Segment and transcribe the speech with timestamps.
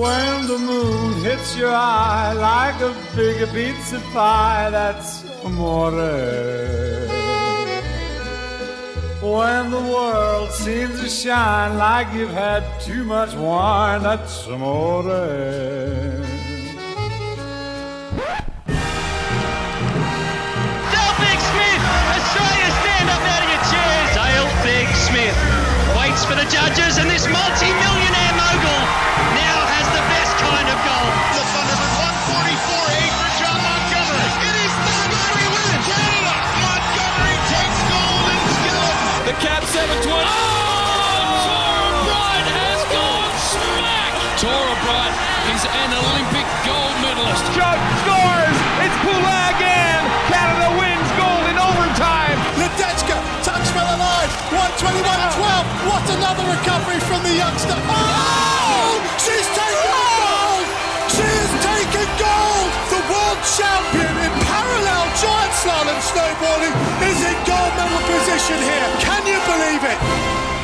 [0.00, 5.90] When the moon hits your eye like a big pizza pie, that's amore.
[9.20, 15.02] When the world seems to shine like you've had too much wine, that's amore.
[25.10, 25.36] Smith
[25.96, 28.19] waits for the judges, and this multi-millionaire
[56.20, 57.72] another recovery from the youngster.
[57.88, 59.00] Oh!
[59.16, 60.66] She's taken gold!
[61.16, 62.68] She has taken gold!
[62.92, 66.76] The world champion in parallel giant slalom snowboarding
[67.08, 68.88] is in gold medal position here.
[69.00, 70.59] Can you believe it?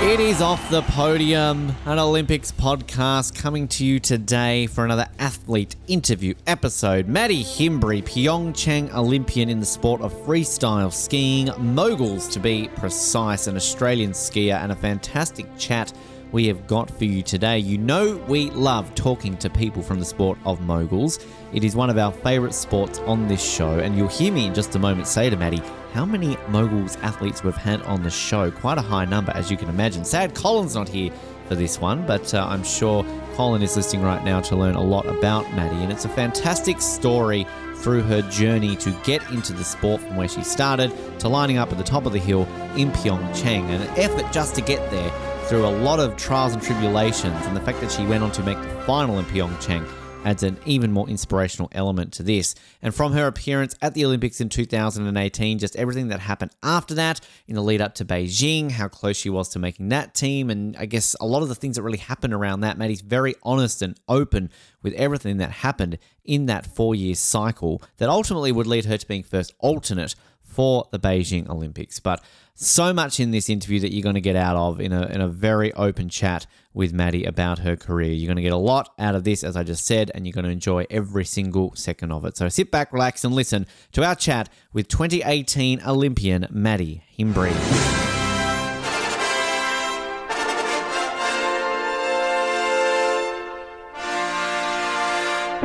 [0.00, 5.74] It is off the podium, an Olympics podcast coming to you today for another athlete
[5.88, 7.08] interview episode.
[7.08, 13.56] Madii Himbury, Pyeongchang Olympian in the sport of freestyle skiing, moguls to be precise, an
[13.56, 15.92] Australian skier, and a fantastic chat
[16.32, 17.58] we have got for you today.
[17.58, 21.18] You know, we love talking to people from the sport of moguls.
[21.52, 24.54] It is one of our favourite sports on this show, and you'll hear me in
[24.54, 28.50] just a moment say to Madii how many moguls athletes we've had on the show.
[28.50, 30.04] Quite a high number, as you can imagine.
[30.04, 31.10] Sad Colin's not here
[31.48, 34.82] for this one, but uh, I'm sure Colin is listening right now to learn a
[34.82, 39.64] lot about Madii, and it's a fantastic story through her journey to get into the
[39.64, 42.42] sport from where she started to lining up at the top of the hill
[42.76, 45.10] in Pyeongchang, and an effort just to get there
[45.48, 48.42] through a lot of trials and tribulations, and the fact that she went on to
[48.42, 49.88] make the final in Pyeongchang
[50.22, 52.54] adds an even more inspirational element to this.
[52.82, 57.20] And from her appearance at the Olympics in 2018, just everything that happened after that
[57.46, 60.76] in the lead up to Beijing, how close she was to making that team, and
[60.76, 62.76] I guess a lot of the things that really happened around that.
[62.76, 64.50] Madii's very honest and open
[64.82, 69.08] with everything that happened in that four year cycle that ultimately would lead her to
[69.08, 70.14] being first alternate
[70.58, 72.00] for the Beijing Olympics.
[72.00, 72.20] But
[72.54, 75.20] so much in this interview that you're going to get out of in a, in
[75.20, 78.10] a very open chat with Madii about her career.
[78.10, 80.32] You're going to get a lot out of this, as I just said, and you're
[80.32, 82.36] going to enjoy every single second of it.
[82.36, 87.52] So sit back, relax, and listen to our chat with 2018 Olympian Madii Himbury.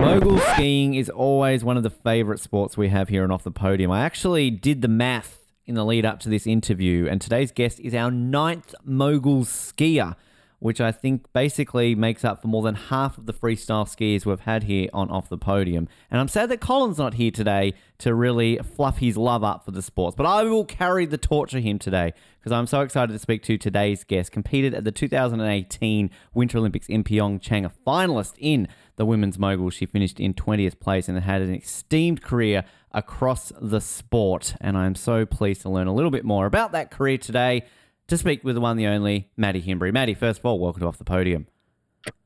[0.03, 3.51] Mogul skiing is always one of the favorite sports we have here and off the
[3.51, 3.89] podium.
[3.89, 7.79] I actually did the math in the lead up to this interview, and today's guest
[7.79, 10.17] is our ninth mogul skier,
[10.63, 14.39] which I think basically makes up for more than half of the freestyle skiers we've
[14.39, 15.89] had here on Off the Podium.
[16.09, 19.71] And I'm sad that Colin's not here today to really fluff his love up for
[19.71, 23.11] the sports, but I will carry the torch for him today because I'm so excited
[23.11, 24.31] to speak to today's guest.
[24.31, 29.69] Competed at the 2018 Winter Olympics in Pyeongchang, a finalist in the women's mogul.
[29.69, 32.63] She finished in 20th place and had an esteemed career
[32.93, 34.55] across the sport.
[34.61, 37.65] And I'm so pleased to learn a little bit more about that career today
[38.07, 39.91] to speak with the one, the only, Madii Himbury.
[39.91, 41.47] Madii, first of all, welcome to Off the Podium.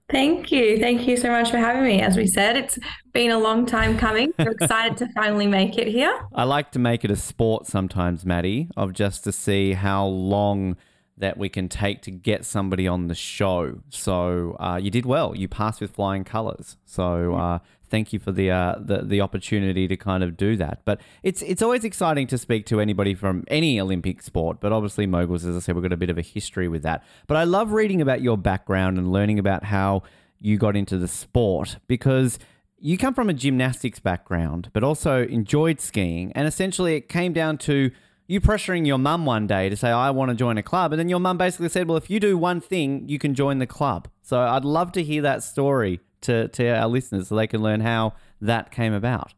[0.10, 0.80] Thank you.
[0.80, 2.02] Thank you so much for having me.
[2.02, 2.80] As we said, it's
[3.12, 4.32] been a long time coming.
[4.40, 6.18] We're excited to finally make it here.
[6.34, 10.78] I like to make it a sport sometimes, Madii, of just to see how long
[11.18, 13.82] that we can take to get somebody on the show.
[13.90, 15.36] So uh, you did well.
[15.36, 16.78] You passed with flying colours.
[16.86, 17.60] So uh,
[17.90, 20.82] thank you for the, uh, the the opportunity to kind of do that.
[20.86, 24.60] But it's it's always exciting to speak to anybody from any Olympic sport.
[24.60, 27.04] But obviously moguls, as I said, we've got a bit of a history with that.
[27.28, 30.04] But I love reading about your background and learning about how
[30.40, 32.38] you got into the sport because
[32.80, 37.58] you come from a gymnastics background, but also enjoyed skiing, and essentially it came down
[37.58, 37.92] to
[38.28, 40.92] you pressuring your mum one day to say, I want to join a club.
[40.92, 43.60] And then your mum basically said, Well, if you do one thing, you can join
[43.60, 44.10] the club.
[44.22, 47.82] So I'd love to hear that story to, to our listeners so they can learn
[47.82, 49.34] how that came about.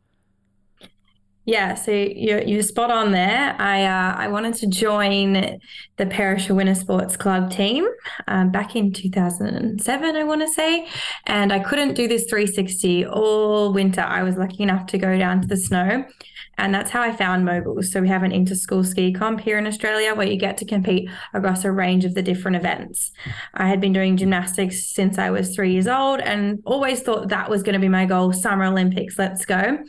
[1.46, 3.56] Yeah, so you're, you're spot on there.
[3.58, 5.60] I uh, I wanted to join
[5.98, 7.88] the Perisher Winter Sports Club team
[8.28, 10.88] um, back in 2007, I want to say,
[11.26, 14.02] and I couldn't do this 360 all winter.
[14.02, 16.06] I was lucky enough to go down to the snow,
[16.58, 17.92] and that's how I found moguls.
[17.92, 21.10] So we have an inter-school ski comp here in Australia where you get to compete
[21.34, 23.12] across a range of the different events.
[23.54, 27.50] I had been doing gymnastics since I was three years old and always thought that
[27.50, 28.34] was going to be my goal.
[28.34, 29.80] Summer Olympics, let's go.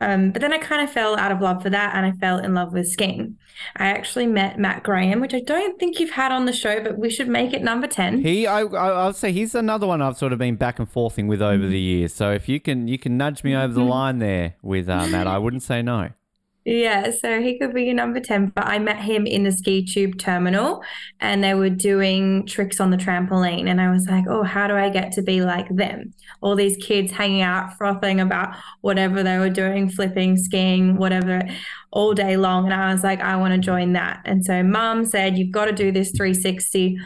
[0.00, 2.38] Um, but then I kind of fell out of love for that and I fell
[2.38, 3.36] in love with skiing.
[3.76, 6.98] I actually met Matt Graham, which I don't think you've had on the show, but
[6.98, 8.22] we should make it number 10.
[8.22, 11.26] He, I, I, would say he's another one I've sort of been back and forthing
[11.26, 12.14] with over the years.
[12.14, 15.26] So if you can, you can nudge me over the line there with uh, Matt,
[15.26, 16.10] I wouldn't say no.
[16.70, 18.52] Yeah, so he could be your number 10.
[18.54, 20.82] But I met him in the ski tube terminal
[21.18, 23.70] and they were doing tricks on the trampoline.
[23.70, 26.12] And I was like, oh, how do I get to be like them?
[26.42, 31.40] All these kids hanging out, frothing about whatever they were doing, flipping, skiing, whatever,
[31.90, 32.66] all day long.
[32.66, 34.20] And I was like, I want to join that.
[34.26, 36.98] And so mum said, you've got to do this 360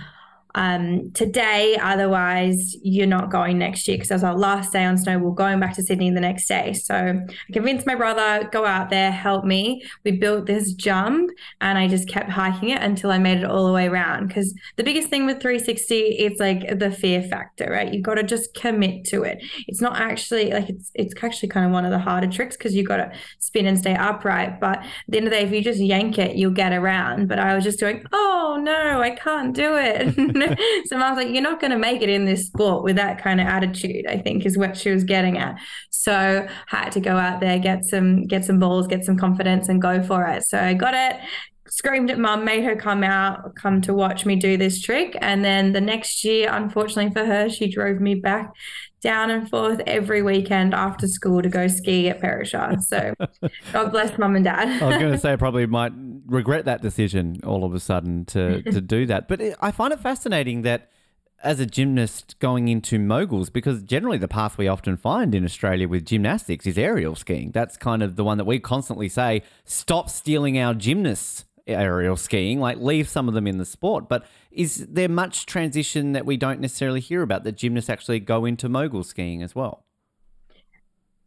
[0.55, 1.77] um, today.
[1.81, 5.19] Otherwise, you're not going next year because that was our last day on snow.
[5.19, 6.73] We're going back to Sydney the next day.
[6.73, 9.83] So I convinced my brother, go out there, help me.
[10.05, 13.67] We built this jump and I just kept hiking it until I made it all
[13.67, 14.29] the way around.
[14.29, 17.93] Because the biggest thing with 360, it's like the fear factor, right?
[17.93, 19.43] You've got to just commit to it.
[19.67, 22.75] It's not actually like it's it's actually kind of one of the harder tricks because
[22.75, 24.61] you've got to spin and stay upright.
[24.61, 27.29] But at the end of the day, if you just yank it, you'll get around.
[27.29, 30.17] But I was just doing, oh no, I can't do it.
[30.87, 33.23] so I was like, you're not going to make it in this sport with that
[33.23, 35.57] kind of attitude, I think is what she was getting at.
[35.91, 39.69] So I had to go out there, get some, get some balls, get some confidence
[39.69, 40.45] and go for it.
[40.45, 41.21] So I got it,
[41.69, 45.17] screamed at mum, made her come out, come to watch me do this trick.
[45.21, 48.53] And then the next year, unfortunately for her, she drove me back
[49.03, 52.77] down and forth every weekend after school to go ski at Perisher.
[52.81, 53.15] So
[53.73, 54.81] God bless mum and dad.
[54.81, 55.93] I was going to say I probably might
[56.27, 59.29] regret that decision all of a sudden to, to do that.
[59.29, 60.89] But it, I find it fascinating that
[61.43, 65.89] as a gymnast going into moguls, because generally the path we often find in Australia
[65.89, 67.51] with gymnastics is aerial skiing.
[67.51, 72.61] That's kind of the one that we constantly say, stop stealing our gymnasts aerial skiing,
[72.61, 74.09] like leave some of them in the sport.
[74.09, 78.45] But is there much transition that we don't necessarily hear about that gymnasts actually go
[78.45, 79.85] into mogul skiing as well?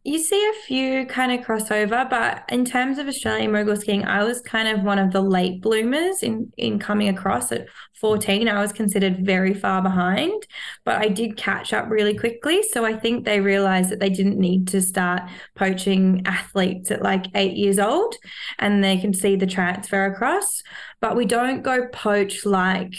[0.04, 4.22] You see a few kind of crossover, but in terms of Australian mogul skiing, I
[4.22, 7.66] was kind of one of the late bloomers in in coming across at
[8.00, 8.48] 14.
[8.48, 10.46] I was considered very far behind,
[10.84, 12.62] but I did catch up really quickly.
[12.62, 15.22] So I think they realized that they didn't need to start
[15.54, 18.14] poaching athletes at like eight years old
[18.58, 20.62] and they can see the transfer across.
[21.00, 22.94] But we don't go poach like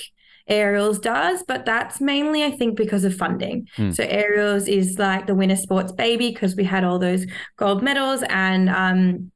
[0.48, 3.68] Aerials does, but that's mainly, I think, because of funding.
[3.76, 3.92] Hmm.
[3.92, 7.26] So Aerials is like the winter sports baby because we had all those
[7.58, 9.32] gold medals and um,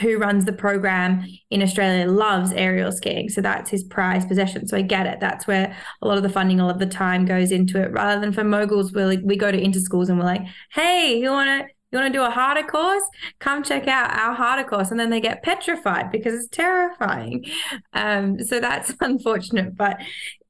[0.00, 3.28] who runs the program in Australia loves aerial skiing.
[3.28, 4.66] So that's his prized possession.
[4.66, 5.20] So I get it.
[5.20, 7.92] That's where a lot of the funding, a lot of the time goes into it.
[7.92, 10.42] Rather than for moguls, we like, we go to interschools and we're like,
[10.72, 13.02] hey, you want to you want to do a harder course?
[13.40, 14.92] Come check out our harder course.
[14.92, 17.44] And then they get petrified because it's terrifying.
[17.92, 19.76] Um, so that's unfortunate.
[19.76, 19.98] But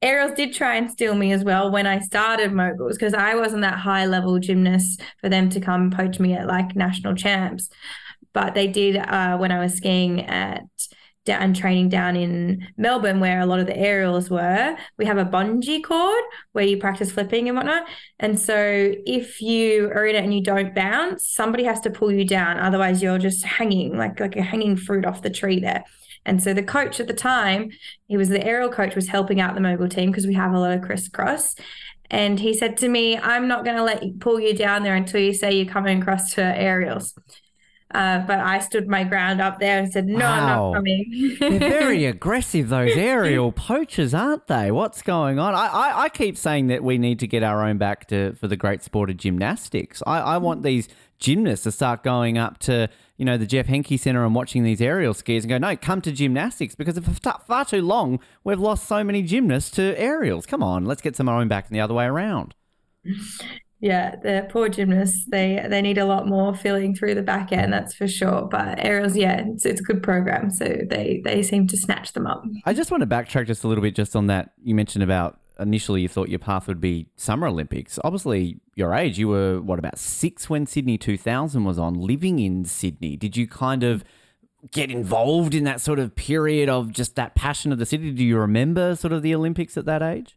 [0.03, 3.63] Aerials did try and steal me as well when I started moguls because I wasn't
[3.63, 7.69] that high level gymnast for them to come poach me at like national champs.
[8.33, 10.63] But they did uh, when I was skiing at
[11.25, 15.25] down training down in Melbourne, where a lot of the aerials were, we have a
[15.25, 16.23] bungee cord
[16.53, 17.83] where you practice flipping and whatnot.
[18.19, 22.11] And so if you are in it and you don't bounce, somebody has to pull
[22.11, 22.57] you down.
[22.57, 25.83] Otherwise, you're just hanging like like a hanging fruit off the tree there.
[26.25, 27.69] And so the coach at the time,
[28.07, 30.59] he was the aerial coach, was helping out the mogul team because we have a
[30.59, 31.55] lot of crisscross.
[32.09, 34.95] And he said to me, I'm not going to let you pull you down there
[34.95, 37.15] until you say you're coming across to aerials.
[37.93, 41.59] Uh, but I stood my ground up there and said, "No, I'm not coming." They're
[41.59, 44.71] very aggressive, those aerial poachers, aren't they?
[44.71, 45.53] What's going on?
[45.53, 48.47] I, I, I keep saying that we need to get our own back to for
[48.47, 50.01] the great sport of gymnastics.
[50.07, 50.87] I, I want these
[51.19, 54.81] gymnasts to start going up to you know the Geoff Henke Centre and watching these
[54.81, 58.59] aerial skiers and go, no, come to gymnastics because for far far too long we've
[58.59, 60.45] lost so many gymnasts to aerials.
[60.45, 62.55] Come on, let's get some of our own back and the other way around.
[63.81, 67.73] yeah, the poor gymnasts they they need a lot more filling through the back end,
[67.73, 68.43] that's for sure.
[68.43, 72.27] But aerials, yeah, it's, it's a good program, so they they seem to snatch them
[72.27, 72.45] up.
[72.65, 74.53] I just want to backtrack just a little bit just on that.
[74.63, 77.97] You mentioned about initially you thought your path would be Summer Olympics.
[78.03, 82.65] Obviously, your age, you were, what, about six when Sydney 2000 was on, living in
[82.65, 83.15] Sydney.
[83.15, 84.03] Did you kind of
[84.71, 88.11] get involved in that sort of period of just that passion of the city?
[88.11, 90.35] Do you remember sort of the Olympics at that age?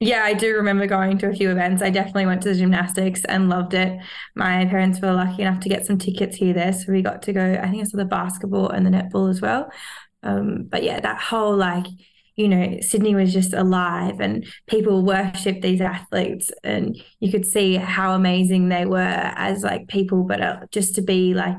[0.00, 1.82] Yeah, I do remember going to a few events.
[1.82, 3.98] I definitely went to the gymnastics and loved it.
[4.34, 7.32] My parents were lucky enough to get some tickets here there, so we got to
[7.32, 7.58] go.
[7.62, 9.70] I think it's to the basketball and the netball as well.
[10.22, 11.86] Um, but yeah, that whole like
[12.36, 17.76] you know, Sydney was just alive and people worshipped these athletes and you could see
[17.76, 21.56] how amazing they were as like people, but uh, just to be like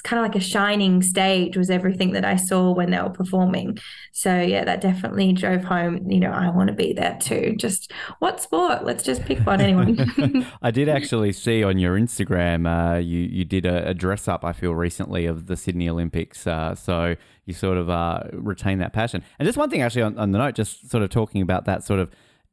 [0.00, 3.10] it's kind of like a shining stage was everything that I saw when they were
[3.10, 3.76] performing.
[4.12, 6.10] So yeah, that definitely drove home.
[6.10, 7.54] You know, I want to be there too.
[7.58, 8.86] Just what sport?
[8.86, 9.60] Let's just pick one.
[9.60, 10.46] Anyone.
[10.62, 14.42] I did actually see on your Instagram, uh, you you did a, a, dress up.
[14.42, 16.46] I feel recently of the Sydney Olympics.
[16.46, 17.14] Uh, so
[17.44, 19.22] you sort of uh, retain that passion.
[19.38, 21.84] And just one thing, actually, on, on the note, just sort of talking about that
[21.84, 22.10] sort of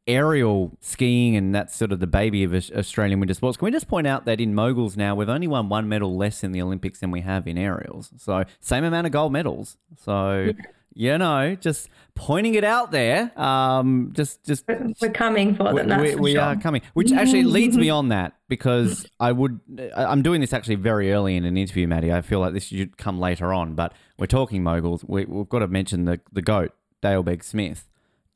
[0.08, 3.58] aerial skiing and that's sort of the baby of Australian winter sports.
[3.58, 6.44] Can we just point out that in moguls now we've only won one medal less
[6.44, 8.12] in the Olympics than we have in aerials.
[8.18, 9.78] So same amount of gold medals.
[9.98, 10.54] So
[10.98, 13.32] you know, just pointing it out there.
[13.40, 16.02] Um, just just we're coming for them.
[16.02, 16.42] We, we sure.
[16.42, 19.60] are coming, which actually leads me on that because I would.
[19.96, 22.12] I'm doing this actually very early in an interview, Madii.
[22.12, 25.04] I feel like this should come later on, but we're talking moguls.
[25.08, 26.74] We, have got to mention the the goat
[27.04, 27.88] Dale Begg Smith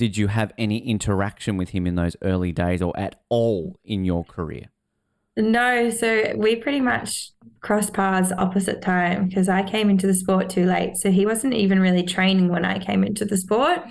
[0.01, 4.03] did you have any interaction with him in those early days or at all in
[4.03, 4.65] your career?
[5.37, 7.29] No, so we pretty much
[7.59, 10.97] crossed paths opposite time because I came into the sport too late.
[10.97, 13.81] So he wasn't even really training when I came into the sport.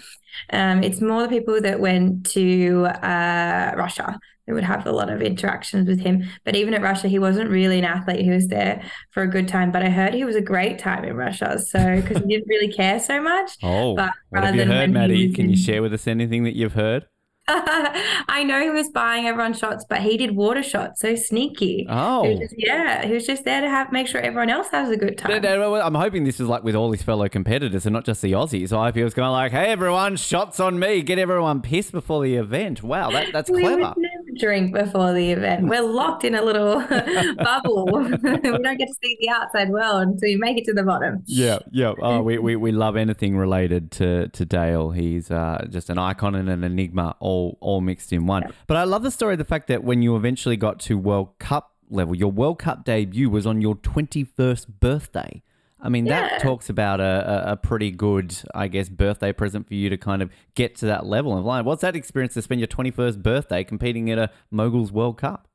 [0.52, 4.18] Um, it's more the people that went to uh, Russia
[4.52, 6.24] would have a lot of interactions with him.
[6.44, 8.24] But even at Russia, he wasn't really an athlete.
[8.24, 9.72] He was there for a good time.
[9.72, 11.58] But I heard he was a great time in Russia.
[11.58, 13.52] So because he didn't really care so much.
[13.62, 15.34] Oh, but what have you heard, Madii?
[15.34, 17.06] Can you share with us anything that you've heard?
[17.48, 21.00] I know he was buying everyone shots, but he did water shots.
[21.00, 21.86] So sneaky.
[21.88, 23.04] Oh, he just, yeah.
[23.04, 25.44] He was just there to have make sure everyone else has a good time.
[25.44, 28.68] I'm hoping this is like with all his fellow competitors and not just the Aussies.
[28.68, 31.02] So I hope he was going like, "Hey, everyone, shots on me!
[31.02, 33.94] Get everyone pissed before the event." Wow, that, that's clever.
[34.40, 35.68] Drink before the event.
[35.68, 36.80] We're locked in a little
[37.36, 37.86] bubble.
[37.92, 41.22] we don't get to see the outside world until you make it to the bottom.
[41.26, 41.92] Yeah, yeah.
[42.00, 44.90] Oh, we, we, we love anything related to to Dale.
[44.90, 47.16] He's uh, just an icon and an enigma.
[47.20, 48.52] All all mixed in one.
[48.66, 51.74] But I love the story, the fact that when you eventually got to World Cup
[51.90, 55.42] level, your World Cup debut was on your twenty first birthday.
[55.82, 56.28] I mean, yeah.
[56.28, 60.22] that talks about a, a, pretty good, I guess, birthday present for you to kind
[60.22, 61.64] of get to that level of life.
[61.64, 65.48] What's that experience to spend your 21st birthday competing at a Moguls World Cup?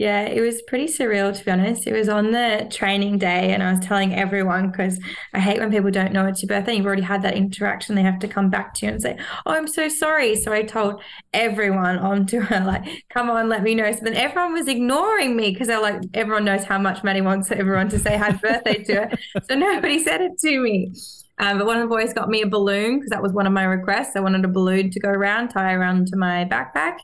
[0.00, 1.86] Yeah, it was pretty surreal to be honest.
[1.86, 4.98] It was on the training day, and I was telling everyone because
[5.34, 6.76] I hate when people don't know it's your birthday.
[6.76, 9.50] You've already had that interaction; they have to come back to you and say, "Oh,
[9.52, 11.02] I'm so sorry." So I told
[11.34, 15.36] everyone on to her, like, "Come on, let me know." So then everyone was ignoring
[15.36, 18.82] me because they're like, everyone knows how much Madii wants everyone to say happy birthday
[18.84, 19.10] to her,
[19.50, 20.94] so nobody said it to me.
[21.36, 23.52] Um, but one of the boys got me a balloon because that was one of
[23.52, 24.16] my requests.
[24.16, 27.00] I wanted a balloon to go around, tie around to my backpack.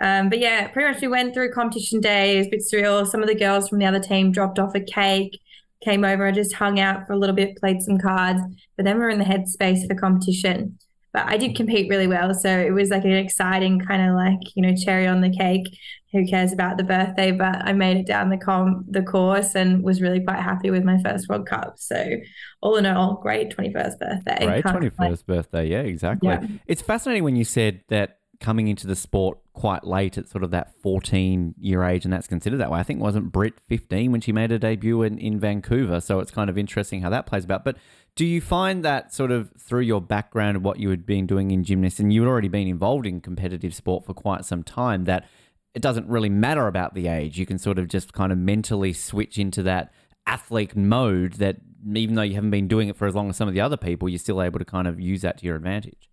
[0.00, 2.36] Um, but yeah, pretty much we went through competition day.
[2.36, 3.06] It was a bit surreal.
[3.06, 5.38] Some of the girls from the other team dropped off a cake,
[5.82, 8.40] came over, I just hung out for a little bit, played some cards.
[8.76, 10.78] But then we are in the headspace for competition.
[11.12, 12.32] But I did compete really well.
[12.34, 15.66] So it was like an exciting kind of like, you know, cherry on the cake.
[16.12, 17.32] Who cares about the birthday?
[17.32, 20.84] But I made it down the com the course and was really quite happy with
[20.84, 21.74] my first World Cup.
[21.78, 22.16] So
[22.60, 24.46] all in all, great 21st birthday.
[24.46, 24.64] Great
[24.96, 25.66] 21st birthday.
[25.66, 26.28] Yeah, exactly.
[26.28, 26.46] Yeah.
[26.66, 30.50] It's fascinating when you said that coming into the sport quite late at sort of
[30.50, 32.80] that 14 year age, and that's considered that way.
[32.80, 36.00] I think wasn't Brit 15 when she made her debut in, in Vancouver.
[36.00, 37.64] So it's kind of interesting how that plays about.
[37.64, 37.76] But
[38.16, 41.50] do you find that sort of through your background of what you had been doing
[41.50, 45.04] in gymnastics, and you had already been involved in competitive sport for quite some time,
[45.04, 45.28] that
[45.74, 47.38] it doesn't really matter about the age?
[47.38, 49.92] You can sort of just kind of mentally switch into that
[50.26, 51.56] athlete mode that
[51.94, 53.76] even though you haven't been doing it for as long as some of the other
[53.76, 56.10] people, you're still able to kind of use that to your advantage.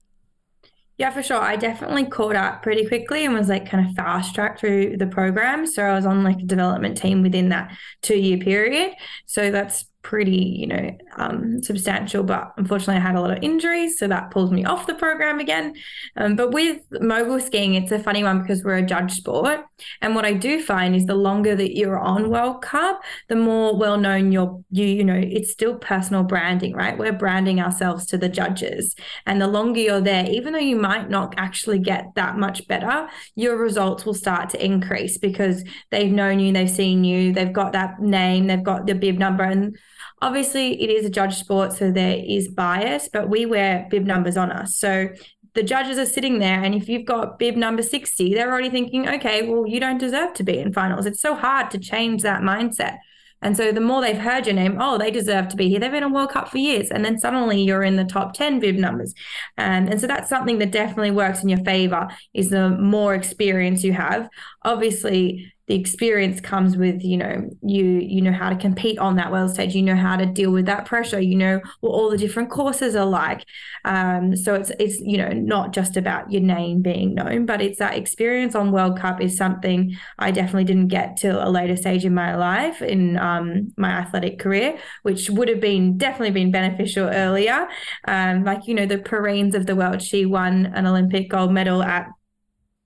[0.97, 1.39] Yeah, for sure.
[1.39, 5.05] I definitely caught up pretty quickly and was like kind of fast tracked through the
[5.05, 5.67] program.
[5.67, 8.93] So I was on like a development team within that two year period.
[9.27, 12.23] So that's pretty, you know, um, substantial.
[12.23, 15.39] But unfortunately, I had a lot of injuries, so that pulls me off the program
[15.39, 15.75] again.
[16.15, 19.65] Um, but with mogul skiing, it's a funny one because we're a judge sport,
[20.01, 23.77] and what I do find is the longer that you're on World Cup, the more
[23.77, 24.63] well known you're.
[24.71, 26.97] You you know, it's still personal branding, right?
[26.97, 31.09] We're branding ourselves to the judges, and the longer you're there, even though you might
[31.09, 36.39] not actually get that much better, your results will start to increase because they've known
[36.39, 39.77] you, they've seen you, they've got that name, they've got the bib number, and
[40.21, 44.37] Obviously, it is a judge sport, so there is bias, but we wear bib numbers
[44.37, 44.75] on us.
[44.75, 45.09] So
[45.53, 49.07] the judges are sitting there, and if you've got bib number 60, they're already thinking,
[49.09, 51.05] okay, well, you don't deserve to be in finals.
[51.05, 52.97] It's so hard to change that mindset.
[53.41, 55.79] And so the more they've heard your name, oh, they deserve to be here.
[55.79, 56.89] They've been a World Cup for years.
[56.89, 59.13] And then suddenly you're in the top 10 bib numbers.
[59.57, 63.83] And, and so that's something that definitely works in your favor is the more experience
[63.83, 64.27] you have.
[64.63, 69.31] Obviously, the experience comes with you know you you know how to compete on that
[69.31, 69.75] world stage.
[69.75, 71.19] You know how to deal with that pressure.
[71.19, 73.45] You know what all the different courses are like.
[73.85, 77.79] Um, so it's it's you know not just about your name being known but it's
[77.79, 82.05] that experience on world cup is something i definitely didn't get till a later stage
[82.05, 87.07] in my life in um, my athletic career which would have been definitely been beneficial
[87.07, 87.67] earlier.
[88.07, 91.83] Um, like you know the Perrines of the world she won an olympic gold medal
[91.83, 92.07] at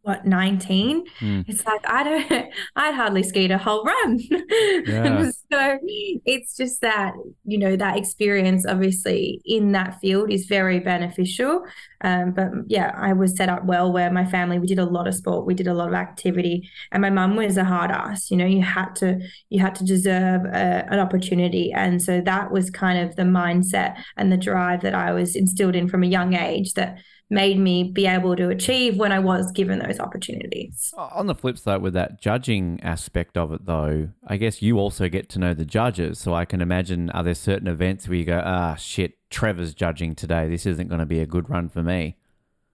[0.03, 1.45] what 19 mm.
[1.47, 2.31] it's like i don't
[2.75, 4.19] i'd hardly skied a whole run
[4.85, 5.29] yeah.
[5.51, 5.77] so
[6.25, 7.13] it's just that
[7.45, 11.63] you know that experience obviously in that field is very beneficial
[12.03, 15.07] um, but yeah i was set up well where my family we did a lot
[15.07, 18.31] of sport we did a lot of activity and my mum was a hard ass
[18.31, 22.51] you know you had to you had to deserve a, an opportunity and so that
[22.51, 26.07] was kind of the mindset and the drive that i was instilled in from a
[26.07, 26.97] young age that
[27.31, 30.93] made me be able to achieve when I was given those opportunities.
[30.97, 35.07] On the flip side, with that judging aspect of it, though, I guess you also
[35.07, 36.19] get to know the judges.
[36.19, 40.13] So I can imagine are there certain events where you go, ah, shit, Trevor's judging
[40.13, 40.49] today.
[40.49, 42.17] This isn't going to be a good run for me.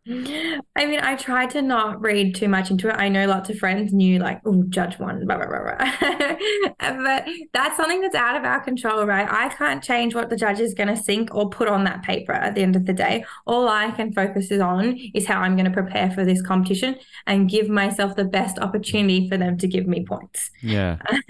[0.09, 2.95] I mean, I try to not read too much into it.
[2.97, 6.35] I know lots of friends knew, like, oh, judge one, blah, blah, blah, blah.
[6.79, 9.27] but that's something that's out of our control, right?
[9.29, 12.31] I can't change what the judge is going to think or put on that paper
[12.31, 13.25] at the end of the day.
[13.45, 16.95] All I can focus is on is how I'm going to prepare for this competition
[17.25, 20.51] and give myself the best opportunity for them to give me points.
[20.61, 20.99] Yeah.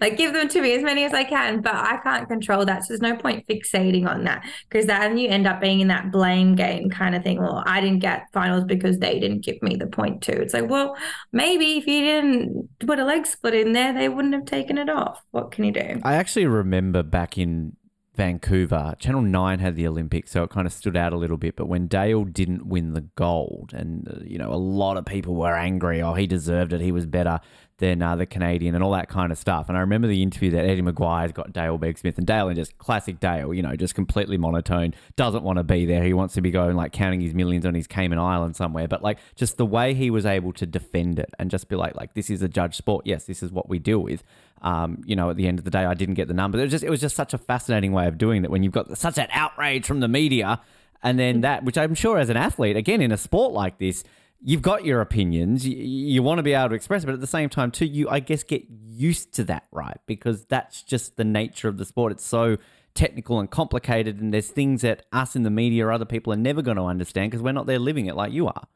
[0.00, 2.82] like, give them to me as many as I can, but I can't control that.
[2.82, 6.10] So there's no point fixating on that because then you end up being in that
[6.10, 7.40] blame game kind of thing.
[7.40, 10.32] Well, I didn't didn't get finals because they didn't give me the point too.
[10.32, 10.96] It's like, well,
[11.32, 14.88] maybe if you didn't put a leg split in there, they wouldn't have taken it
[14.88, 15.22] off.
[15.30, 16.00] What can you do?
[16.02, 17.76] I actually remember back in
[18.14, 21.56] Vancouver, Channel 9 had the Olympics, so it kind of stood out a little bit.
[21.56, 25.34] But when Dale didn't win the gold, and, uh, you know, a lot of people
[25.34, 27.40] were angry, oh, he deserved it, he was better
[27.82, 29.68] uh, the Canadian and all that kind of stuff.
[29.68, 32.78] And I remember the interview that Eddie McGuire's got Dale Begg-Smith and Dale and just
[32.78, 36.04] classic Dale, you know, just completely monotone, doesn't want to be there.
[36.04, 38.86] He wants to be going like counting his millions on his Cayman Island somewhere.
[38.86, 41.96] But like just the way he was able to defend it and just be like,
[41.96, 43.06] like this is a judge sport.
[43.06, 44.22] Yes, this is what we deal with.
[44.62, 46.58] Um, you know, at the end of the day, I didn't get the number.
[46.58, 48.72] It was just it was just such a fascinating way of doing that when you've
[48.72, 50.60] got such an outrage from the media.
[51.02, 54.04] And then that, which I'm sure as an athlete, again, in a sport like this,
[54.42, 55.66] you've got your opinions.
[55.66, 57.86] You, you, want to be able to express it, but at the same time, too,
[57.86, 59.98] you I guess get used to that, right?
[60.06, 62.12] Because that's just the nature of the sport.
[62.12, 62.56] It's so
[62.94, 66.36] technical and complicated, and there's things that us in the media or other people are
[66.36, 68.66] never going to understand because we're not there living it like you are.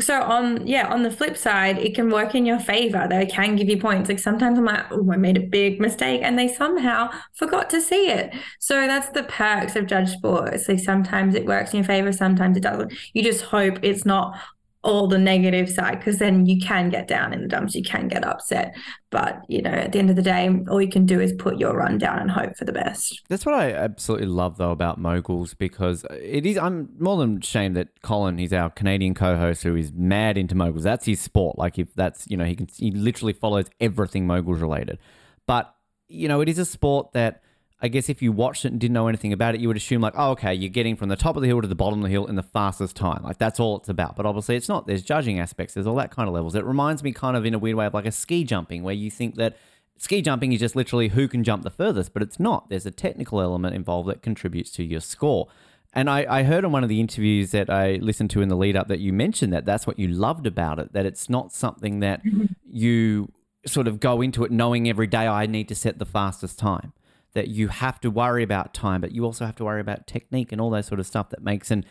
[0.00, 3.06] So on yeah, on the flip side, it can work in your favor.
[3.08, 4.08] They can give you points.
[4.08, 7.80] Like sometimes I'm like, oh, I made a big mistake, and they somehow forgot to
[7.80, 8.34] see it.
[8.58, 10.68] So that's the perks of judge sports.
[10.68, 12.92] Like sometimes it works in your favor, sometimes it doesn't.
[13.12, 14.36] You just hope it's not
[14.84, 18.08] all the negative side because then you can get down in the dumps you can
[18.08, 18.76] get upset.
[19.10, 21.58] But you know at the end of the day all you can do is put
[21.58, 23.22] your run down and hope for the best.
[23.28, 27.76] That's what i absolutely love though about moguls because it is i'm more than ashamed
[27.76, 30.84] that colin he's our canadian co-host who is mad into moguls.
[30.84, 31.58] That's his sport.
[31.58, 34.98] Like if that's you know he can he literally follows everything moguls related.
[35.46, 35.74] But
[36.08, 37.42] you know it is a sport that
[37.84, 40.00] I guess if you watched it and didn't know anything about it, you would assume
[40.00, 42.04] like, oh, okay, you're getting from the top of the hill to the bottom of
[42.04, 43.22] the hill in the fastest time.
[43.22, 44.16] Like that's all it's about.
[44.16, 44.86] But obviously it's not.
[44.86, 45.74] There's judging aspects.
[45.74, 46.54] There's all that kind of levels.
[46.54, 48.94] It reminds me kind of in a weird way of like a ski jumping where
[48.94, 49.58] you think that
[49.98, 52.70] ski jumping is just literally who can jump the furthest, but it's not.
[52.70, 55.48] There's a technical element involved that contributes to your score.
[55.92, 58.56] And I, I heard on one of the interviews that I listened to in the
[58.56, 61.52] lead up that you mentioned that that's what you loved about it, that it's not
[61.52, 62.22] something that
[62.66, 63.30] you
[63.66, 66.94] sort of go into it knowing every day I need to set the fastest time
[67.34, 70.52] that you have to worry about time, but you also have to worry about technique
[70.52, 71.84] and all that sort of stuff that makes an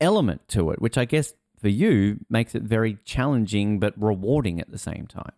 [0.00, 4.70] element to it, which I guess for you makes it very challenging but rewarding at
[4.70, 5.32] the same time.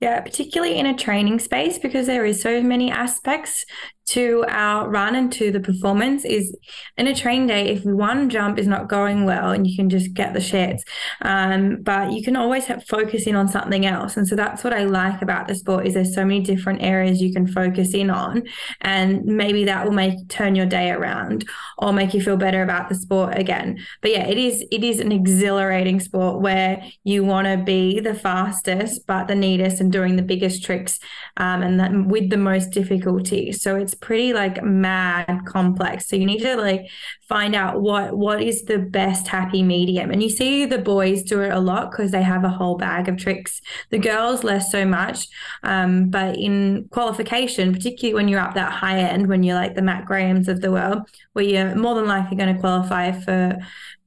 [0.00, 3.64] Yeah, particularly in a training space because there is so many aspects
[4.12, 6.54] to our run and to the performance is
[6.96, 10.12] in a train day if one jump is not going well and you can just
[10.12, 10.80] get the shits
[11.22, 14.16] um, but you can always have focus in on something else.
[14.16, 17.22] And so that's what i like about the sport is there's so many different areas
[17.22, 18.42] you can focus in on.
[18.80, 21.48] And maybe that will make turn your day around
[21.78, 23.78] or make you feel better about the sport again.
[24.00, 28.14] But yeah it is it is an exhilarating sport where you want to be the
[28.14, 30.98] fastest but the neatest and doing the biggest tricks
[31.36, 33.52] um, and that, with the most difficulty.
[33.52, 36.08] So it's pretty like mad complex.
[36.08, 36.88] So you need to like
[37.28, 40.10] find out what what is the best happy medium.
[40.10, 43.08] And you see the boys do it a lot because they have a whole bag
[43.08, 43.62] of tricks.
[43.88, 45.28] The girls less so much.
[45.62, 49.82] Um, but in qualification, particularly when you're up that high end, when you're like the
[49.82, 53.56] Matt Grahams of the world, where you're more than likely going to qualify for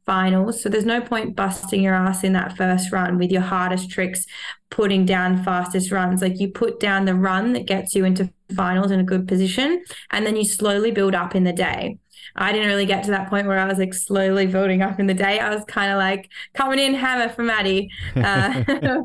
[0.06, 0.62] finals.
[0.62, 4.26] So there's no point busting your ass in that first run with your hardest tricks,
[4.70, 6.22] putting down fastest runs.
[6.22, 9.84] Like you put down the run that gets you into finals in a good position,
[10.12, 11.98] and then you slowly build up in the day.
[12.36, 15.08] I didn't really get to that point where I was like slowly building up in
[15.08, 15.39] the day.
[15.39, 17.88] I was kind of like coming in hammer for Madii.
[18.15, 18.63] Uh,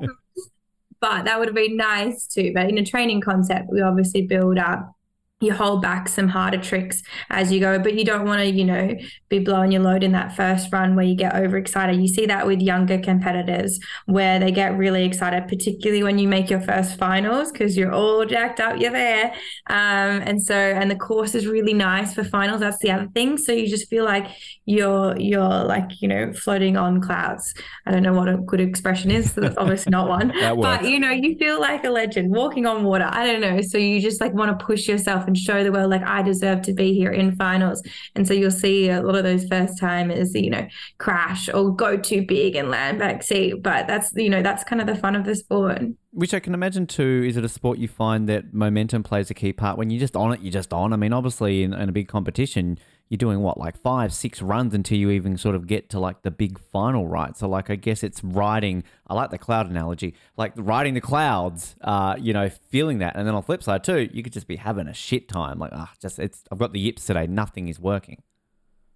[1.01, 2.53] but that would have been nice too.
[2.55, 4.95] But in a training concept, we obviously build up
[5.41, 8.65] you hold back some harder tricks as you go, but you don't want to, you
[8.65, 8.95] know,
[9.31, 11.99] be blowing your load in that first run where you get overexcited.
[11.99, 16.51] You see that with younger competitors where they get really excited, particularly when you make
[16.51, 19.33] your first finals because you're all jacked up, you're there.
[19.71, 22.61] Um, and so, and the course is really nice for finals.
[22.61, 23.39] That's the other thing.
[23.39, 24.27] So you just feel like
[24.67, 27.55] you're, you're like, you know, floating on clouds.
[27.87, 29.33] I don't know what a good expression is.
[29.33, 32.85] So that's obviously not one, but you know, you feel like a legend walking on
[32.85, 33.09] water.
[33.11, 33.63] I don't know.
[33.63, 36.63] So you just like want to push yourself and show the world like I deserve
[36.63, 37.83] to be here in finals.
[38.17, 40.67] And so you'll see a lot of those first timers, you know,
[40.99, 43.63] crash or go too big and land back seat.
[43.63, 45.83] But that's you know that's kind of the fun of the sport.
[46.13, 47.25] Which I can imagine too.
[47.27, 49.79] Is it a sport you find that momentum plays a key part?
[49.79, 50.93] When you're just on it, you're just on.
[50.93, 52.79] I mean, obviously in, in a big competition,
[53.11, 56.23] you're doing what like five six runs until you even sort of get to like
[56.23, 57.37] the big final right?
[57.37, 61.77] So like i guess it's riding i like the cloud analogy like riding the clouds
[61.83, 63.17] uh you know feeling that.
[63.17, 65.59] And then on the flip side too you could just be having a shit time
[65.59, 68.23] like ah just it's i've got the yips today nothing is working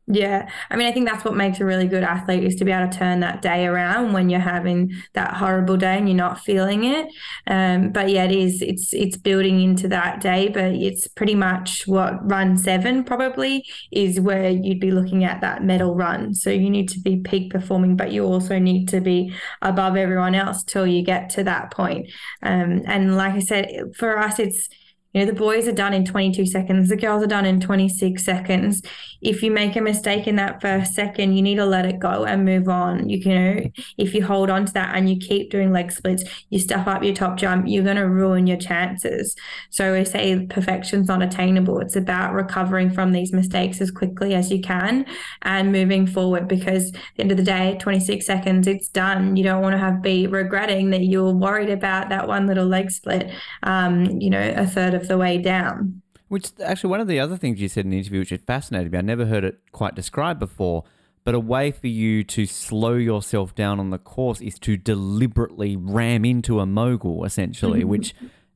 [0.07, 0.51] yeah.
[0.69, 2.91] I mean, I think that's what makes a really good athlete is to be able
[2.91, 6.85] to turn that day around when you're having that horrible day and you're not feeling
[6.85, 7.09] it.
[7.47, 11.87] Um, but yeah, it is, it's, it's building into that day, but it's pretty much
[11.87, 16.35] what run seven probably is where you'd be looking at that medal run.
[16.35, 20.35] So you need to be peak performing, but you also need to be above everyone
[20.35, 22.11] else till you get to that point.
[22.43, 24.69] Um, and like I said, for us, it's,
[25.15, 28.23] you know, the boys are done in 22 seconds, the girls are done in 26
[28.23, 28.83] seconds.
[29.23, 32.25] If you make a mistake in that first second, you need to let it go
[32.25, 33.09] and move on.
[33.09, 36.59] You know, if you hold on to that and you keep doing leg splits, you
[36.59, 39.35] stuff up your top jump, you're going to ruin your chances.
[39.71, 41.81] So we say perfection's not attainable.
[41.81, 45.07] It's about recovering from these mistakes as quickly as you can
[45.43, 49.37] and moving forward because at the end of the day, 26 seconds, it's done.
[49.37, 52.91] You don't want to have be regretting that you're worried about that one little leg
[52.91, 53.31] split,
[53.63, 56.03] um, you know, a third of the way down.
[56.29, 58.93] Which actually, one of the other things you said in the interview, which it fascinated
[58.93, 60.85] me, I never heard it quite described before.
[61.23, 65.75] But a way for you to slow yourself down on the course is to deliberately
[65.75, 68.15] ram into a mogul, essentially, which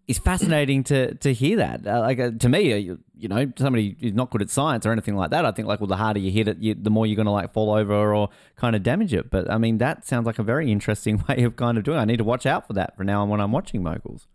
[0.08, 1.86] is fascinating to to hear that.
[1.86, 4.86] Uh, like uh, to me, uh, you, you, know, somebody who's not good at science
[4.86, 6.90] or anything like that, I think like well, the harder you hit it, you, the
[6.90, 9.30] more you're going to like fall over or kind of damage it.
[9.30, 11.98] But I mean, that sounds like a very interesting way of kind of doing.
[11.98, 12.00] it.
[12.00, 14.26] I need to watch out for that for now on when I'm watching moguls.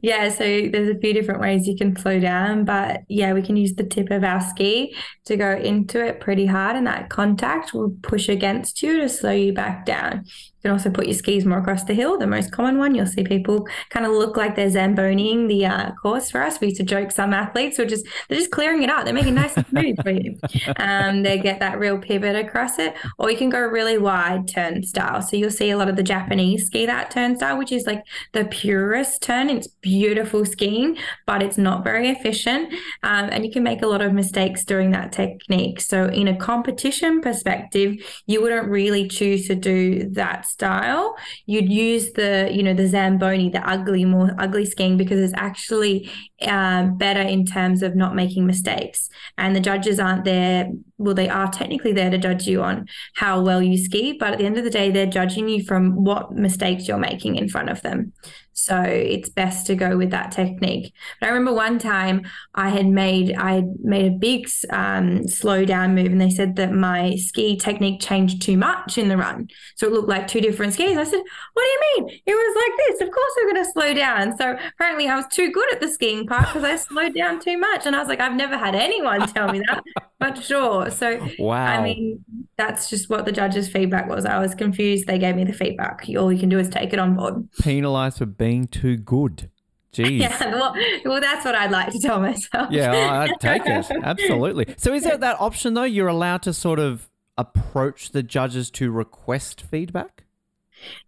[0.00, 3.56] Yeah, so there's a few different ways you can slow down, but yeah, we can
[3.56, 7.74] use the tip of our ski to go into it pretty hard, and that contact
[7.74, 10.24] will push against you to slow you back down.
[10.62, 12.18] You can also put your skis more across the hill.
[12.18, 15.90] The most common one, you'll see people kind of look like they're zamboning the uh,
[15.94, 16.60] course for us.
[16.60, 19.04] We used to joke some athletes were just they're just clearing it out.
[19.04, 20.38] They're making nice smooth for you.
[20.76, 25.20] Um, they get that real pivot across it, or you can go really wide turnstile.
[25.22, 28.44] So you'll see a lot of the Japanese ski that turnstile, which is like the
[28.44, 29.50] purest turn.
[29.50, 30.96] It's beautiful skiing,
[31.26, 32.72] but it's not very efficient,
[33.02, 35.80] um, and you can make a lot of mistakes doing that technique.
[35.80, 37.96] So in a competition perspective,
[38.26, 43.50] you wouldn't really choose to do that style, you'd use the, you know, the Zamboni,
[43.50, 46.10] the ugly, more ugly skiing because it's actually
[46.42, 49.08] uh, better in terms of not making mistakes.
[49.38, 52.86] And the judges aren't there, well, they are technically there to judge you on
[53.16, 56.04] how well you ski, but at the end of the day, they're judging you from
[56.04, 58.12] what mistakes you're making in front of them.
[58.54, 60.92] So it's best to go with that technique.
[61.20, 62.22] But I remember one time
[62.54, 66.56] I had made I had made a big um, slow down move, and they said
[66.56, 70.40] that my ski technique changed too much in the run, so it looked like two
[70.40, 70.96] different skis.
[70.96, 71.22] I said,
[71.54, 72.20] "What do you mean?
[72.26, 73.00] It was like this.
[73.08, 75.88] Of course we're going to slow down." So apparently I was too good at the
[75.88, 78.74] skiing part because I slowed down too much, and I was like, "I've never had
[78.74, 79.82] anyone tell me that."
[80.18, 80.90] but sure.
[80.90, 81.64] So wow.
[81.64, 82.24] I mean,
[82.56, 84.24] that's just what the judges' feedback was.
[84.24, 85.06] I was confused.
[85.06, 86.06] They gave me the feedback.
[86.16, 87.48] All you can do is take it on board.
[87.60, 89.50] Penalised for being too good.
[89.92, 90.20] Jeez.
[90.20, 90.74] Yeah, well,
[91.04, 92.72] well, that's what I'd like to tell myself.
[92.72, 93.86] Yeah, I'd take it.
[94.02, 94.74] Absolutely.
[94.78, 95.84] So, is there that option, though?
[95.84, 100.24] You're allowed to sort of approach the judges to request feedback?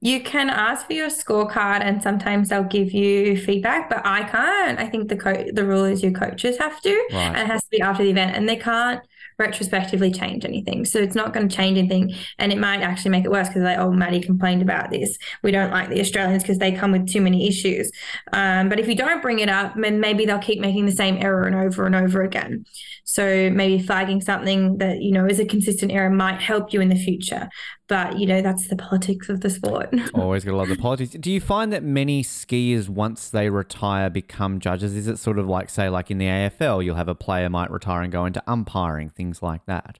[0.00, 4.78] You can ask for your scorecard, and sometimes they'll give you feedback, but I can't.
[4.78, 7.22] I think the co- the rule is your coaches have to, right.
[7.22, 9.00] and it has to be after the event, and they can't
[9.38, 10.84] retrospectively change anything.
[10.84, 12.14] So it's not going to change anything.
[12.38, 15.16] And it might actually make it worse because, like, oh, Madii complained about this.
[15.42, 17.90] We don't like the Australians because they come with too many issues.
[18.32, 21.16] Um, but if you don't bring it up, then maybe they'll keep making the same
[21.16, 22.64] error and over and over again.
[23.04, 26.88] So maybe flagging something that, you know, is a consistent error might help you in
[26.88, 27.48] the future.
[27.86, 29.92] But, you know, that's the politics of the sport.
[30.14, 31.10] Always got to love the politics.
[31.20, 34.96] Do you find that many skiers, once they retire, become judges?
[34.96, 37.70] Is it sort of like, say, like in the AFL, you'll have a player might
[37.70, 39.98] retire and go into umpiring, things like that?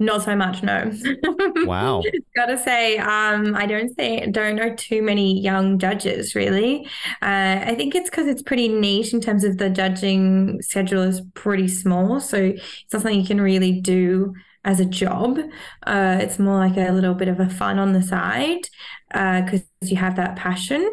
[0.00, 0.92] Not so much, no.
[1.66, 2.02] Wow.
[2.34, 6.84] Gotta say, um, I don't say don't know too many young judges really.
[7.22, 11.22] Uh, I think it's because it's pretty niche in terms of the judging schedule is
[11.34, 15.38] pretty small, so it's not something you can really do as a job.
[15.86, 18.68] Uh, it's more like a little bit of a fun on the side
[19.08, 20.92] because uh, you have that passion.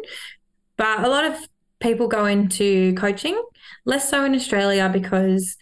[0.76, 1.36] But a lot of
[1.80, 3.40] people go into coaching,
[3.84, 5.56] less so in Australia because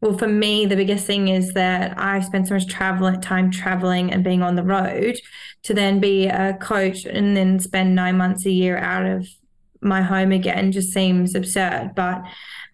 [0.00, 4.12] well, for me, the biggest thing is that I spend so much traveling time traveling
[4.12, 5.16] and being on the road
[5.62, 9.26] to then be a coach and then spend nine months a year out of
[9.80, 11.92] my home again just seems absurd.
[11.94, 12.22] But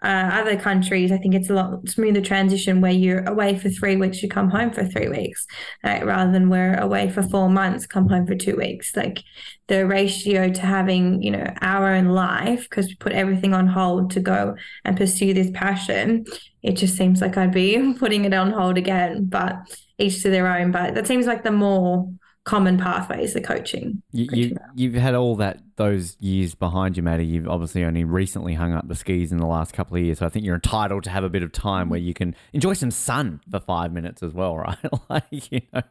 [0.02, 3.96] uh, other countries, I think it's a lot smoother transition where you're away for three
[3.96, 5.46] weeks, you come home for three weeks,
[5.84, 6.04] right?
[6.04, 8.96] rather than we're away for four months, come home for two weeks.
[8.96, 9.22] Like
[9.68, 14.10] the ratio to having, you know, our own life, because we put everything on hold
[14.12, 16.24] to go and pursue this passion,
[16.62, 19.26] it just seems like I'd be putting it on hold again.
[19.26, 19.56] But
[20.00, 20.72] each to their own.
[20.72, 22.10] But that seems like the more
[22.44, 24.02] common pathways the coaching.
[24.12, 27.28] You, coaching you have had all that those years behind you, Madii.
[27.28, 30.26] You've obviously only recently hung up the skis in the last couple of years, so
[30.26, 32.90] I think you're entitled to have a bit of time where you can enjoy some
[32.90, 34.78] sun for five minutes as well, right?
[35.10, 35.82] like you know,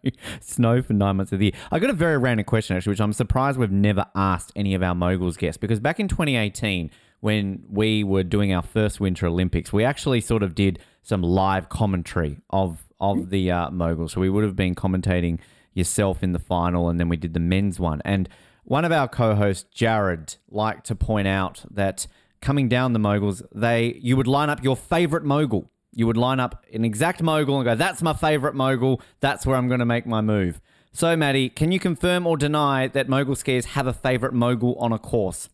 [0.42, 1.54] snow for nine months of the year.
[1.72, 4.84] I got a very random question actually, which I'm surprised we've never asked any of
[4.84, 6.90] our moguls guests because back in 2018
[7.22, 11.70] when we were doing our first Winter Olympics, we actually sort of did some live
[11.70, 14.10] commentary of of the uh, mogul.
[14.10, 15.40] So we would have been commentating
[15.74, 18.02] yourself in the final, and then we did the men's one.
[18.06, 18.30] And
[18.64, 22.08] one of our co-hosts, Jared, liked to point out that
[22.42, 25.72] coming down the moguls, they you would line up your favorite mogul.
[25.92, 29.02] You would line up an exact mogul and go, "That's my favorite mogul.
[29.20, 32.88] That's where I'm going to make my move." So, Madii, can you confirm or deny
[32.88, 35.50] that mogul skiers have a favorite mogul on a course?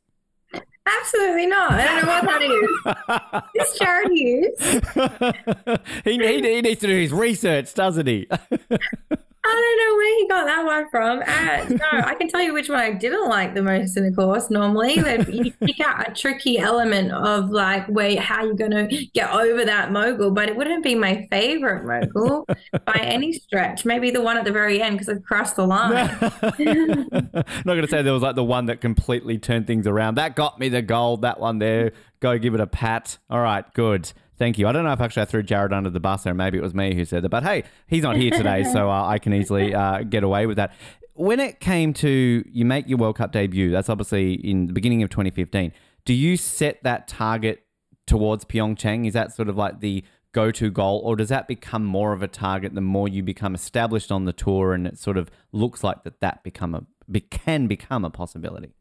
[0.88, 1.72] Absolutely not.
[1.72, 3.42] I don't know what that is.
[3.56, 4.60] it's Jared Hughes.
[6.04, 8.28] he, he, he needs to do his research, doesn't he?
[9.48, 11.20] I don't know where he got that one from.
[11.20, 14.12] Uh, no, I can tell you which one I didn't like the most in the
[14.12, 14.50] course.
[14.50, 14.96] Normally,
[15.30, 19.32] you pick out a tricky element of like where how are you're going to get
[19.32, 22.48] over that mogul, but it wouldn't be my favorite mogul
[22.86, 23.86] by any stretch.
[23.86, 26.08] Maybe the one at the very end because I've crossed the line.
[26.22, 26.32] I'm
[27.40, 30.16] Not going to say there was like the one that completely turned things around.
[30.16, 31.22] That got me the gold.
[31.22, 31.92] That one there.
[32.20, 33.18] Go give it a pat.
[33.30, 34.12] All right, good.
[34.38, 34.68] Thank you.
[34.68, 36.74] I don't know if actually I threw Jared under the bus or maybe it was
[36.74, 39.74] me who said that, but hey, he's not here today, so uh, I can easily
[39.74, 40.74] uh, get away with that.
[41.14, 45.04] When it came to you make your World Cup debut, that's obviously in the beginning
[45.04, 45.72] of 2015.
[46.04, 47.64] Do you set that target
[48.06, 49.08] towards Pyeongchang?
[49.08, 52.22] Is that sort of like the go to goal, or does that become more of
[52.22, 55.82] a target the more you become established on the tour and it sort of looks
[55.82, 58.74] like that that become a can become a possibility?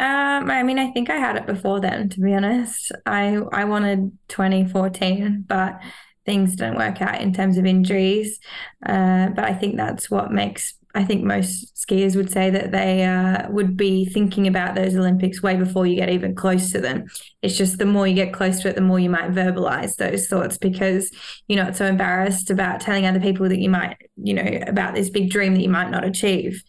[0.00, 2.92] Um, I mean, I think I had it before then, to be honest.
[3.06, 5.80] I I wanted 2014, but
[6.26, 8.40] things didn't work out in terms of injuries.
[8.84, 13.04] Uh, but I think that's what makes I think most skiers would say that they
[13.04, 17.06] uh, would be thinking about those Olympics way before you get even close to them.
[17.42, 20.28] It's just the more you get close to it, the more you might verbalize those
[20.28, 21.10] thoughts because
[21.48, 25.10] you're not so embarrassed about telling other people that you might, you know, about this
[25.10, 26.62] big dream that you might not achieve.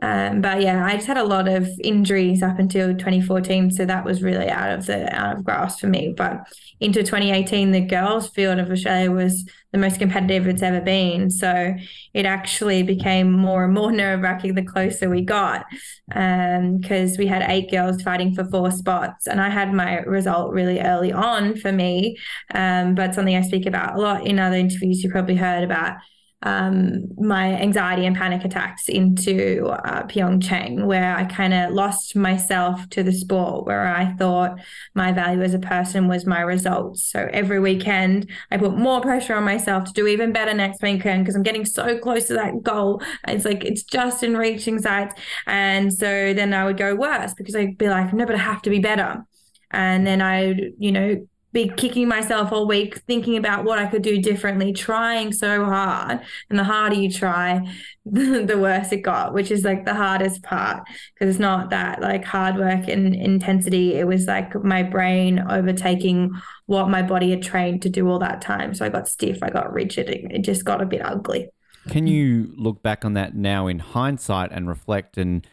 [0.00, 4.04] Um, but yeah, I just had a lot of injuries up until 2014, so that
[4.04, 6.14] was really out of the out of grasp for me.
[6.16, 6.46] But
[6.78, 11.30] into 2018, the girls' field of Australia was the most competitive it's ever been.
[11.30, 11.74] So
[12.14, 15.66] it actually became more and more nerve wracking the closer we got,
[16.06, 20.52] because um, we had eight girls fighting for four spots, and I had my result
[20.52, 22.16] really early on for me.
[22.54, 25.96] Um, but something I speak about a lot in other interviews you probably heard about
[26.42, 32.88] um, my anxiety and panic attacks into uh, Pyeongchang, where I kind of lost myself
[32.90, 34.60] to the sport, where I thought
[34.94, 37.04] my value as a person was my results.
[37.10, 41.24] So every weekend, I put more pressure on myself to do even better next weekend
[41.24, 43.02] because I'm getting so close to that goal.
[43.26, 45.12] It's like it's just in reaching sight.
[45.46, 48.62] And so then I would go worse because I'd be like, no, but I have
[48.62, 49.24] to be better.
[49.72, 54.02] And then I, you know, be kicking myself all week, thinking about what I could
[54.02, 56.20] do differently, trying so hard.
[56.50, 57.66] And the harder you try,
[58.04, 62.24] the worse it got, which is like the hardest part because it's not that like
[62.24, 63.94] hard work and intensity.
[63.94, 66.32] It was like my brain overtaking
[66.66, 68.74] what my body had trained to do all that time.
[68.74, 71.48] So I got stiff, I got rigid, it just got a bit ugly.
[71.88, 75.46] Can you look back on that now in hindsight and reflect and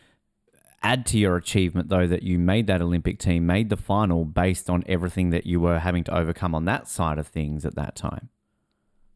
[0.83, 4.69] add to your achievement though that you made that Olympic team, made the final based
[4.69, 7.95] on everything that you were having to overcome on that side of things at that
[7.95, 8.29] time?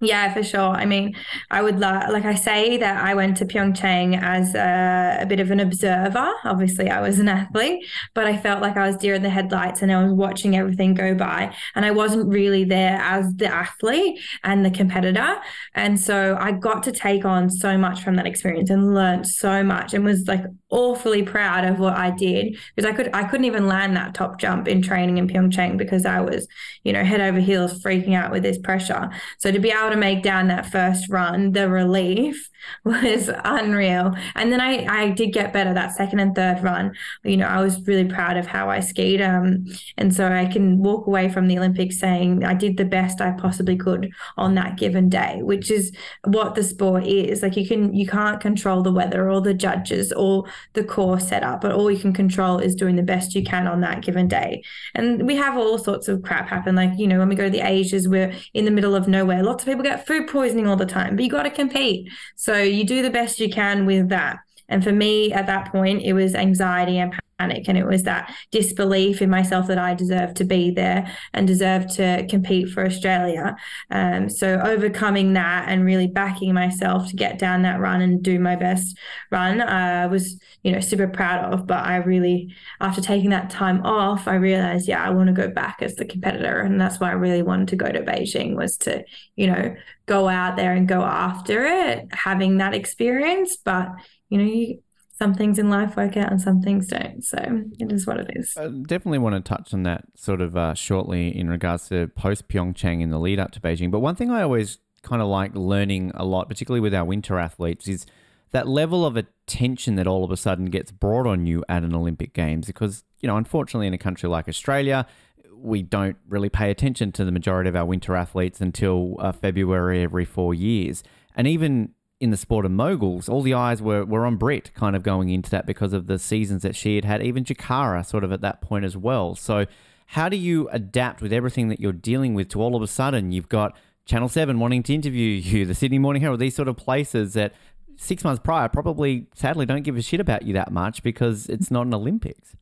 [0.01, 0.69] Yeah, for sure.
[0.69, 1.13] I mean,
[1.51, 5.41] I would lo- like I say that I went to Pyeongchang as a, a, bit
[5.41, 6.31] of an observer.
[6.45, 9.81] Obviously, I was an athlete, but I felt like I was deer in the headlights
[9.81, 14.21] and I was watching everything go by, and I wasn't really there as the athlete
[14.45, 15.35] and the competitor.
[15.75, 19.63] And so I got to take on so much from that experience and learned so
[19.63, 23.45] much, and was like awfully proud of what I did because I could I couldn't
[23.45, 26.47] even land that top jump in training in Pyeongchang because I was,
[26.85, 29.09] you know, head over heels freaking out with this pressure.
[29.39, 32.49] So to be able to make down that first run, the relief
[32.85, 34.15] was unreal.
[34.35, 36.93] And then I I did get better that second and third run.
[37.23, 39.21] You know, I was really proud of how I skied.
[39.21, 39.65] Um,
[39.97, 43.31] and so I can walk away from the Olympics saying I did the best I
[43.31, 45.91] possibly could on that given day, which is
[46.25, 47.41] what the sport is.
[47.41, 51.61] Like you can you can't control the weather or the judges or the core setup,
[51.61, 54.63] but all you can control is doing the best you can on that given day.
[54.95, 56.75] And we have all sorts of crap happen.
[56.75, 59.43] Like, you know, when we go to the Asias, we're in the middle of nowhere.
[59.43, 62.09] Lots of people get food poisoning all the time, but you got to compete.
[62.35, 64.39] So you do the best you can with that.
[64.67, 67.67] And for me at that point, it was anxiety and panic.
[67.67, 71.91] And it was that disbelief in myself that I deserved to be there and deserved
[71.91, 73.55] to compete for Australia.
[73.89, 78.39] Um, so overcoming that and really backing myself to get down that run and do
[78.39, 78.97] my best
[79.31, 81.65] run, I uh, was, you know, super proud of.
[81.65, 85.49] But I really, after taking that time off, I realized, yeah, I want to go
[85.49, 86.59] back as the competitor.
[86.59, 89.03] And that's why I really wanted to go to Beijing was to,
[89.35, 89.75] you know,
[90.05, 93.57] go out there and go after it, having that experience.
[93.57, 93.89] But,
[94.29, 94.81] you know, you,
[95.19, 97.23] some things in life work out and some things don't.
[97.23, 97.37] So
[97.77, 98.55] it is what it is.
[98.55, 102.47] I definitely want to touch on that sort of uh, shortly in regards to post
[102.47, 103.91] Pyeongchang in the lead up to Beijing.
[103.91, 107.37] But one thing I always kind of like learning a lot, particularly with our winter
[107.37, 108.05] athletes, is
[108.51, 111.93] that level of attention that all of a sudden gets brought on you at an
[111.93, 112.65] Olympic Games.
[112.65, 115.05] Because, you know, unfortunately, in a country like Australia,
[115.53, 120.01] we don't really pay attention to the majority of our winter athletes until uh, February
[120.01, 121.03] every four years.
[121.35, 124.95] And even in the sport of moguls, all the eyes were, were on Britt kind
[124.95, 128.23] of going into that because of the seasons that she had had, even Jakara sort
[128.23, 129.35] of at that point as well.
[129.35, 129.65] So,
[130.13, 133.31] how do you adapt with everything that you're dealing with to all of a sudden
[133.31, 136.75] you've got Channel 7 wanting to interview you, the Sydney Morning Herald, these sort of
[136.75, 137.53] places that
[137.95, 141.69] six months prior probably sadly don't give a shit about you that much because it's
[141.69, 142.55] not an Olympics?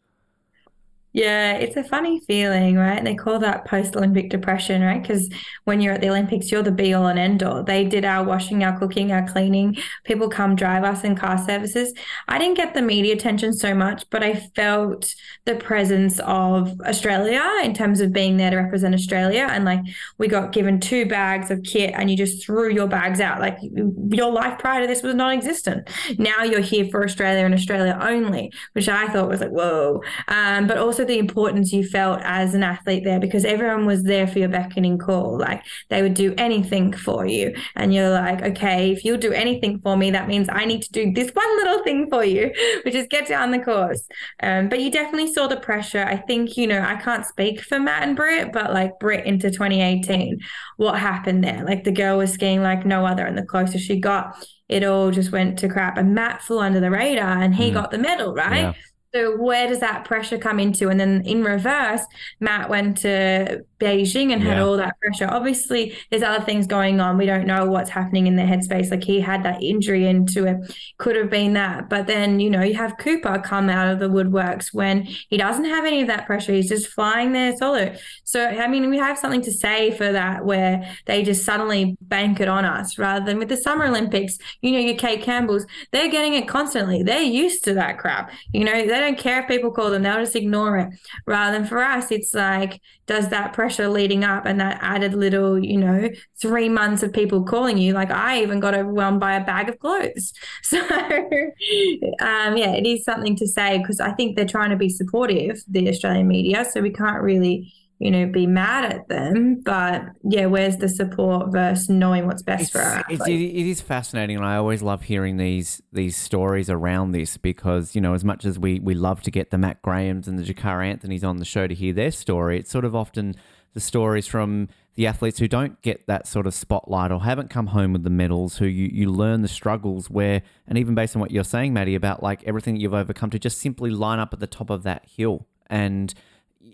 [1.14, 3.04] Yeah, it's a funny feeling, right?
[3.04, 5.02] They call that post Olympic depression, right?
[5.02, 5.30] Because
[5.64, 7.64] when you're at the Olympics, you're the be all and end all.
[7.64, 9.78] They did our washing, our cooking, our cleaning.
[10.04, 11.92] People come drive us in car services.
[12.28, 15.12] I didn't get the media attention so much, but I felt
[15.46, 19.48] the presence of Australia in terms of being there to represent Australia.
[19.50, 19.80] And like
[20.20, 23.40] we got given two bags of kit and you just threw your bags out.
[23.40, 25.90] Like your life prior to this was non existent.
[26.20, 30.04] Now you're here for Australia and Australia only, which I thought was like, whoa.
[30.28, 34.28] Um, but also the importance you felt as an athlete there because everyone was there
[34.28, 35.38] for your beckoning call.
[35.38, 37.56] Like they would do anything for you.
[37.76, 40.92] And you're like, okay, if you'll do anything for me, that means I need to
[40.92, 42.52] do this one little thing for you,
[42.86, 44.08] which is get down the course.
[44.42, 46.04] Um, but you definitely saw the pressure.
[46.04, 49.50] I think, you know, I can't speak for Matt and Britt, but like Britt into
[49.50, 50.40] 2018,
[50.78, 51.64] what happened there?
[51.66, 53.26] Like the girl was skiing like no other.
[53.26, 54.36] And the closer she got,
[54.70, 55.98] it all just went to crap.
[55.98, 57.74] And Matt flew under the radar and he mm.
[57.74, 58.62] got the medal, right?
[58.62, 58.74] Yeah.
[59.18, 60.90] So where does that pressure come into?
[60.90, 62.02] And then in reverse,
[62.40, 65.28] Matt went to Beijing and had all that pressure.
[65.28, 67.18] Obviously, there's other things going on.
[67.18, 68.92] We don't know what's happening in their headspace.
[68.92, 71.90] Like he had that injury into it, could have been that.
[71.90, 75.66] But then, you know, you have Cooper come out of the woodworks when he doesn't
[75.66, 76.54] have any of that pressure.
[76.54, 77.96] He's just flying there solo.
[78.24, 82.40] So, I mean, we have something to say for that where they just suddenly bank
[82.40, 86.12] it on us rather than with the Summer Olympics, you know, your Kate Campbells, they're
[86.12, 87.02] getting it constantly.
[87.02, 88.32] They're used to that crap.
[88.54, 90.90] You know, they don't care if people call them, they'll just ignore it.
[91.26, 95.58] Rather than for us, it's like, does that pressure leading up and that added little,
[95.64, 96.10] you know,
[96.42, 99.80] three months of people calling you, like I even got overwhelmed by a bag of
[99.80, 100.34] clothes.
[100.64, 104.90] So, um, yeah, it is something to say because I think they're trying to be
[104.90, 106.66] supportive, the Australian media.
[106.66, 109.62] So we can't really you know, be mad at them.
[109.64, 113.82] But yeah, where's the support versus knowing what's best it's, for it's, it, it is
[113.82, 118.24] fascinating, and I always love hearing these these stories around this because you know, as
[118.24, 121.38] much as we we love to get the Matt Grahams and the Jakara Anthony's on
[121.38, 123.36] the show to hear their story, it's sort of often
[123.74, 127.68] the stories from the athletes who don't get that sort of spotlight or haven't come
[127.68, 131.20] home with the medals, who you, you learn the struggles where, and even based on
[131.20, 134.34] what you're saying, Madii, about like everything that you've overcome to just simply line up
[134.34, 135.46] at the top of that hill.
[135.70, 136.12] And,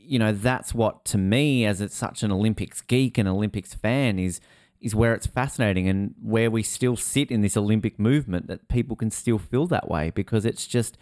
[0.06, 4.20] you know, that's what to me, as it's such an Olympics geek and Olympics fan,
[4.20, 4.40] is
[4.82, 8.98] is where it's fascinating and where we still sit in this Olympic movement that people
[8.98, 10.98] can still feel that way because it's just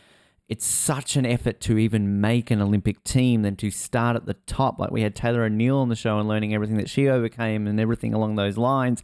[0.48, 4.34] it's such an effort to even make an Olympic team than to start at the
[4.34, 4.78] top.
[4.80, 7.80] Like we had Taylah O'Neill on the show and learning everything that she overcame and
[7.80, 9.02] everything along those lines.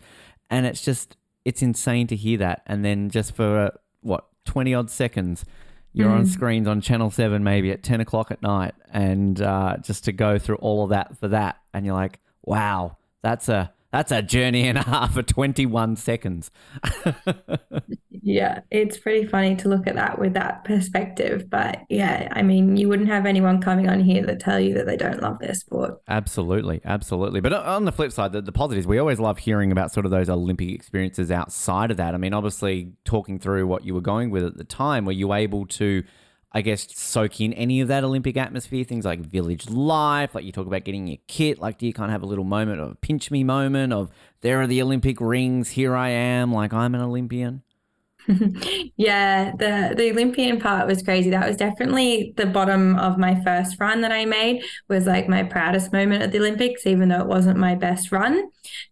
[0.50, 1.16] And it's just,
[1.46, 2.64] it's insane to hear that.
[2.66, 3.70] And then just for uh,
[4.02, 5.46] what, 20 odd seconds,
[5.94, 6.20] you're mm.
[6.20, 8.74] on screens on Channel 7 maybe at 10 o'clock at night.
[8.92, 11.58] And uh, just to go through all of that for that.
[11.74, 16.52] And you're like, wow, that's a, that's a journey and a half for 21 seconds.
[18.22, 21.50] yeah, it's pretty funny to look at that with that perspective.
[21.50, 24.86] But yeah, I mean, you wouldn't have anyone coming on here that tell you that
[24.86, 26.02] they don't love their sport.
[26.08, 26.82] Absolutely.
[26.84, 27.40] Absolutely.
[27.40, 30.12] But on the flip side, the, the positives, we always love hearing about sort of
[30.12, 32.14] those Olympic experiences outside of that.
[32.14, 35.34] I mean, obviously, talking through what you were going with at the time, were you
[35.34, 36.04] able to
[36.52, 40.52] I guess, soak in any of that Olympic atmosphere, things like village life, like you
[40.52, 41.60] talk about getting your kit.
[41.60, 44.10] Like, do you kind of have a little moment of a pinch me moment of
[44.42, 47.64] there are the Olympic rings, here I am, like I'm an Olympian?
[48.98, 51.30] yeah, the the Olympian part was crazy.
[51.30, 55.44] That was definitely the bottom of my first run that I made was like my
[55.44, 58.50] proudest moment at the Olympics, even though it wasn't my best run.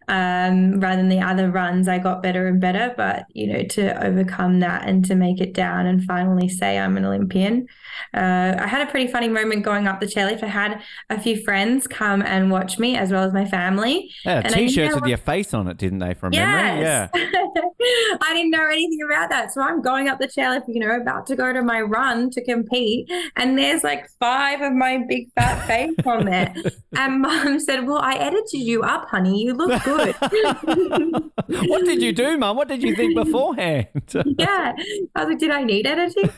[0.07, 2.93] Um, rather than the other runs, I got better and better.
[2.95, 6.97] But you know, to overcome that and to make it down and finally say I'm
[6.97, 7.67] an Olympian,
[8.13, 10.43] uh, I had a pretty funny moment going up the chairlift.
[10.43, 14.11] I had a few friends come and watch me as well as my family.
[14.23, 16.13] Yeah, t-shirts with your face on it, didn't they?
[16.13, 16.45] From yes.
[16.45, 17.09] memory, yeah.
[18.21, 21.27] I didn't know anything about that, so I'm going up the chairlift, you know, about
[21.27, 25.65] to go to my run to compete, and there's like five of my big fat
[25.67, 26.53] face on there.
[26.97, 29.43] and Mum said, "Well, I edited you up, honey.
[29.43, 30.15] You look good."
[31.69, 32.57] what did you do, Mum?
[32.57, 33.87] What did you think beforehand?
[34.37, 34.73] yeah,
[35.15, 36.29] I was like, "Did I need editing?"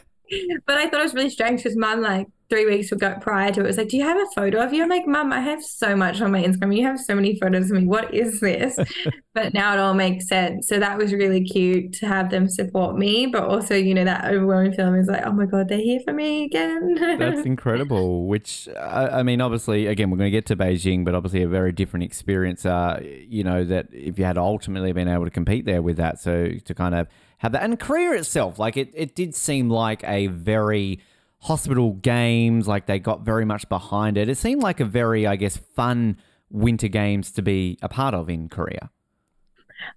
[0.66, 3.60] but I thought it was really strange because mum, like three weeks ago prior to
[3.60, 4.84] it, was like, Do you have a photo of you?
[4.84, 6.78] I'm like, Mum, I have so much on my Instagram.
[6.78, 7.86] You have so many photos of me.
[7.86, 8.78] What is this?
[9.34, 10.68] but now it all makes sense.
[10.68, 13.26] So that was really cute to have them support me.
[13.28, 16.14] But also, you know, that overwhelming feeling is like, Oh my God, they're here for
[16.14, 17.18] me again.
[17.20, 18.28] That's incredible.
[18.28, 21.48] Which, I, I, mean, obviously, again, we're going to get to Beijing, but obviously a
[21.48, 22.66] very different experience.
[22.66, 26.20] Uh, you know, that if you had ultimately been able to compete there with that,
[26.20, 27.08] so to kind of
[27.40, 27.64] have that.
[27.64, 31.00] And Korea itself, like it, it did seem like a very
[31.40, 34.30] hospital games, like they got very much behind it.
[34.30, 36.18] It seemed like a very, I guess, fun
[36.50, 38.90] winter games to be a part of in Korea.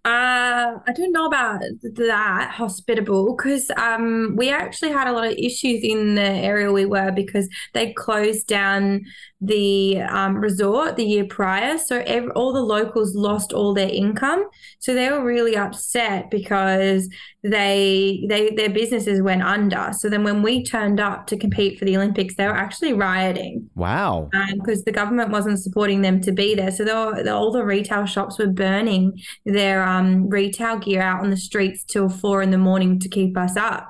[0.05, 5.33] Uh, I don't know about that hospitable because um, we actually had a lot of
[5.33, 9.03] issues in the area we were because they closed down
[9.41, 11.79] the um, resort the year prior.
[11.79, 14.45] So every, all the locals lost all their income.
[14.81, 17.09] So they were really upset because
[17.43, 19.93] they they their businesses went under.
[19.97, 23.71] So then when we turned up to compete for the Olympics, they were actually rioting.
[23.75, 24.29] Wow!
[24.53, 26.71] Because um, the government wasn't supporting them to be there.
[26.71, 31.37] So were, all the retail shops were burning their um, retail gear out on the
[31.37, 33.89] streets till four in the morning to keep us up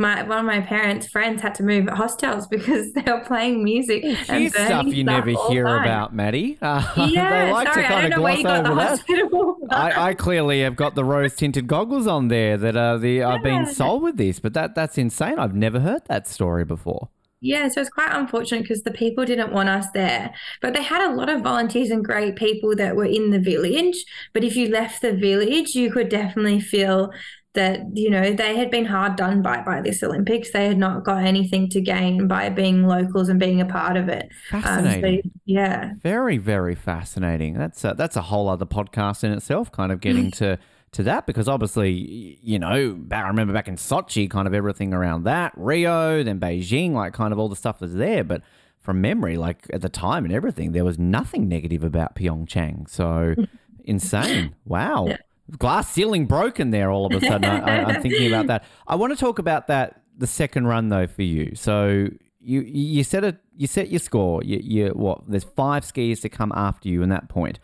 [0.00, 4.02] my one of my parents' friends had to move hostels because they were playing music.
[4.02, 5.82] Here's stuff you stuff never hear time.
[5.82, 6.58] about, Madii.
[6.70, 9.72] Uh, yeah, they like sorry, to kind of gloss over that.
[9.72, 13.28] I, I, clearly have got the rose tinted goggles on there that are the yeah.
[13.28, 15.38] I've been sold with this, but that that's insane.
[15.38, 17.08] I've never heard that story before.
[17.42, 20.34] Yeah, so it's quite unfortunate because the people didn't want us there.
[20.60, 24.04] But they had a lot of volunteers and great people that were in the village.
[24.34, 27.10] But if you left the village, you could definitely feel
[27.54, 30.52] that you know they had been hard done by by this Olympics.
[30.52, 34.08] They had not got anything to gain by being locals and being a part of
[34.08, 34.28] it.
[34.50, 35.16] Fascinating.
[35.16, 37.54] Um, so, yeah, very very fascinating.
[37.54, 39.72] That's a, that's a whole other podcast in itself.
[39.72, 40.58] Kind of getting to
[40.92, 45.24] to that because obviously you know I remember back in Sochi, kind of everything around
[45.24, 48.42] that Rio, then Beijing, like kind of all the stuff that's there, but.
[48.82, 52.88] From memory, like at the time and everything, there was nothing negative about Pyeongchang.
[52.88, 53.34] So
[53.84, 54.54] insane!
[54.64, 55.08] Wow.
[55.08, 55.18] Yeah
[55.58, 57.44] glass ceiling broken there all of a sudden.
[57.44, 58.64] I, am thinking about that.
[58.86, 61.54] I want to talk about that the second run though for you.
[61.54, 62.08] So
[62.40, 64.42] you you set a you set your score.
[64.42, 65.22] You, you what?
[65.28, 67.58] There's five skiers to come after you in that point.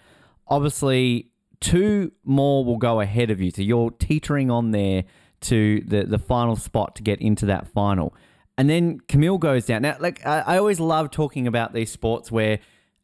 [0.48, 1.30] Obviously,
[1.60, 3.50] two more will go ahead of you.
[3.50, 5.04] So you're teetering on there
[5.42, 8.14] to the the final spot to get into that final.
[8.58, 9.82] And then Camille goes down.
[9.82, 12.58] Now, like I, I always love talking about these sports where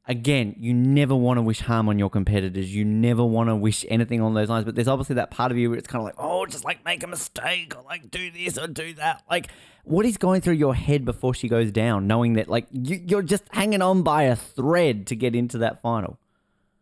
[0.06, 2.74] again, you never want to wish harm on your competitors.
[2.74, 4.64] You never want to wish anything on those lines.
[4.64, 6.84] But there's obviously that part of you where it's kind of like, oh, just like
[6.84, 9.22] make a mistake or like do this or do that.
[9.30, 9.48] Like,
[9.84, 13.22] what is going through your head before she goes down, knowing that like you, you're
[13.22, 16.18] just hanging on by a thread to get into that final?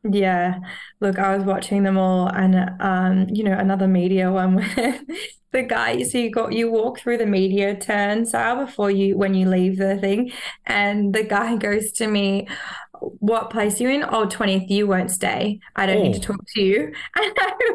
[0.03, 0.61] Yeah,
[1.01, 4.99] look, I was watching them all, and um, you know, another media one where
[5.53, 9.47] the guy, so you got you walk through the media turnstile before you when you
[9.47, 10.33] leave the thing,
[10.65, 12.49] and the guy goes to me,
[13.01, 14.03] "What place are you in?
[14.05, 14.69] Oh, 20th.
[14.71, 15.61] You won't stay.
[15.77, 16.35] I don't need to Oh.
[16.37, 16.93] talk to you."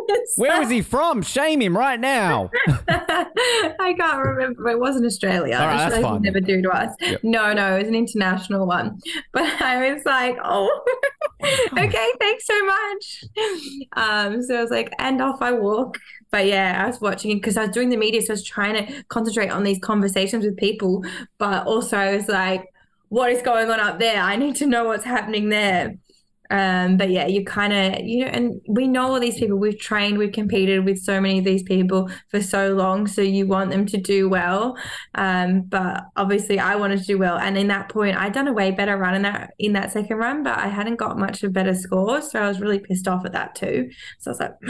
[0.08, 1.22] Was Where was he from?
[1.22, 2.50] Shame him right now.
[2.88, 4.68] I can't remember.
[4.70, 5.56] It wasn't Australia.
[5.56, 6.94] All right, that's fine never do to us.
[7.00, 7.24] Yep.
[7.24, 9.00] No, no, it was an international one.
[9.34, 10.84] But I was like, oh,
[11.78, 13.24] okay, thanks so much.
[13.94, 15.98] Um, so I was like, and off I walk.
[16.32, 18.86] But yeah, I was watching because I was doing the media, so I was trying
[18.86, 21.04] to concentrate on these conversations with people.
[21.38, 22.66] But also, I was like,
[23.16, 24.22] what is going on up there?
[24.22, 25.96] I need to know what's happening there.
[26.50, 29.58] Um, but yeah, you kind of, you know, and we know all these people.
[29.58, 33.08] We've trained, we've competed with so many of these people for so long.
[33.08, 34.78] So you want them to do well.
[35.16, 37.38] Um, but obviously I wanted to do well.
[37.38, 40.18] And in that point, I'd done a way better run in that in that second
[40.18, 42.22] run, but I hadn't got much of better score.
[42.22, 43.92] So I was really pissed off at that too.
[44.20, 44.56] So I was like,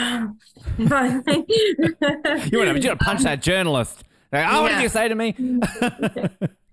[2.51, 4.03] You want to, you got to punch that journalist.
[4.31, 5.35] Like, oh, what did you say to me?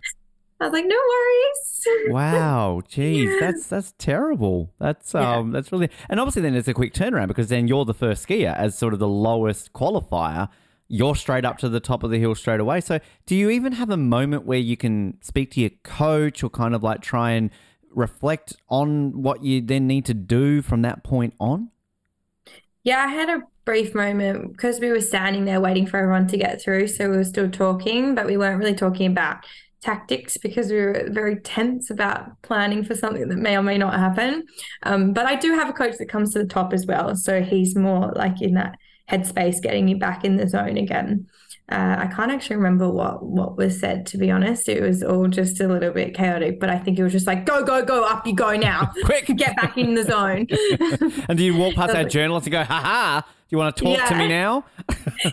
[0.62, 1.68] I was like, no worries.
[2.10, 4.72] Wow, geez, that's that's terrible.
[4.78, 5.36] That's Yeah.
[5.38, 8.26] um, that's really, and obviously then it's a quick turnaround because then you're the first
[8.26, 10.48] skier as sort of the lowest qualifier.
[10.86, 12.80] You're straight up to the top of the hill straight away.
[12.80, 16.50] So, do you even have a moment where you can speak to your coach or
[16.50, 17.50] kind of like try and
[17.90, 21.70] reflect on what you then need to do from that point on?
[22.84, 26.36] Yeah, I had a brief moment because we were standing there waiting for everyone to
[26.36, 26.88] get through.
[26.88, 29.44] So we were still talking, but we weren't really talking about
[29.82, 33.94] tactics because we were very tense about planning for something that may or may not
[33.94, 34.44] happen.
[34.84, 37.14] Um, but I do have a coach that comes to the top as well.
[37.16, 38.76] So he's more like in that
[39.10, 41.26] headspace, getting me back in the zone again.
[41.70, 44.68] Uh, I can't actually remember what what was said to be honest.
[44.68, 47.46] It was all just a little bit chaotic, but I think it was just like
[47.46, 49.26] go go go up you go now, Quick.
[49.36, 50.46] get back in the zone.
[51.28, 54.08] And do you walk past that journalist and go, ha ha, you want to talk
[54.08, 54.64] to me now?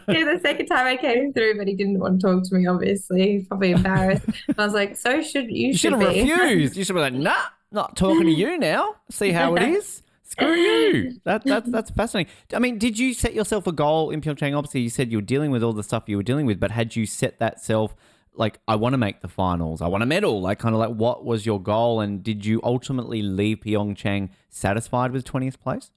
[0.08, 2.68] yeah, the second time I came through, but he didn't want to talk to me.
[2.68, 4.26] Obviously, He's probably embarrassed.
[4.58, 5.70] I was like, "So should you?
[5.70, 6.76] You should have be." refused.
[6.76, 7.42] You should be like, nah,
[7.72, 8.96] not talking to you now.
[9.10, 10.04] See how it is.
[10.24, 11.20] Screw you.
[11.24, 12.32] That, that's that's fascinating.
[12.54, 14.56] I mean, did you set yourself a goal in Pyeongchang?
[14.56, 16.70] Obviously, you said you were dealing with all the stuff you were dealing with, but
[16.72, 17.96] had you set that self
[18.36, 20.42] like, I want to make the finals, I want a medal?
[20.42, 22.00] Like, kind of like, what was your goal?
[22.00, 25.92] And did you ultimately leave Pyeongchang satisfied with 20th place?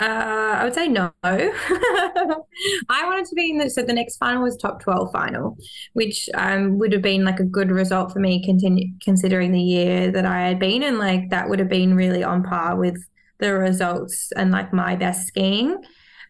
[0.00, 1.12] Uh, I would say no.
[1.22, 5.56] I wanted to be in the so the next final was top twelve final,
[5.92, 10.10] which um would have been like a good result for me, continue considering the year
[10.10, 12.96] that I had been, and like that would have been really on par with
[13.38, 15.76] the results and like my best skiing.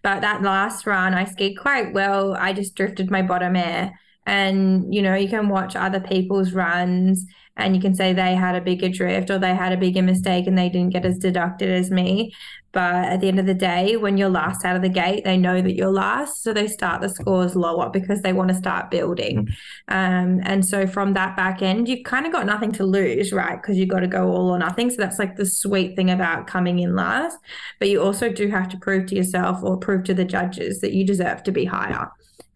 [0.03, 2.35] But that last run, I skied quite well.
[2.35, 3.93] I just drifted my bottom air.
[4.27, 7.25] And, you know, you can watch other people's runs
[7.57, 10.47] and you can say they had a bigger drift or they had a bigger mistake
[10.47, 12.33] and they didn't get as deducted as me.
[12.73, 15.37] But at the end of the day, when you're last out of the gate, they
[15.37, 16.43] know that you're last.
[16.43, 19.49] So they start the scores lower because they want to start building.
[19.89, 23.61] Um, and so from that back end, you've kind of got nothing to lose, right?
[23.61, 24.89] Because you've got to go all or nothing.
[24.89, 27.37] So that's like the sweet thing about coming in last.
[27.79, 30.95] But you also do have to prove to yourself or prove to the judges that
[30.95, 32.11] you deserve to be higher.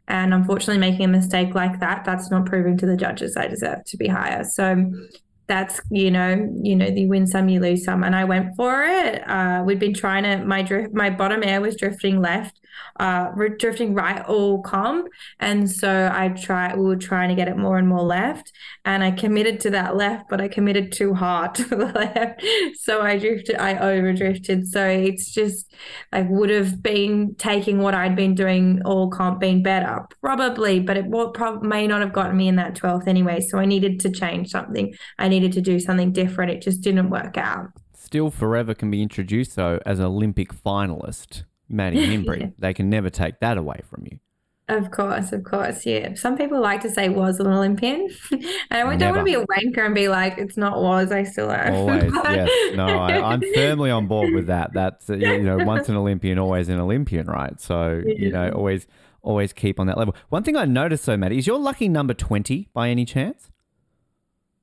[0.09, 3.85] And unfortunately, making a mistake like that, that's not proving to the judges I deserve
[3.85, 4.45] to be higher.
[4.45, 4.93] So
[5.49, 8.03] that's you know you know you win some you lose some.
[8.03, 9.23] And i went for it.
[9.29, 12.59] Uh we'd been trying to my drift my bottom air was drifting left
[13.01, 15.09] uh drifting right all comp.
[15.41, 18.53] And so i tried we were trying to get it more and more left.
[18.85, 22.45] And i committed to that left but i committed too hard to the left.
[22.77, 25.75] So i drifted i over drifted so it's just
[26.13, 30.97] like would have been taking what i'd been doing all comp been better probably but
[30.97, 31.07] it
[31.63, 33.41] may not have gotten me in that 12th anyway.
[33.41, 34.95] So i needed to change something.
[35.19, 36.53] I needed to do something different.
[36.53, 37.69] It just didn't work out.
[37.95, 41.43] Still forever can be introduced, though, as Olympic finalist,
[41.73, 42.53] Madii Himbury.
[42.59, 44.19] They can never take that away from you.
[44.69, 46.15] Of course, of course, yeah.
[46.15, 49.19] Some people like to say was an Olympian, and I don't Never.
[49.19, 51.13] want to be a wanker and be like it's not was.
[51.13, 51.73] I still am.
[51.73, 52.75] Always, yes.
[52.75, 54.73] No, I, I'm firmly on board with that.
[54.73, 57.61] That's uh, you know, once an Olympian, always an Olympian, right?
[57.61, 58.89] So you know, always,
[59.23, 60.17] always keep on that level.
[60.31, 63.53] One thing I noticed though, Madii, is your lucky number twenty by any chance?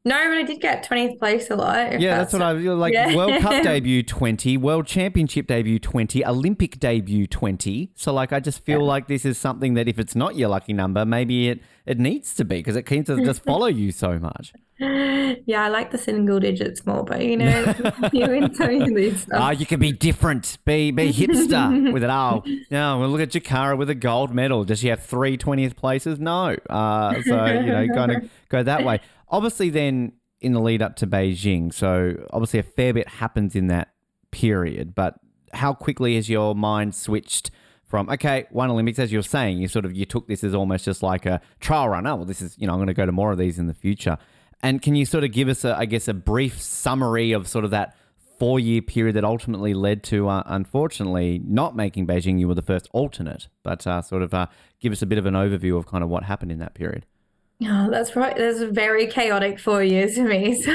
[0.06, 2.02] No, but I did get 20th place a lot.
[2.02, 2.94] Yeah, that's, what I like.
[2.94, 3.16] Yeah.
[3.16, 7.92] World Cup debut 20, World Championship debut 20, Olympic debut 20.
[7.96, 10.74] So, like, I just feel like this is something that if it's not your lucky
[10.74, 14.20] number, maybe it, it needs to be because it seems to just follow you so
[14.20, 14.54] much.
[15.46, 17.74] Yeah, I like the single digits more, but you know,
[18.14, 19.40] you win so many stuff.
[19.42, 22.10] Ah, you can be different, be be hipster with it.
[22.10, 24.64] Oh, no, well, look at Jakara with a gold medal.
[24.64, 26.20] Does she have three 20th places?
[26.20, 26.56] No.
[26.70, 29.00] Uh, so, you know, kind of go that way.
[29.34, 33.68] Obviously, then in the lead up to Beijing, so obviously a fair bit happens in
[33.68, 33.90] that
[34.32, 35.16] period, but
[35.54, 37.52] how quickly has your mind switched?
[37.84, 40.86] From okay, one Olympics, as you're saying, you sort of you took this as almost
[40.86, 42.08] just like a trial run.
[42.08, 43.68] Oh, well, this is you know I'm going to go to more of these in
[43.68, 44.18] the future.
[44.64, 47.66] And can you sort of give us, a, I guess, a brief summary of sort
[47.66, 47.96] of that
[48.40, 52.40] four year period that ultimately led to, uh, unfortunately, not making Beijing?
[52.40, 54.48] You were the first alternate, but uh, sort of uh,
[54.80, 57.06] give us a bit of an overview of kind of what happened in that period.
[57.62, 58.36] Oh, that's right.
[58.36, 60.62] That's very chaotic four years for me.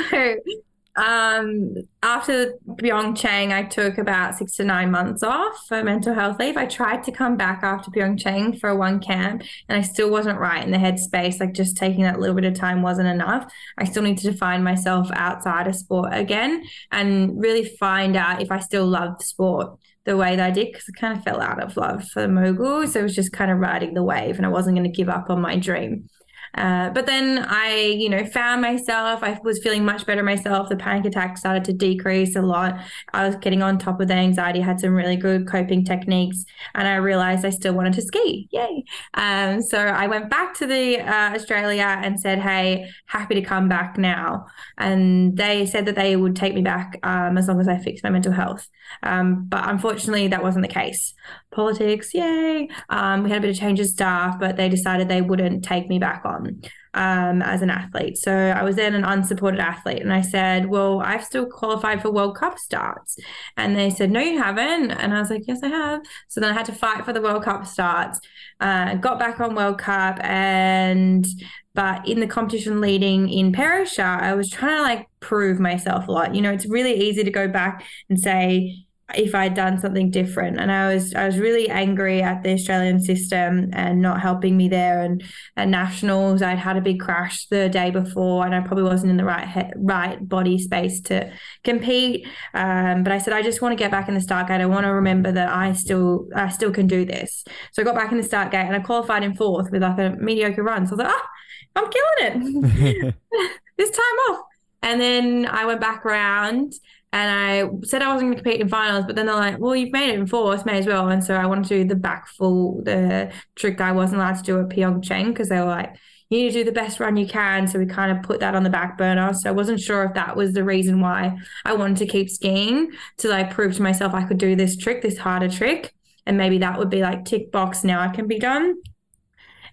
[0.99, 6.41] So, um, after Pyeongchang, I took about six to nine months off for mental health
[6.41, 6.57] leave.
[6.57, 10.65] I tried to come back after Pyeongchang for one camp, and I still wasn't right
[10.65, 11.39] in the headspace.
[11.39, 13.49] Like just taking that little bit of time wasn't enough.
[13.79, 18.51] I still needed to find myself outside of sport again and really find out if
[18.51, 21.63] I still love sport the way that I did because I kind of fell out
[21.63, 22.87] of love for the mogul.
[22.89, 25.09] So it was just kind of riding the wave, and I wasn't going to give
[25.09, 26.09] up on my dream.
[26.55, 29.23] Uh, but then I, you know, found myself.
[29.23, 30.69] I was feeling much better myself.
[30.69, 32.81] The panic attacks started to decrease a lot.
[33.13, 34.61] I was getting on top of the anxiety.
[34.61, 36.45] Had some really good coping techniques,
[36.75, 38.49] and I realized I still wanted to ski.
[38.51, 38.85] Yay!
[39.15, 43.69] Um, so I went back to the uh, Australia and said, "Hey, happy to come
[43.69, 44.47] back now."
[44.77, 48.05] And they said that they would take me back um, as long as I fixed
[48.05, 48.69] my mental health.
[49.03, 51.15] Um, but unfortunately, that wasn't the case.
[51.51, 52.69] Politics, yay!
[52.91, 55.89] Um, we had a bit of change of staff, but they decided they wouldn't take
[55.89, 56.61] me back on
[56.95, 58.19] um, as an athlete.
[58.19, 60.03] So I was then an unsupported athlete.
[60.03, 63.17] And I said, Well, I've still qualified for World Cup starts.
[63.57, 64.91] And they said, No, you haven't.
[64.91, 66.01] And I was like, Yes, I have.
[66.29, 68.21] So then I had to fight for the World Cup starts,
[68.61, 70.19] uh, got back on World Cup.
[70.23, 71.27] And,
[71.75, 76.13] but in the competition leading in Perisher, I was trying to like prove myself a
[76.13, 76.35] lot.
[76.35, 80.61] You know, it's really easy to go back and say, if I'd done something different.
[80.61, 84.69] And I was I was really angry at the Australian system and not helping me
[84.69, 85.01] there.
[85.01, 85.23] And
[85.57, 89.17] at nationals, I'd had a big crash the day before, and I probably wasn't in
[89.17, 91.33] the right he- right body space to
[91.65, 92.27] compete.
[92.53, 94.61] Um, but I said I just want to get back in the start gate.
[94.61, 97.45] I want to remember that I still I still can do this.
[97.73, 99.99] So I got back in the start gate and I qualified in fourth with like
[99.99, 100.87] a mediocre run.
[100.87, 101.29] So I was like, ah,
[101.77, 103.15] I'm killing it
[103.79, 104.45] this time off.
[104.83, 106.75] And then I went back around
[107.13, 109.75] and I said I wasn't going to compete in finals, but then they're like, well,
[109.75, 111.09] you've made it in fourth, may as well.
[111.09, 114.43] And so I wanted to do the back full, the trick I wasn't allowed to
[114.43, 115.97] do at Pyeongchang because they were like,
[116.29, 117.67] you need to do the best run you can.
[117.67, 119.33] So we kind of put that on the back burner.
[119.33, 122.93] So I wasn't sure if that was the reason why I wanted to keep skiing
[123.19, 125.95] to like prove to myself I could do this trick, this harder trick.
[126.27, 128.75] And maybe that would be like tick box, now I can be done.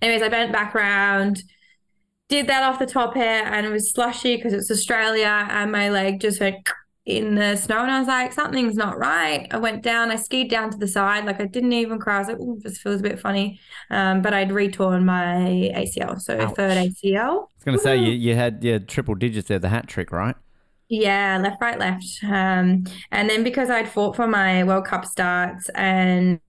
[0.02, 1.44] Anyways, I bent back around
[2.28, 5.90] did that off the top here and it was slushy because it's Australia and my
[5.90, 6.68] leg just went
[7.06, 9.48] in the snow and I was like, something's not right.
[9.52, 12.16] I went down, I skied down to the side, like I didn't even cry.
[12.16, 13.60] I was like, oh, this feels a bit funny.
[13.92, 16.56] Um, but I'd retorn my ACL, so Ouch.
[16.56, 17.16] third ACL.
[17.16, 20.12] I was going to say you, you had your triple digits there, the hat trick,
[20.12, 20.36] right?
[20.88, 22.06] Yeah, left, right, left.
[22.24, 26.40] Um, and then because I'd fought for my World Cup starts and,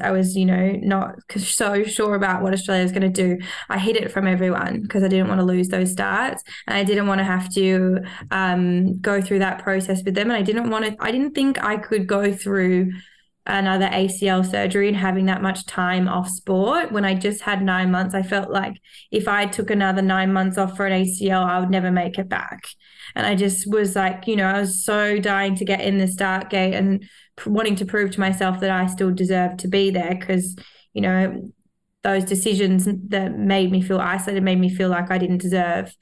[0.00, 3.78] I was, you know, not so sure about what Australia was going to do, I
[3.78, 7.08] hid it from everyone because I didn't want to lose those starts and I didn't
[7.08, 7.98] want to have to
[8.30, 10.30] um, go through that process with them.
[10.30, 12.92] And I didn't want to, I didn't think I could go through
[13.44, 17.90] another ACL surgery and having that much time off sport when I just had nine
[17.90, 18.14] months.
[18.14, 18.80] I felt like
[19.10, 22.28] if I took another nine months off for an ACL, I would never make it
[22.28, 22.62] back.
[23.14, 26.06] And I just was like, you know, I was so dying to get in the
[26.06, 27.02] start gate and
[27.36, 30.56] p- wanting to prove to myself that I still deserved to be there because,
[30.92, 31.52] you know,
[32.02, 35.94] those decisions that made me feel isolated made me feel like I didn't deserve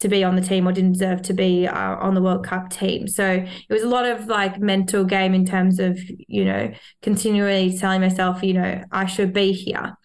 [0.00, 2.70] to be on the team or didn't deserve to be uh, on the World Cup
[2.70, 3.08] team.
[3.08, 5.98] So it was a lot of like mental game in terms of,
[6.28, 9.97] you know, continually telling myself, you know, I should be here.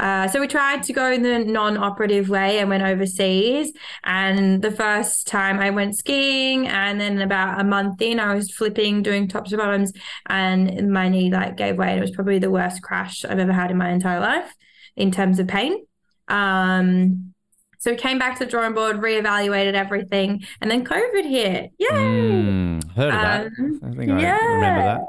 [0.00, 3.70] Uh, so we tried to go the non-operative way and went overseas.
[4.02, 8.50] And the first time I went skiing, and then about a month in, I was
[8.50, 9.92] flipping, doing tops to bottoms,
[10.26, 11.90] and my knee like gave way.
[11.90, 14.54] And it was probably the worst crash I've ever had in my entire life
[14.96, 15.84] in terms of pain.
[16.28, 17.34] Um,
[17.78, 21.72] so we came back to the drawing board, reevaluated everything, and then COVID hit.
[21.78, 21.88] Yay!
[21.90, 23.46] Mm, heard of that.
[23.46, 25.00] Um, I think I remember that.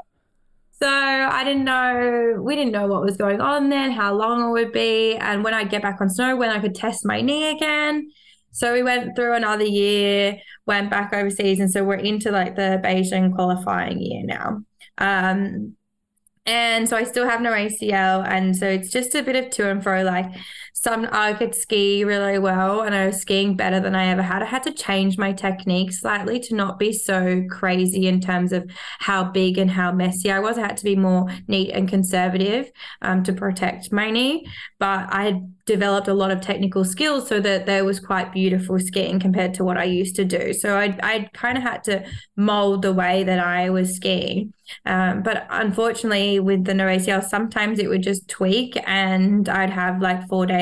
[0.82, 4.50] So I didn't know, we didn't know what was going on then, how long it
[4.50, 7.50] would be, and when I'd get back on snow, when I could test my knee
[7.50, 8.10] again.
[8.50, 12.80] So we went through another year, went back overseas, and so we're into like the
[12.82, 14.64] Beijing qualifying year now.
[14.98, 15.76] Um,
[16.46, 19.70] and so I still have no ACL, and so it's just a bit of to
[19.70, 20.02] and fro.
[20.02, 20.26] Like
[20.72, 24.42] some I could ski really well and I was skiing better than I ever had.
[24.42, 28.68] I had to change my technique slightly to not be so crazy in terms of
[28.98, 30.58] how big and how messy I was.
[30.58, 32.70] I had to be more neat and conservative
[33.02, 34.46] um, to protect my knee.
[34.78, 38.78] But I had developed a lot of technical skills so that there was quite beautiful
[38.80, 40.52] skiing compared to what I used to do.
[40.52, 42.04] So I I kind of had to
[42.36, 44.52] mold the way that I was skiing.
[44.86, 50.00] Um, but unfortunately, with the no ACL, sometimes it would just tweak, and I'd have
[50.00, 50.61] like four days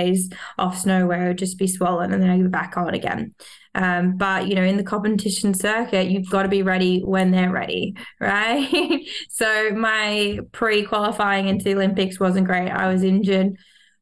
[0.58, 3.34] off snow where it would just be swollen, and then I'd be back on again.
[3.74, 7.52] Um, but you know, in the competition circuit, you've got to be ready when they're
[7.52, 9.06] ready, right?
[9.28, 12.70] so my pre-qualifying into the Olympics wasn't great.
[12.70, 13.56] I was injured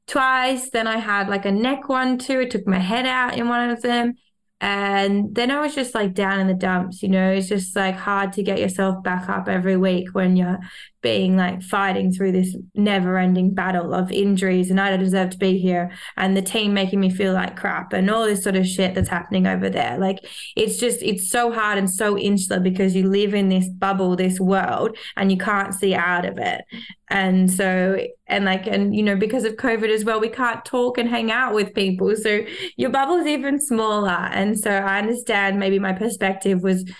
[0.06, 0.70] twice.
[0.70, 2.40] Then I had like a neck one too.
[2.40, 4.14] It took my head out in one of them.
[4.60, 7.94] And then I was just like down in the dumps, you know, it's just like
[7.94, 10.58] hard to get yourself back up every week when you're
[11.00, 15.38] being like fighting through this never ending battle of injuries and I don't deserve to
[15.38, 18.66] be here and the team making me feel like crap and all this sort of
[18.66, 19.96] shit that's happening over there.
[19.98, 20.18] Like
[20.56, 24.40] it's just, it's so hard and so insular because you live in this bubble, this
[24.40, 26.62] world, and you can't see out of it.
[27.10, 30.98] And so, and like, and you know, because of COVID as well, we can't talk
[30.98, 32.14] and hang out with people.
[32.16, 32.40] So
[32.76, 34.10] your bubble's even smaller.
[34.10, 36.90] And so I understand maybe my perspective was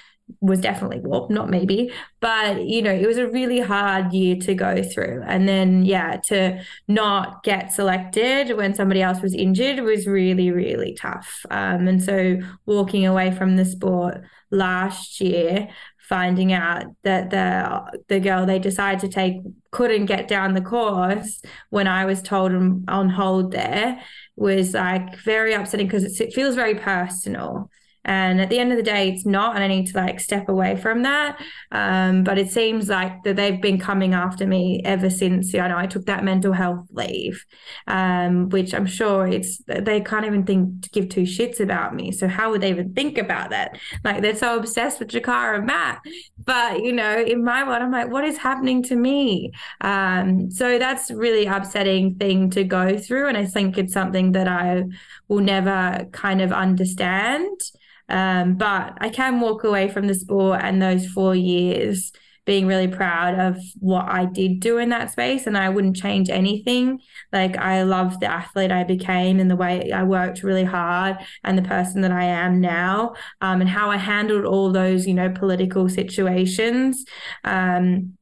[0.41, 4.55] was definitely well not maybe but you know it was a really hard year to
[4.55, 5.23] go through.
[5.27, 10.95] And then yeah to not get selected when somebody else was injured was really really
[10.95, 11.45] tough.
[11.51, 15.69] Um, and so walking away from the sport last year
[16.09, 19.37] finding out that the the girl they decided to take
[19.71, 24.01] couldn't get down the course when I was told on hold there
[24.35, 27.71] was like very upsetting because it feels very personal
[28.05, 30.49] and at the end of the day, it's not, and I need to like step
[30.49, 31.39] away from that.
[31.73, 35.77] Um, but it seems like that they've been coming after me ever since you know
[35.77, 37.45] I took that mental health leave,
[37.87, 42.13] um, which I'm sure it's they can't even think to give two shits about me.
[42.13, 43.79] So how would they even think about that?
[44.05, 46.01] Like they're so obsessed with Jakara and Matt.
[46.45, 49.53] But you know, in my world, I'm like, what is happening to me?
[49.81, 54.49] Um, so that's really upsetting thing to go through, and I think it's something that
[54.49, 54.85] I
[55.29, 57.61] will never kind of understand.
[58.09, 62.13] Um, but I can walk away from the sport and those four years
[62.49, 65.47] being really proud of what I did do in that space.
[65.47, 66.99] And I wouldn't change anything.
[67.31, 71.59] Like, I love the athlete I became and the way I worked really hard and
[71.59, 75.29] the person that I am now um, and how I handled all those, you know,
[75.29, 77.05] political situations
[77.45, 78.17] um,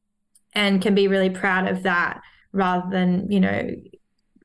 [0.53, 2.19] and can be really proud of that
[2.51, 3.69] rather than, you know,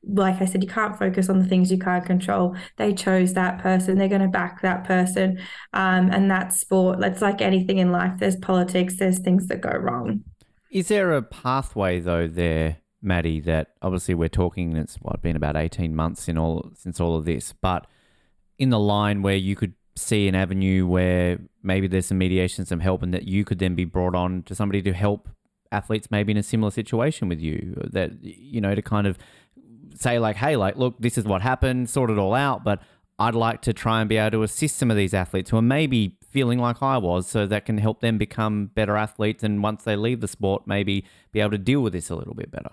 [0.05, 2.55] like I said, you can't focus on the things you can't control.
[2.77, 3.97] They chose that person.
[3.97, 5.39] They're going to back that person.
[5.73, 7.01] Um, and that's sport.
[7.03, 8.13] It's like anything in life.
[8.19, 8.97] There's politics.
[8.97, 10.23] There's things that go wrong.
[10.71, 13.43] Is there a pathway though there, Madii?
[13.45, 14.75] That obviously we're talking.
[14.75, 17.85] It's what been about eighteen months in all since all of this, but
[18.57, 22.79] in the line where you could see an avenue where maybe there's some mediation, some
[22.79, 25.29] help, and that you could then be brought on to somebody to help
[25.71, 29.17] athletes maybe in a similar situation with you that you know to kind of
[30.01, 32.81] say like, hey, like, look, this is what happened, sort it all out, but
[33.19, 35.61] I'd like to try and be able to assist some of these athletes who are
[35.61, 39.83] maybe feeling like I was, so that can help them become better athletes, and once
[39.83, 42.71] they leave the sport, maybe be able to deal with this a little bit better.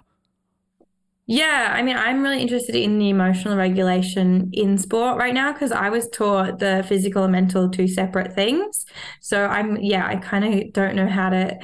[1.26, 5.70] Yeah, I mean, I'm really interested in the emotional regulation in sport right now because
[5.70, 8.84] I was taught the physical and mental two separate things.
[9.20, 11.56] So I'm, yeah, I kind of don't know how to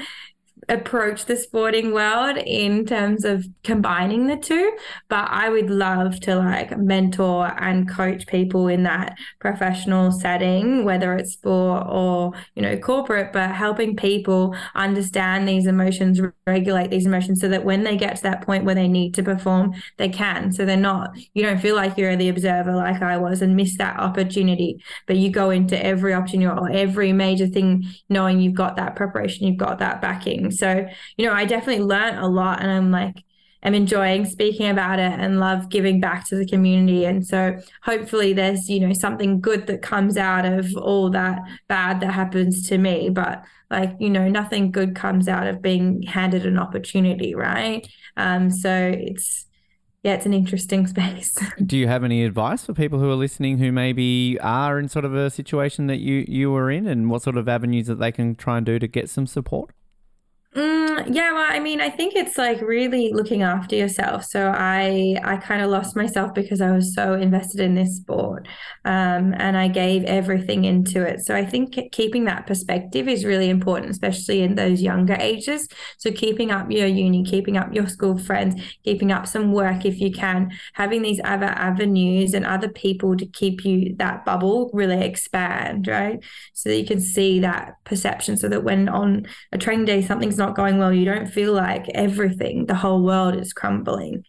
[0.69, 4.73] approach the sporting world in terms of combining the two
[5.09, 11.15] but i would love to like mentor and coach people in that professional setting whether
[11.15, 17.41] it's sport or you know corporate but helping people understand these emotions regulate these emotions
[17.41, 20.53] so that when they get to that point where they need to perform they can.
[20.53, 23.77] So they're not you don't feel like you're the observer like i was and miss
[23.79, 28.77] that opportunity but you go into every opportunity or every major thing knowing you've got
[28.77, 30.87] that preparation you've got that backing so,
[31.17, 33.23] you know, I definitely learned a lot and I'm like,
[33.63, 37.05] I'm enjoying speaking about it and love giving back to the community.
[37.05, 42.01] And so hopefully there's, you know, something good that comes out of all that bad
[42.01, 43.09] that happens to me.
[43.09, 47.87] But like, you know, nothing good comes out of being handed an opportunity, right?
[48.17, 49.47] Um, so it's
[50.05, 51.37] yeah, it's an interesting space.
[51.65, 55.05] Do you have any advice for people who are listening who maybe are in sort
[55.05, 58.13] of a situation that you you were in and what sort of avenues that they
[58.13, 59.75] can try and do to get some support?
[60.57, 64.25] Mm, yeah, well, I mean, I think it's like really looking after yourself.
[64.25, 68.49] So I I kind of lost myself because I was so invested in this sport,
[68.87, 71.21] um, and I gave everything into it.
[71.27, 75.69] So I think keeping that perspective is really important, especially in those younger ages.
[75.99, 80.01] So keeping up your uni, keeping up your school friends, keeping up some work if
[80.01, 85.03] you can, having these other avenues and other people to keep you that bubble really
[85.05, 86.19] expand, right?
[86.55, 90.39] So that you can see that perception, so that when on a training day something's
[90.39, 94.25] not going well, you don't feel like everything, the whole world is crumbling.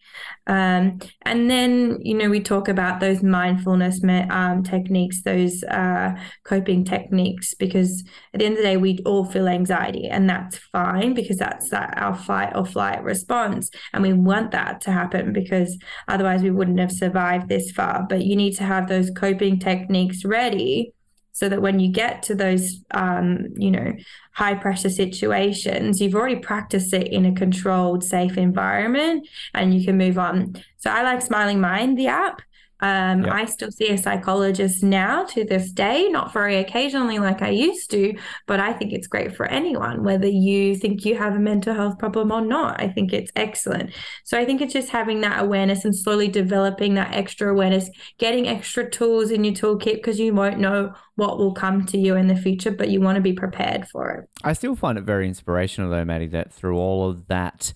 [0.46, 4.00] Um, and then, you know, we talk about those mindfulness
[4.30, 6.14] um, techniques, those uh,
[6.44, 8.02] coping techniques, because
[8.32, 11.68] at the end of the day, we all feel anxiety, and that's fine because that's
[11.70, 13.70] that our fight or flight response.
[13.92, 18.06] And we want that to happen because otherwise we wouldn't have survived this far.
[18.08, 20.94] But you need to have those coping techniques ready
[21.38, 23.92] so that when you get to those um, you know
[24.32, 29.96] high pressure situations you've already practiced it in a controlled safe environment and you can
[29.96, 30.56] move on.
[30.78, 32.42] So i like smiling mind the app
[32.80, 33.32] um, yep.
[33.32, 37.90] I still see a psychologist now to this day, not very occasionally like I used
[37.90, 38.16] to,
[38.46, 41.98] but I think it's great for anyone, whether you think you have a mental health
[41.98, 42.80] problem or not.
[42.80, 43.92] I think it's excellent.
[44.24, 48.46] So I think it's just having that awareness and slowly developing that extra awareness, getting
[48.46, 52.28] extra tools in your toolkit because you won't know what will come to you in
[52.28, 54.28] the future, but you want to be prepared for it.
[54.44, 57.72] I still find it very inspirational, though, Madii, that through all of that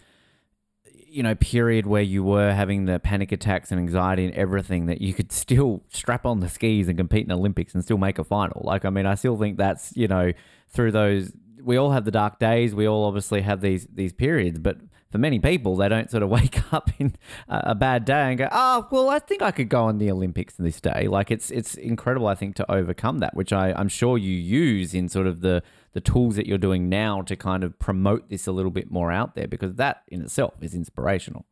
[1.13, 5.01] you know period where you were having the panic attacks and anxiety and everything that
[5.01, 8.25] you could still strap on the skis and compete in Olympics and still make a
[8.25, 8.63] final.
[8.65, 10.33] Like I mean, I still think that's you know
[10.69, 11.33] through those
[11.63, 12.75] we all have the dark days.
[12.75, 14.79] We all obviously have these these periods, but
[15.13, 17.15] for many people, they don't sort of wake up in
[17.49, 20.55] a bad day and go, "Oh, well, I think I could go on the Olympics
[20.55, 24.17] this day." Like it's it's incredible, I think, to overcome that, which I, I'm sure
[24.19, 27.79] you use in sort of the the tools that you're doing now to kind of
[27.79, 31.45] promote this a little bit more out there because that in itself is inspirational.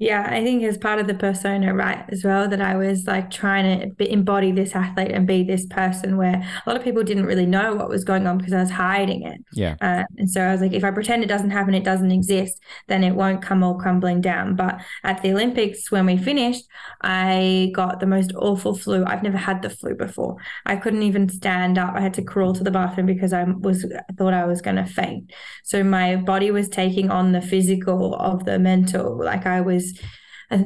[0.00, 3.30] Yeah, I think as part of the persona, right, as well, that I was like
[3.30, 7.26] trying to embody this athlete and be this person where a lot of people didn't
[7.26, 9.42] really know what was going on because I was hiding it.
[9.52, 9.76] Yeah.
[9.82, 12.62] Uh, and so I was like, if I pretend it doesn't happen, it doesn't exist,
[12.88, 14.56] then it won't come all crumbling down.
[14.56, 16.64] But at the Olympics, when we finished,
[17.02, 19.04] I got the most awful flu.
[19.04, 20.38] I've never had the flu before.
[20.64, 21.94] I couldn't even stand up.
[21.94, 24.76] I had to crawl to the bathroom because I was I thought I was going
[24.76, 25.30] to faint.
[25.62, 29.22] So my body was taking on the physical of the mental.
[29.22, 29.89] Like I was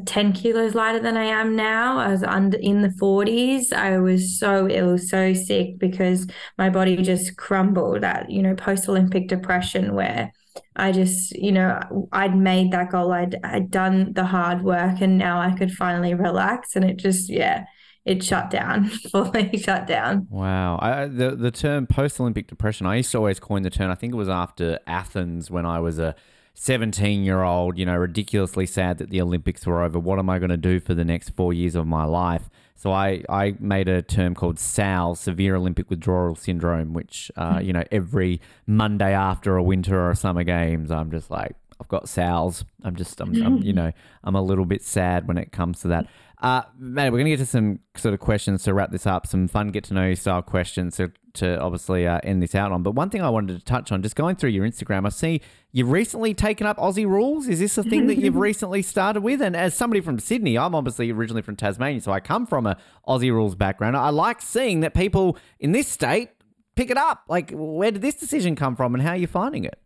[0.07, 1.99] 10 kilos lighter than I am now.
[1.99, 3.73] I was under in the 40s.
[3.73, 8.89] I was so ill, so sick because my body just crumbled that, you know, post
[8.89, 10.33] Olympic depression where
[10.77, 13.13] I just, you know, I'd made that goal.
[13.13, 16.77] I'd, I'd done the hard work and now I could finally relax.
[16.77, 17.67] And it just, yeah,
[18.07, 20.27] it shut down, fully shut down.
[20.31, 20.79] Wow.
[20.81, 23.97] I, the, the term post Olympic depression, I used to always coin the term, I
[23.97, 26.15] think it was after Athens when I was a
[26.55, 29.99] 17 year old, you know, ridiculously sad that the Olympics were over.
[29.99, 32.49] What am I going to do for the next four years of my life?
[32.77, 37.73] So I, I made a term called SAL, Severe Olympic Withdrawal Syndrome, which, uh, you
[37.73, 42.09] know, every Monday after a winter or a summer games, I'm just like, I've got
[42.09, 42.65] SALs.
[42.83, 43.93] I'm just, I'm, I'm, you know,
[44.23, 46.07] I'm a little bit sad when it comes to that.
[46.45, 49.27] Uh, Matt, we're going to get to some sort of questions to wrap this up,
[49.27, 52.71] some fun get to know you style questions to, to obviously uh, end this out
[52.71, 52.83] on.
[52.83, 55.41] But one thing I wanted to touch on, just going through your Instagram, I see
[55.73, 57.49] you've recently taken up Aussie rules.
[57.49, 59.41] Is this a thing that you've recently started with?
[59.41, 62.77] And as somebody from Sydney, I'm obviously originally from Tasmania, so I come from a
[63.09, 63.97] Aussie rules background.
[63.97, 66.29] I like seeing that people in this state
[66.77, 67.25] pick it up.
[67.27, 69.79] Like, where did this decision come from and how are you finding it?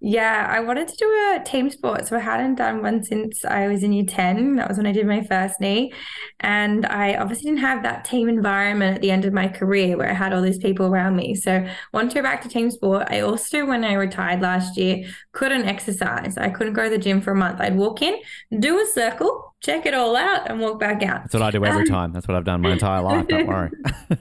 [0.00, 2.06] Yeah, I wanted to do a team sport.
[2.06, 4.56] So I hadn't done one since I was in year 10.
[4.56, 5.94] That was when I did my first knee.
[6.40, 10.10] And I obviously didn't have that team environment at the end of my career where
[10.10, 11.34] I had all these people around me.
[11.34, 13.06] So wanted to go back to team sport.
[13.08, 16.36] I also, when I retired last year, couldn't exercise.
[16.36, 17.60] I couldn't go to the gym for a month.
[17.60, 18.20] I'd walk in,
[18.58, 21.22] do a circle, check it all out and walk back out.
[21.22, 22.12] That's what I do every um, time.
[22.12, 23.26] That's what I've done my entire life.
[23.26, 23.70] Don't worry.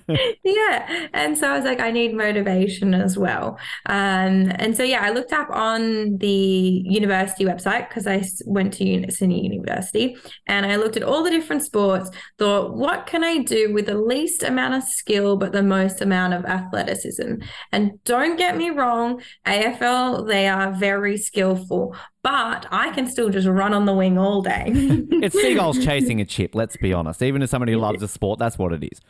[0.43, 1.07] yeah.
[1.13, 3.57] And so I was like, I need motivation as well.
[3.87, 9.11] Um, and so, yeah, I looked up on the university website because I went to
[9.11, 10.15] Sydney University
[10.47, 13.97] and I looked at all the different sports, thought, what can I do with the
[13.97, 17.35] least amount of skill, but the most amount of athleticism?
[17.71, 23.47] And don't get me wrong, AFL, they are very skillful, but I can still just
[23.47, 24.65] run on the wing all day.
[24.73, 27.21] it's seagulls chasing a chip, let's be honest.
[27.21, 29.01] Even as somebody who loves a sport, that's what it is.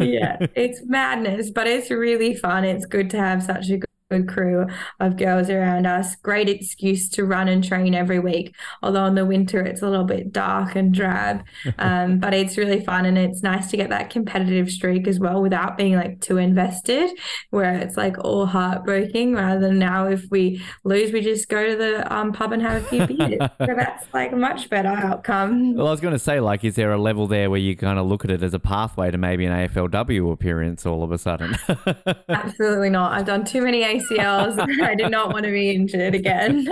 [0.00, 2.64] yeah, it's madness, but it's really fun.
[2.64, 3.78] It's good to have such a
[4.10, 4.66] good crew
[5.00, 6.14] of girls around us.
[6.16, 8.54] Great excuse to run and train every week.
[8.82, 11.44] Although in the winter it's a little bit dark and drab,
[11.78, 15.42] um, but it's really fun and it's nice to get that competitive streak as well
[15.42, 17.10] without being like too invested,
[17.50, 19.34] where it's like all heartbreaking.
[19.34, 22.82] Rather than now, if we lose, we just go to the um, pub and have
[22.82, 23.38] a few beers.
[23.40, 25.74] so that's like a much better outcome.
[25.74, 27.98] Well, I was going to say, like, is there a level there where you kind
[27.98, 31.18] of look at it as a pathway to maybe an AFLW appearance all of a
[31.18, 31.56] sudden?
[32.28, 33.12] Absolutely not.
[33.12, 34.58] I've done too many ACLs.
[34.82, 36.68] I did not want to be injured again.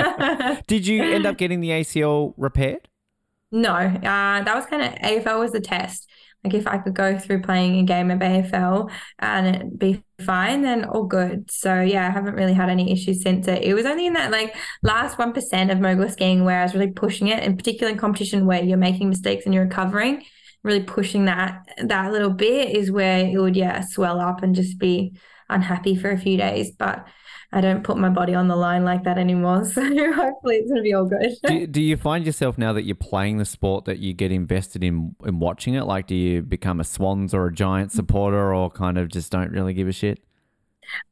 [0.66, 2.88] Did you end up getting the ACL repaired?
[3.54, 6.10] no, uh, that was kind of AFL was the test.
[6.42, 10.60] Like if I could go through playing a game of AFL and it be fine,
[10.60, 11.50] then all good.
[11.50, 13.62] So yeah, I haven't really had any issues since it.
[13.62, 16.74] It was only in that like last one percent of mogul skiing where I was
[16.74, 20.24] really pushing it, in particular in competition where you're making mistakes and you're recovering,
[20.64, 24.78] really pushing that that little bit is where it would yeah swell up and just
[24.78, 25.14] be
[25.48, 26.72] unhappy for a few days.
[26.72, 27.06] But
[27.52, 29.64] I don't put my body on the line like that anymore.
[29.74, 29.82] So
[30.12, 31.30] hopefully it's gonna be all good.
[31.46, 34.82] do, do you find yourself now that you're playing the sport that you get invested
[34.82, 35.84] in in watching it?
[35.84, 37.94] Like, do you become a Swans or a Giant mm.
[37.94, 40.24] supporter, or kind of just don't really give a shit?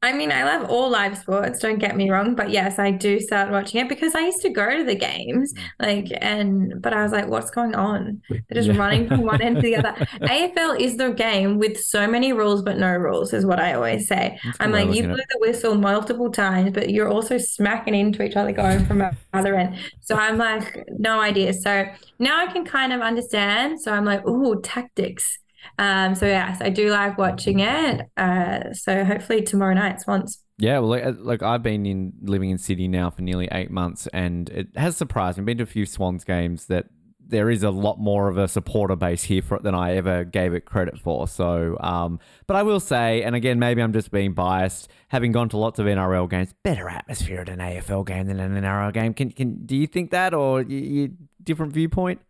[0.02, 3.20] I mean, I love all live sports, don't get me wrong, but yes, I do
[3.20, 7.02] start watching it because I used to go to the games, like, and but I
[7.02, 8.20] was like, what's going on?
[8.48, 8.76] They're just Yeah.
[8.76, 9.94] running from one end to the other.
[10.28, 14.06] AFL is the game with so many rules but no rules, is what I always
[14.08, 14.38] say.
[14.42, 17.38] That's I'm good way of like, you blew the whistle multiple times, but you're also
[17.38, 19.76] smacking into each other going from the other end.
[20.00, 21.52] So I'm like, no idea.
[21.54, 21.86] So
[22.18, 23.80] now I can kind of understand.
[23.80, 25.38] So I'm like, ooh, tactics.
[25.82, 28.08] Um, so yes, I do like watching it.
[28.16, 30.38] Uh, so hopefully tomorrow night, Swans.
[30.56, 34.06] Yeah, well, like, like I've been in living in Sydney now for nearly eight months,
[34.12, 35.42] and it has surprised me.
[35.42, 36.86] I've been to a few Swans games that
[37.18, 40.22] there is a lot more of a supporter base here for it than I ever
[40.22, 41.26] gave it credit for.
[41.26, 45.48] So, um, but I will say, and again, maybe I'm just being biased, having gone
[45.48, 49.14] to lots of NRL games, better atmosphere at an AFL game than an NRL game.
[49.14, 52.20] Can, can do you think that, or you, you different viewpoint?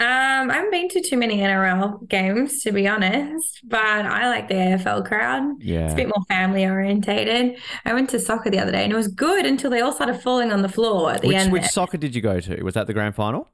[0.00, 4.48] Um, I haven't been to too many NRL games to be honest, but I like
[4.48, 5.44] the AFL crowd.
[5.62, 5.84] Yeah.
[5.84, 7.56] It's a bit more family orientated.
[7.84, 10.20] I went to soccer the other day and it was good until they all started
[10.20, 11.52] falling on the floor at the Which end.
[11.52, 11.70] which there.
[11.70, 12.62] soccer did you go to?
[12.64, 13.48] Was that the grand final?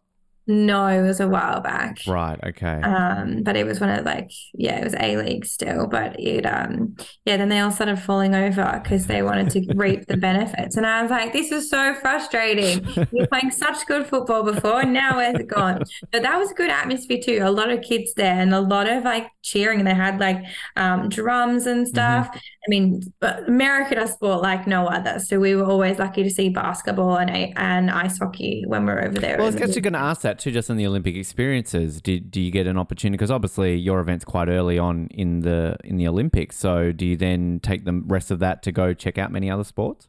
[0.46, 1.98] No, it was a while back.
[2.06, 2.38] Right.
[2.42, 2.80] Okay.
[2.82, 6.44] Um, but it was one of like, yeah, it was A League still, but it,
[6.44, 10.76] um, yeah, then they all started falling over because they wanted to reap the benefits.
[10.76, 12.84] And I was like, this is so frustrating.
[13.12, 15.84] You're playing such good football before, and now where's it gone?
[16.10, 17.40] But that was a good atmosphere too.
[17.42, 20.42] A lot of kids there and a lot of like cheering, and they had like
[20.76, 22.28] um, drums and stuff.
[22.34, 25.18] I mean, but America does sport like no other.
[25.18, 29.02] So we were always lucky to see basketball and, and ice hockey when we are
[29.02, 29.38] over there.
[29.38, 32.00] Well, I was actually going to ask that too, just in the Olympic experiences.
[32.00, 33.16] Do, do you get an opportunity?
[33.16, 36.56] Because obviously your event's quite early on in the in the Olympics.
[36.56, 39.64] So do you then take the rest of that to go check out many other
[39.64, 40.08] sports?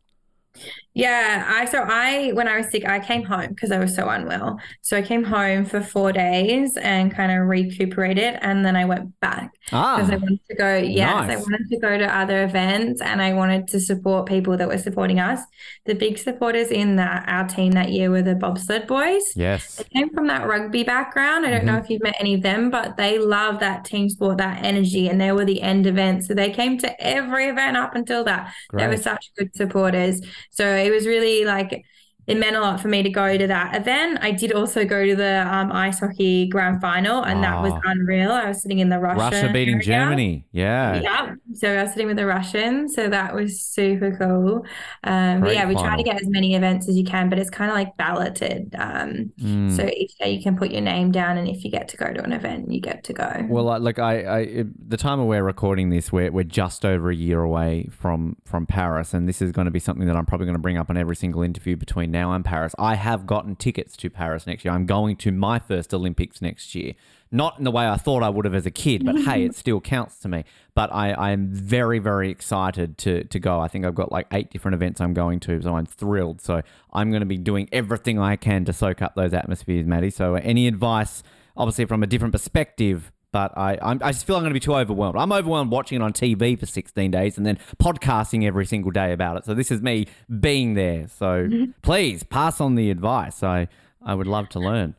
[0.94, 4.10] Yeah, I so I when I was sick, I came home because I was so
[4.10, 4.60] unwell.
[4.82, 9.18] So I came home for four days and kind of recuperated, and then I went
[9.22, 9.54] back
[9.94, 10.76] because I Ah, wanted to go.
[10.78, 14.68] Yes, I wanted to go to other events, and I wanted to support people that
[14.68, 15.39] were supporting us.
[15.86, 19.24] The big supporters in that our team that year were the bobsled boys.
[19.36, 19.76] yes.
[19.78, 21.46] They came from that rugby background.
[21.46, 21.84] I don't know Mm-hmm.
[21.84, 25.22] if you've met any of them, but they love that team sport, that energy, and
[25.22, 26.26] they were the end event.
[26.26, 28.54] So they came to every event up until that.
[28.78, 30.22] They were such good supporters.
[30.50, 31.86] So it was really like
[32.32, 34.19] it meant a lot for me to go to that event.
[34.21, 37.82] I did also go to the um, ice hockey grand final, and that was Oh.
[37.86, 38.32] unreal.
[38.32, 39.86] I was sitting in the Russian Russia beating area.
[39.86, 40.45] Germany.
[40.51, 41.01] Yeah.
[41.01, 44.65] Yeah, so I was sitting with the Russians, so that was super cool.
[45.03, 47.69] Um, yeah, we try to get as many events as you can, but it's kind
[47.71, 48.75] of like balloted.
[48.77, 49.71] Um, Mm.
[49.75, 52.11] so each day you can put your name down, and if you get to go
[52.13, 53.45] to an event, you get to go.
[53.49, 57.15] Well, like I, I, it- the time we're recording this, we're we're just over a
[57.15, 60.45] year away from from Paris, and this is going to be something that I'm probably
[60.45, 62.76] going to bring up on every single interview between now and Paris.
[62.78, 64.74] I have gotten tickets to Paris next year.
[64.74, 66.93] I'm going to my first Olympics next year.
[67.32, 69.55] Not in the way I thought I would have as a kid, but hey, it
[69.63, 70.43] still counts to me.
[70.76, 73.59] But I, I am very, very excited to to go.
[73.59, 76.41] I think I've got like eight different events I'm going to, so I'm thrilled.
[76.41, 76.61] So
[76.91, 80.11] I'm going to be doing everything I can to soak up those atmospheres, Madii.
[80.11, 81.24] So any advice,
[81.55, 84.59] obviously from a different perspective, but I I'm, I just feel I'm going to be
[84.59, 85.17] too overwhelmed.
[85.17, 89.11] I'm overwhelmed watching it on TV for 16 days and then podcasting every single day
[89.13, 89.45] about it.
[89.45, 90.07] So this is me
[90.39, 91.07] being there.
[91.07, 91.49] So
[91.82, 93.43] please pass on the advice.
[93.43, 93.67] I
[94.03, 94.95] I would love to learn.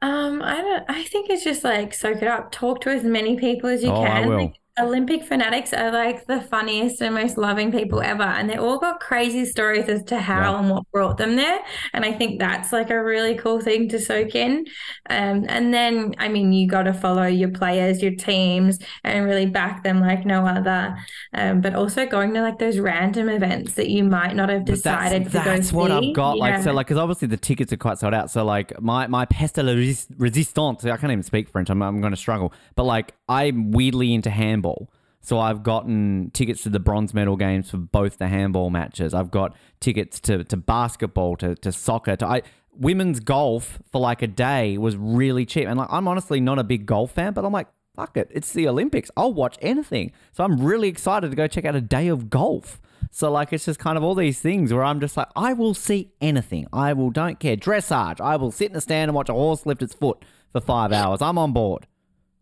[0.00, 0.84] Um, I don't.
[0.88, 2.50] I think it's just like soak it up.
[2.50, 4.28] Talk to as many people as you Oh, I can.
[4.28, 4.36] will.
[4.46, 8.22] Like, Olympic fanatics are like the funniest and most loving people ever.
[8.22, 10.60] And they all got crazy stories as to how Yeah.
[10.60, 11.60] and what brought them there.
[11.92, 14.64] And I think that's like a really cool thing to soak in.
[15.10, 19.44] Um, and then, I mean, you got to follow your players, your teams, and really
[19.44, 20.96] back them like no other.
[21.34, 25.24] Um, but also going to like those random events that you might not have decided
[25.24, 26.08] that's, to go that's what see.
[26.08, 26.38] I've got.
[26.38, 28.30] Like so, like because obviously the tickets are quite sold out.
[28.30, 30.84] So like my my peste la resistance.
[30.86, 31.68] I can't even speak French.
[31.68, 32.54] I'm I'm going to struggle.
[32.74, 34.90] But like I'm weirdly into handball.
[35.20, 39.14] So I've gotten tickets to the bronze medal games for both the handball matches.
[39.14, 42.42] I've got tickets to, to basketball, to, to soccer, to I
[42.74, 45.68] women's golf for like a day was really cheap.
[45.68, 48.30] And like I'm honestly not a big golf fan, but I'm like, fuck it.
[48.32, 49.10] It's the Olympics.
[49.16, 50.12] I'll watch anything.
[50.32, 52.80] So I'm really excited to go check out a day of golf.
[53.10, 55.74] So like it's just kind of all these things where I'm just like, I will
[55.74, 56.66] see anything.
[56.72, 57.56] I will don't care.
[57.56, 58.20] Dressage.
[58.20, 60.92] I will sit in a stand and watch a horse lift its foot for five
[60.92, 61.22] hours.
[61.22, 61.86] I'm on board.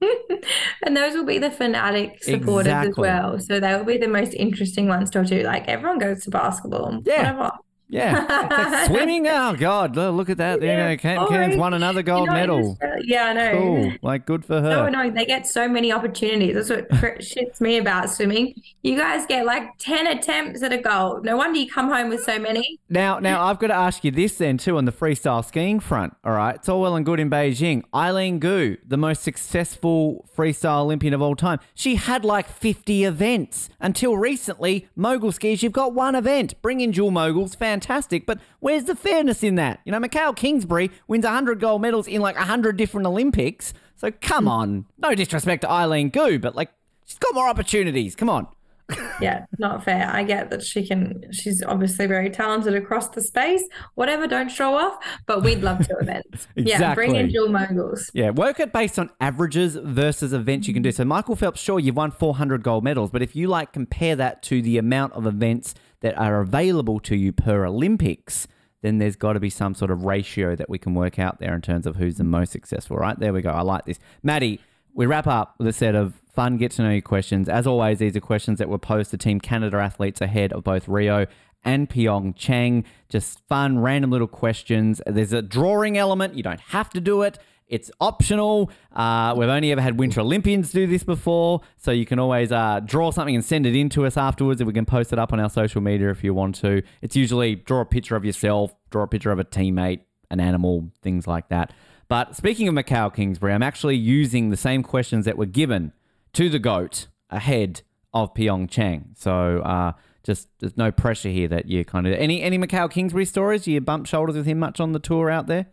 [0.82, 3.38] And those will be the fanatic supporters as well.
[3.38, 5.42] So they will be the most interesting ones to do.
[5.42, 7.00] Like everyone goes to basketball.
[7.04, 7.32] Yeah.
[7.34, 7.50] Whatever.
[7.90, 8.24] Yeah.
[8.24, 9.26] It's like swimming.
[9.26, 10.60] Oh God, look at that.
[10.60, 11.02] There Yeah, you go.
[11.02, 11.18] Cam.
[11.18, 12.70] Oh, Cairns won another gold You're not in medal.
[12.72, 12.96] Australia.
[12.96, 13.52] Uh, yeah, I know.
[13.58, 13.92] Cool.
[14.02, 14.84] Like good for her.
[14.84, 14.90] her.
[14.90, 16.54] no, They get so many opportunities.
[16.54, 16.88] That's what
[17.20, 18.54] shits me about swimming.
[18.82, 21.20] You guys get like 10 attempts at a goal.
[21.22, 22.78] No wonder you come home with so many.
[22.88, 26.14] Now, now I've got to ask you this then too on the freestyle skiing front.
[26.24, 27.82] All right, it's all well and good in Beijing.
[27.94, 33.68] Eileen Gu, the most successful freestyle Olympian of all time, she had like 50 events
[33.80, 34.88] until recently.
[34.94, 36.54] Mogul skis, you've got one event.
[36.62, 37.79] Bring in dual moguls, fantastic.
[37.86, 39.80] But where's the fairness in that?
[39.84, 43.72] You know, Mikael Kingsbury wins 100 gold medals in like 100 different Olympics.
[43.96, 44.50] So come hmm.
[44.50, 46.70] on, no disrespect to Eileen Gu, but like
[47.04, 48.14] she's got more opportunities.
[48.14, 48.48] Come on.
[49.20, 50.08] Yeah, not fair.
[50.10, 53.62] I get that she can, she's obviously very talented across the space.
[53.94, 56.48] Whatever, don't show off, but we'd love to events.
[56.56, 58.10] Yeah, bring in dual moguls.
[58.14, 60.90] Yeah, work it based on averages versus events you can do.
[60.90, 64.42] So Michael Phelps, sure, you've won 400 gold medals, but if you like compare that
[64.44, 68.48] to the amount of events that are available to you per Olympics,
[68.82, 71.54] then there's got to be some sort of ratio that we can work out there
[71.54, 73.18] in terms of who's the most successful, right?
[73.18, 73.50] There we go.
[73.50, 73.98] I like this.
[74.24, 74.58] Madii,
[74.94, 77.48] we wrap up with a set of fun get to know you questions.
[77.48, 80.88] As always, these are questions that were posed to Team Canada athletes ahead of both
[80.88, 81.26] Rio
[81.64, 82.84] and Pyeongchang.
[83.08, 85.02] Just fun, random little questions.
[85.06, 86.34] There's a drawing element.
[86.34, 87.38] You don't have to do it.
[87.70, 88.70] It's optional.
[88.92, 92.80] Uh, we've only ever had Winter Olympians do this before, so you can always uh,
[92.84, 95.32] draw something and send it in to us afterwards, and we can post it up
[95.32, 96.82] on our social media if you want to.
[97.00, 100.00] It's usually draw a picture of yourself, draw a picture of a teammate,
[100.30, 101.72] an animal, things like that.
[102.08, 105.92] But speaking of Mikael Kingsbury, I'm actually using the same questions that were given
[106.32, 109.16] to the goat ahead of Pyeongchang.
[109.16, 109.92] So uh,
[110.24, 113.62] just there's no pressure here that you kind of any any Mikael Kingsbury stories.
[113.62, 115.66] Do you bump shoulders with him much on the tour out there?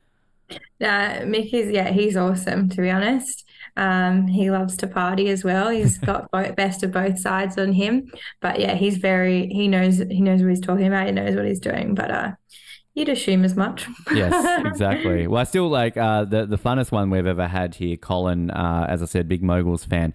[0.50, 3.46] Uh, Mick is, yeah, he's awesome, to be honest.
[3.76, 5.70] Um, he loves to party as well.
[5.70, 8.12] He's got both, best of both sides on him.
[8.42, 11.08] But yeah, he's very, he knows, he knows what he's talking about.
[11.08, 11.96] He knows what he's doing.
[11.96, 12.32] But uh,
[12.98, 13.88] you'd assume as much.
[14.14, 15.28] yes, exactly.
[15.28, 17.96] Well, I still like uh, the the funnest one we've ever had here.
[17.96, 20.14] Colin, uh, as I said, big moguls fan,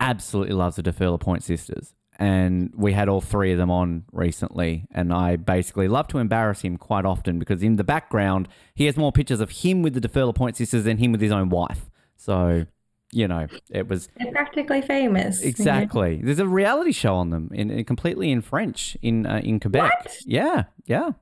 [0.00, 4.86] absolutely loves the Dufour-Lapointe sisters, and we had all three of them on recently.
[4.90, 8.96] And I basically love to embarrass him quite often because in the background he has
[8.96, 11.90] more pictures of him with the Dufour-Lapointe sisters than him with his own wife.
[12.16, 12.66] So.
[13.10, 15.40] You know, it was They're practically famous.
[15.40, 16.20] exactly.
[16.22, 19.90] There's a reality show on them in, in completely in French in uh, in Quebec.
[20.04, 20.16] What?
[20.26, 21.12] Yeah, yeah.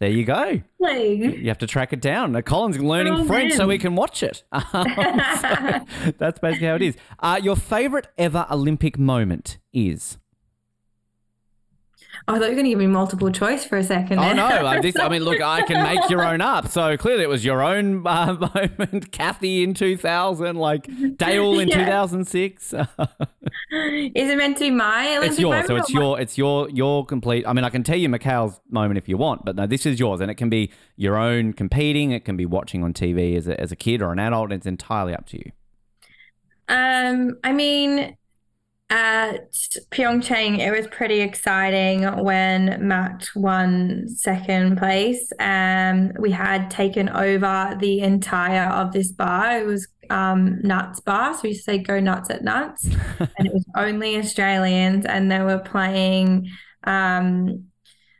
[0.00, 0.60] There you go.
[0.80, 2.36] Like, You have to track it down.
[2.36, 4.42] Uh, Colin's learning Oh, French so he can watch it.
[4.52, 6.96] Um, so that's basically how it is.
[7.20, 10.18] Uh, your favorite ever Olympic moment is?
[12.26, 14.18] I thought you were going to give me multiple choice for a second.
[14.18, 14.46] Oh no!
[14.46, 16.68] Uh, this, I mean, look, I can make your own up.
[16.68, 19.12] So clearly, it was your own uh, moment.
[19.12, 20.86] Kathy in two thousand, like
[21.18, 21.78] Dale in Yeah.
[21.78, 22.72] two thousand six.
[23.72, 27.04] Is it meant to be my Olympic it's yours, so it's your, it's your, your
[27.04, 27.46] complete.
[27.46, 30.00] I mean, I can tell you Mikael's moment if you want, but no, this is
[30.00, 32.10] yours, and it can be your own competing.
[32.10, 34.50] It can be watching on TV as a, as a kid or an adult.
[34.50, 35.52] It's entirely up to you.
[36.68, 38.16] Um, I mean,
[38.90, 39.52] at
[39.90, 45.32] Pyeongchang, it was pretty exciting when Matt won second place.
[45.40, 49.58] Um, we had taken over the entire of this bar.
[49.58, 52.84] It was um Nuts Bar, so we used to say "Go Nuts at Nuts,"
[53.18, 56.50] and it was only Australians, and they were playing.
[56.84, 57.64] Um,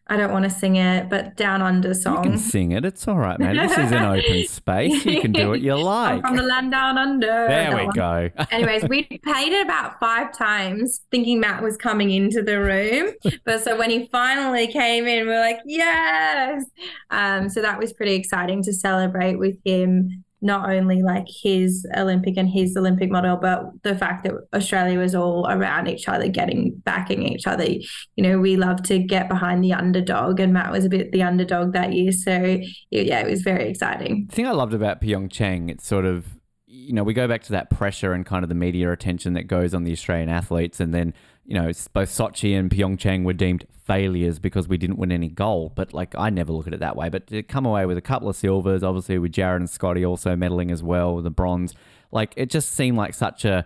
[0.06, 2.24] I don't want to sing it, but Down Under song.
[2.24, 2.84] You can sing it.
[2.84, 3.56] It's all right, man.
[3.56, 5.04] This is an open space.
[5.06, 6.20] You can do what you I'm like.
[6.22, 7.26] from the land down under.
[7.26, 7.94] There we one.
[7.94, 8.30] go.
[8.50, 13.12] Anyways, we played it about five times thinking Matt was coming into the room.
[13.46, 16.64] But so when he finally came in, we are like, yes.
[17.10, 22.36] Um, so that was pretty exciting to celebrate with him not only like his Olympic
[22.36, 26.74] and his Olympic model, but the fact that Australia was all around each other, getting
[26.84, 27.64] backing each other.
[27.64, 31.22] You know, we love to get behind the underdog, and Matt was a bit the
[31.22, 32.12] underdog that year.
[32.12, 34.26] So yeah, it was very exciting.
[34.28, 36.26] The thing I loved about Pyeongchang, it's sort of
[36.66, 39.44] you know, we go back to that pressure and kind of the media attention that
[39.44, 41.14] goes on the Australian athletes, and then
[41.46, 45.74] you know, both Sochi and Pyeongchang were deemed failures because we didn't win any gold.
[45.74, 47.08] But like, I never look at it that way.
[47.08, 50.34] But to come away with a couple of silvers, obviously with Jarryd and Scotty also
[50.36, 51.74] medaling as well, the bronze,
[52.10, 53.64] like it just seemed like such a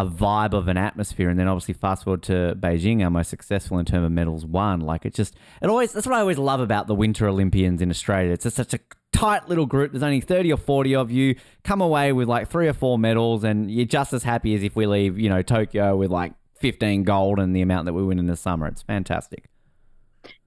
[0.00, 1.28] a vibe of an atmosphere.
[1.28, 4.80] And then obviously fast forward to Beijing, our most successful in terms of medals won.
[4.80, 7.90] Like it just, it always, that's what I always love about the Winter Olympians in
[7.90, 8.32] Australia.
[8.32, 8.80] It's just such a
[9.12, 9.92] tight little group.
[9.92, 11.36] There's only 30 or 40 of you.
[11.64, 14.74] Come away with like three or four medals and you're just as happy as if
[14.74, 18.18] we leave, you know, Tokyo with like 15 gold and the amount that we win
[18.18, 18.66] in the summer.
[18.66, 19.50] It's fantastic.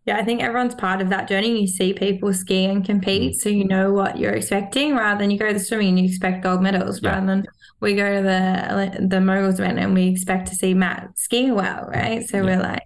[0.05, 1.61] Yeah, I think everyone's part of that journey.
[1.61, 3.35] You see people ski and compete, mm.
[3.35, 6.05] so you know what you're expecting rather than you go to the swimming and you
[6.05, 7.11] expect gold medals yeah.
[7.11, 7.45] rather than
[7.79, 11.85] we go to the the moguls event and we expect to see Matt ski well,
[11.87, 12.27] right?
[12.27, 12.43] So yeah.
[12.43, 12.83] we're like,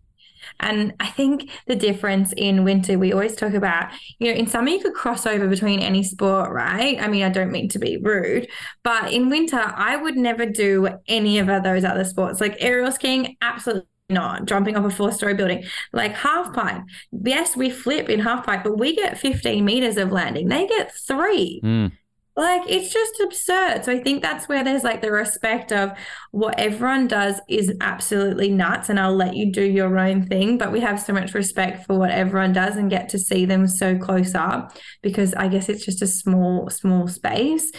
[0.60, 4.70] and I think the difference in winter, we always talk about, you know, in summer
[4.70, 7.02] you could cross over between any sport, right?
[7.02, 8.48] I mean, I don't mean to be rude,
[8.84, 12.42] but in winter, I would never do any of those other sports.
[12.42, 16.82] Like aerial skiing, absolutely not jumping off a four story building like half pipe
[17.12, 20.94] yes we flip in half pipe but we get 15 meters of landing they get
[20.96, 21.92] three mm.
[22.38, 23.84] Like it's just absurd.
[23.84, 25.92] So I think that's where there's like the respect of
[26.30, 30.60] what everyone does is absolutely nuts and I'll let you do your own thing.
[30.60, 33.66] But we have so much respect for what everyone does and get to see them
[33.68, 37.72] so close up because I guess it's just a small, small space.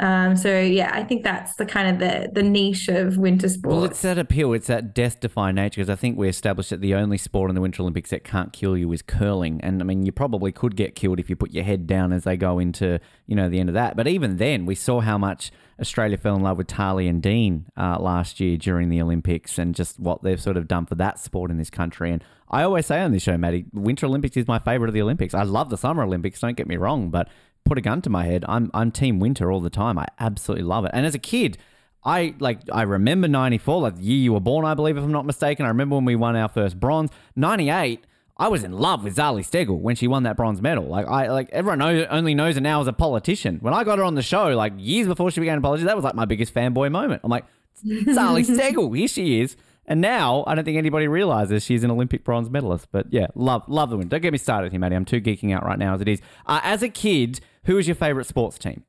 [0.00, 3.74] Um, so yeah, I think that's the kind of the the niche of winter sports.
[3.74, 4.54] Well, it's that appeal.
[4.54, 7.60] It's that death-defying nature because I think we established that the only sport in the
[7.60, 10.94] Winter Olympics that can't kill you is curling, and I mean you probably could get
[10.94, 13.68] killed if you put your head down as they go into you know the end
[13.68, 13.94] of that.
[13.94, 17.66] But even then, we saw how much Australia fell in love with Tahli and Dean
[17.76, 21.18] uh, last year during the Olympics, and just what they've sort of done for that
[21.18, 22.10] sport in this country.
[22.10, 25.02] And I always say on this show, Madii, Winter Olympics is my favorite of the
[25.02, 25.34] Olympics.
[25.34, 26.40] I love the Summer Olympics.
[26.40, 27.28] Don't get me wrong, but
[27.64, 29.98] put a gun to my head, I'm I'm Team Winter all the time.
[29.98, 30.90] I absolutely love it.
[30.94, 31.58] And as a kid,
[32.04, 35.12] I like I remember '94, like the year you were born, I believe, if I'm
[35.12, 35.66] not mistaken.
[35.66, 37.10] I remember when we won our first bronze.
[37.36, 38.04] '98,
[38.36, 40.86] I was in love with Zali Steggall when she won that bronze medal.
[40.86, 43.58] Like I like everyone knows, only knows her now as a politician.
[43.60, 45.96] When I got her on the show, like years before she began a politician, that
[45.96, 47.20] was like my biggest fanboy moment.
[47.22, 47.44] I'm like,
[47.86, 49.56] Zali Steggall, here she is.
[49.86, 52.88] And now I don't think anybody realizes she's an Olympic bronze medalist.
[52.92, 54.08] But yeah, love love the win.
[54.08, 54.96] Don't get me started here, Madii.
[54.96, 56.22] I'm too geeking out right now as it is.
[56.46, 58.84] Uh, as a kid, who was your favorite sports team?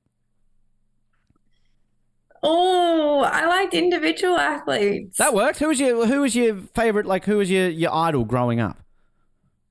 [2.43, 5.17] Oh, I liked individual athletes.
[5.17, 5.59] That works.
[5.59, 7.05] Who was your Who was your favorite?
[7.05, 8.77] Like, who was your your idol growing up?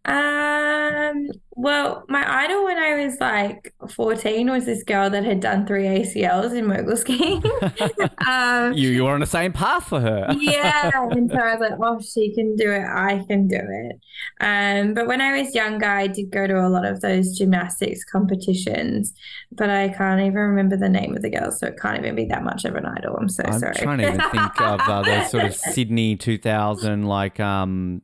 [0.05, 1.29] Um,
[1.61, 5.85] well, my idol when I was like 14 was this girl that had done three
[5.85, 7.43] ACLs in mogul skiing.
[8.27, 10.27] um, you, you were on the same path for her.
[10.39, 10.91] yeah.
[11.11, 12.83] And so I was like, well, she can do it.
[12.83, 14.01] I can do it.
[14.41, 18.05] Um, but when I was younger, I did go to a lot of those gymnastics
[18.05, 19.13] competitions,
[19.53, 21.51] but I can't even remember the name of the girl.
[21.51, 23.19] So it can't even be that much of an idol.
[23.19, 23.75] I'm so I'm sorry.
[23.77, 28.01] I'm trying to even think of uh, those sort of Sydney 2000, like, um,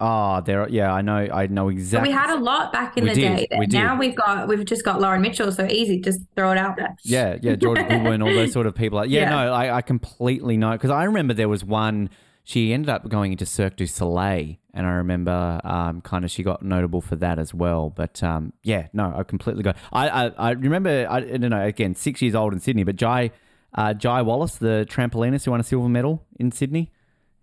[0.00, 0.68] Oh, there.
[0.68, 1.16] Yeah, I know.
[1.16, 2.10] I know exactly.
[2.10, 3.58] we had a lot back in we the did, day.
[3.58, 6.76] We now we've got we've just got Lauren Mitchell, so easy, just throw it out
[6.76, 6.96] there.
[7.02, 9.04] Yeah, yeah, George Goodwin, all those sort of people.
[9.04, 9.30] Yeah, yeah.
[9.30, 12.10] no, I, I completely know because I remember there was one.
[12.46, 16.42] She ended up going into Cirque du Soleil, and I remember um, kind of she
[16.42, 17.90] got notable for that as well.
[17.90, 19.76] But um, yeah, no, I completely got.
[19.92, 21.06] I I, I remember.
[21.08, 21.64] I, I, don't know.
[21.64, 23.32] Again, six years old in Sydney, but Ji
[23.74, 26.92] uh, Ji Wallace, the trampolinist who won a silver medal in Sydney.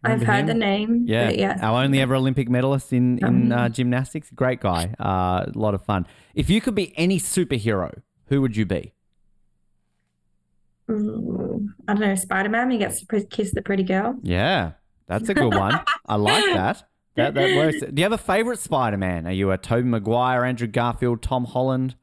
[0.04, 0.48] I've heard him?
[0.48, 1.06] the name.
[1.08, 1.58] Yeah, yeah.
[1.62, 4.30] Our only ever Olympic medalist in in um, uh, gymnastics.
[4.34, 4.94] Great guy.
[5.00, 6.08] Uh, a lot of fun.
[6.34, 8.94] If you could be any superhero, who would you be?
[10.90, 12.16] I don't know.
[12.16, 12.72] Spider Man.
[12.72, 14.18] He gets to kiss the pretty girl.
[14.24, 14.72] Yeah,
[15.08, 15.80] that's a good one.
[16.06, 16.84] I like that.
[17.16, 17.80] That that works.
[17.80, 19.28] Do you have a favorite Spider Man?
[19.28, 21.96] Are you a Tobey Maguire, Andrew Garfield, Tom Holland?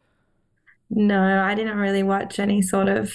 [0.91, 3.13] No, I didn't really watch any sort of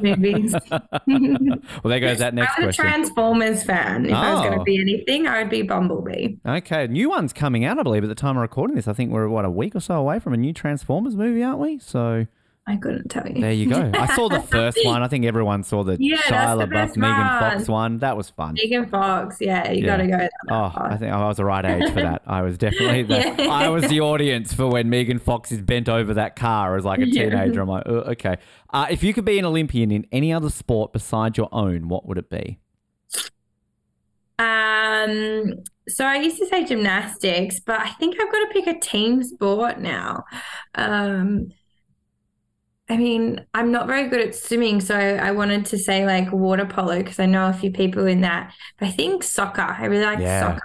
[0.00, 0.54] movies.
[0.70, 2.86] well, there goes that next I'm question.
[2.86, 4.06] a Transformers fan.
[4.06, 4.14] If oh.
[4.14, 6.36] I was going to be anything, I would be Bumblebee.
[6.46, 8.88] Okay, new one's coming out, I believe, at the time of recording this.
[8.88, 11.60] I think we're what a week or so away from a new Transformers movie, aren't
[11.60, 11.78] we?
[11.78, 12.26] So
[12.68, 13.40] I couldn't tell you.
[13.40, 13.92] There you go.
[13.94, 15.00] I saw the first one.
[15.00, 17.98] I think everyone saw the yeah, Shia LaBeouf, Megan Fox one.
[17.98, 18.54] That was fun.
[18.54, 19.86] Megan Fox, yeah, you yeah.
[19.86, 20.28] got to go.
[20.50, 22.22] Oh, I think I was the right age for that.
[22.26, 23.48] I was definitely the, yeah.
[23.50, 26.98] I was the audience for when Megan Fox is bent over that car as like
[26.98, 27.54] a teenager.
[27.54, 27.60] Yeah.
[27.60, 28.36] I'm like, oh, okay.
[28.70, 32.04] Uh, if you could be an Olympian in any other sport besides your own, what
[32.08, 32.58] would it be?
[34.40, 38.78] Um, so I used to say gymnastics, but I think I've got to pick a
[38.80, 40.24] team sport now.
[40.74, 41.52] Um,
[42.88, 46.64] I mean, I'm not very good at swimming, so I wanted to say like water
[46.66, 48.52] polo because I know a few people in that.
[48.78, 49.62] But I think soccer.
[49.62, 50.28] I really like Yeah.
[50.28, 50.62] soccer.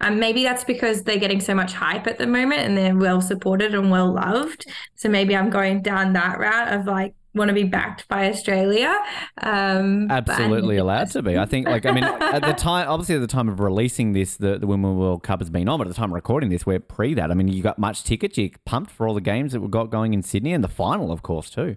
[0.00, 3.20] Um, maybe that's because they're getting so much hype at the moment and they're well
[3.20, 4.64] supported and well loved.
[4.94, 8.94] So maybe I'm going down that route of like want to be backed by Australia.
[9.42, 11.38] Um, Absolutely allowed to be.
[11.38, 14.36] I think, like, I mean, at the time, obviously, at the time of releasing this,
[14.36, 16.66] the, the Women's World Cup has been on, but at the time of recording this,
[16.66, 17.30] we're pre that.
[17.30, 19.90] I mean, you got much tickets, you pumped for all the games that we've got
[19.90, 21.76] going in Sydney and the final, of course, too.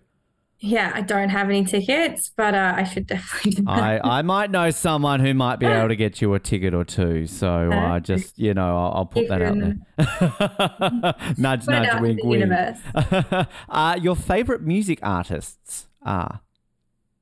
[0.65, 3.65] Yeah, I don't have any tickets, but uh, I should definitely.
[3.67, 6.85] I, I might know someone who might be able to get you a ticket or
[6.85, 7.27] two.
[7.27, 11.15] So uh, just, you know, I'll, I'll put You that out there.
[11.37, 12.53] nudge, nudge, out wink, wink.
[13.69, 16.39] uh, your favorite music artists are?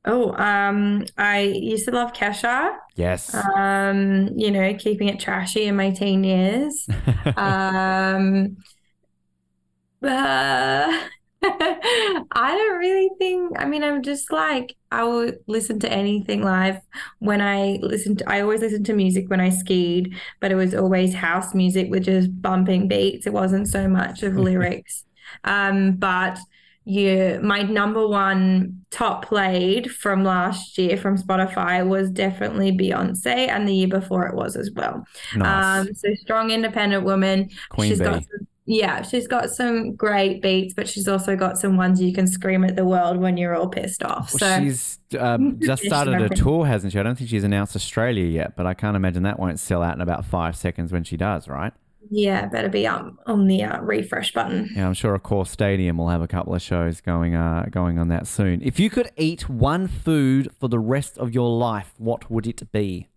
[0.05, 2.75] Oh, um, I used to love Kesha.
[2.95, 3.33] Yes.
[3.33, 6.87] Um, you know, keeping it trashy in my teen years.
[7.35, 8.57] um,
[10.03, 11.07] uh,
[11.43, 16.79] I don't really think, I mean, I'm just like, I will listen to anything live
[17.19, 20.75] when I listen to, I always listened to music when I skied, but it was
[20.75, 23.25] always house music with just bumping beats.
[23.25, 25.03] It wasn't so much of lyrics.
[25.43, 26.37] Um, but
[26.83, 33.67] you, my number one top played from last year from Spotify was definitely Beyonce, and
[33.67, 35.05] the year before it was as well.
[35.35, 35.87] Nice.
[35.87, 37.49] Um, so strong, independent woman.
[37.69, 41.77] Queen she's got some, yeah, she's got some great beats, but she's also got some
[41.77, 44.29] ones you can scream at the world when you're all pissed off.
[44.29, 46.99] So she's um, just started a tour, hasn't she?
[46.99, 49.95] I don't think she's announced Australia yet, but I can't imagine that won't sell out
[49.95, 51.73] in about five seconds when she does, right?
[52.09, 54.69] yeah, better be um, on the uh, refresh button.
[54.75, 58.09] Yeah, I'm sure Accor Stadium will have a couple of shows going uh, going on
[58.09, 58.61] that soon.
[58.61, 62.69] If you could eat one food for the rest of your life, what would it
[62.71, 63.07] be?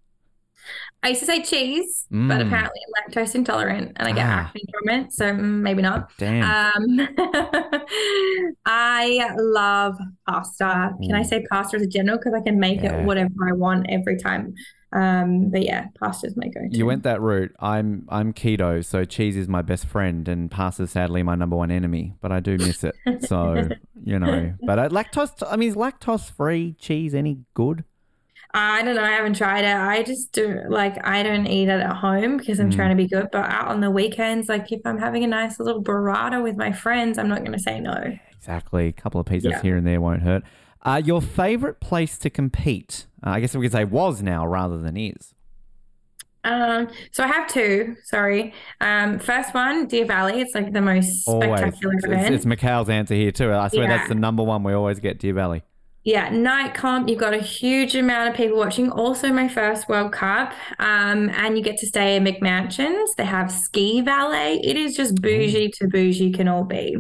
[1.03, 2.47] I used to say cheese, but Mm.
[2.47, 4.49] apparently I'm lactose intolerant and I get Ah.
[4.49, 6.11] acne from it, so mm, maybe not.
[6.19, 6.43] Damn.
[6.43, 7.09] Um,
[8.67, 10.93] I love pasta.
[11.03, 11.27] Can I Mm.
[11.27, 12.19] say pasta as a general?
[12.19, 12.95] Because I can make Yeah.
[13.01, 14.55] it whatever I want every time.
[14.93, 16.69] Um, but yeah, pasta is my go-to.
[16.77, 17.53] You went that route.
[17.59, 21.71] I'm I'm keto, so cheese is my best friend, and pasta sadly my number one
[21.73, 22.15] enemy.
[22.21, 22.95] But I do miss it.
[23.21, 23.71] So
[24.05, 25.33] you know, but uh, lactose.
[25.51, 27.85] I mean, is lactose free cheese any good?
[28.57, 29.03] I don't know.
[29.03, 29.75] I haven't tried it.
[29.77, 32.77] I just do like I don't eat it at home because I'm Mm.
[32.77, 33.29] trying to be good.
[33.33, 36.71] But out on the weekends, like if I'm having a nice little burrata with my
[36.71, 38.17] friends, I'm not going to say no.
[38.33, 38.87] Exactly.
[38.89, 39.61] A couple of pieces Yeah.
[39.63, 40.45] here and there won't hurt.
[40.83, 43.07] Uh, your favorite place to compete?
[43.27, 45.35] Uh, I guess we could say was now rather than is.
[46.45, 47.97] Um, so I have two.
[48.05, 48.53] Sorry.
[48.81, 50.43] Um, first one, Deer Valley.
[50.43, 51.49] It's like the most Always.
[51.59, 52.35] spectacular It's, event.
[52.35, 53.51] it's Mikael's answer here too.
[53.53, 55.63] I swear that's the number one we always get, Deer Valley.
[56.05, 58.91] Yeah, night comp, you've got a huge amount of people watching.
[58.91, 60.53] Also, my first World Cup.
[60.79, 63.15] Um, and you get to stay in McMansions.
[63.17, 64.61] They have ski valet.
[64.63, 66.97] It is just bougie to bougie can all be.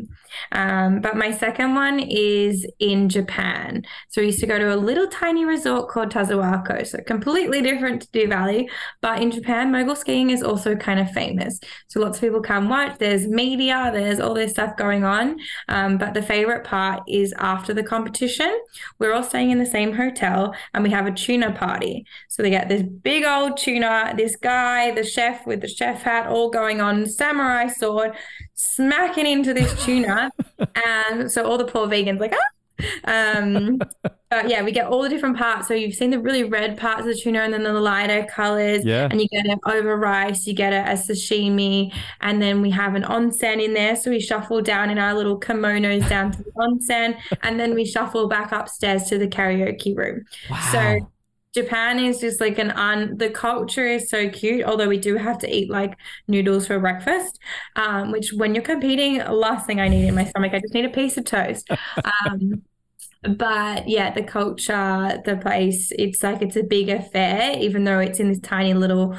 [0.52, 3.82] Um, but my second one is in Japan.
[4.09, 6.86] So we used to go to a little tiny resort called Tazawako.
[6.86, 8.69] So completely different to Deer Valley.
[9.01, 11.61] But in Japan, mogul skiing is also kind of famous.
[11.89, 12.98] So lots of people come watch.
[12.98, 15.39] There's media, there's all this stuff going on.
[15.69, 18.52] Um, but the favorite part is after the competition,
[18.98, 22.06] we're all staying in the same hotel and we have a tuna party.
[22.28, 26.27] So they get this big old tuna, this guy, the chef with the chef hat,
[26.27, 28.12] all going on, samurai sword,
[28.55, 30.31] smacking into this tuna.
[30.86, 32.55] and so all the poor vegans like, ah!
[33.05, 33.78] Um,
[34.31, 35.68] but yeah, we get all the different parts.
[35.68, 38.85] So you've seen the really red parts of the tuna and then the lighter colors.
[38.85, 39.09] Yeah.
[39.10, 42.94] And you get it over rice, you get it as sashimi, and then we have
[42.94, 43.97] an onsen in there.
[43.97, 47.85] So we shuffle down in our little kimonos down to the onsen, and then we
[47.85, 50.24] shuffle back upstairs to the karaoke room.
[50.72, 51.09] So
[51.55, 55.39] Japan is just like an un the culture is so cute, although we do have
[55.39, 55.94] to eat like
[56.28, 57.39] noodles for breakfast.
[57.76, 60.85] Um, which when you're competing, last thing I need in my stomach, I just need
[60.85, 61.68] a piece of toast.
[62.26, 62.62] Um
[63.22, 68.20] but yeah, the culture, the place, it's like it's a big affair, even though it's
[68.20, 69.16] in this tiny little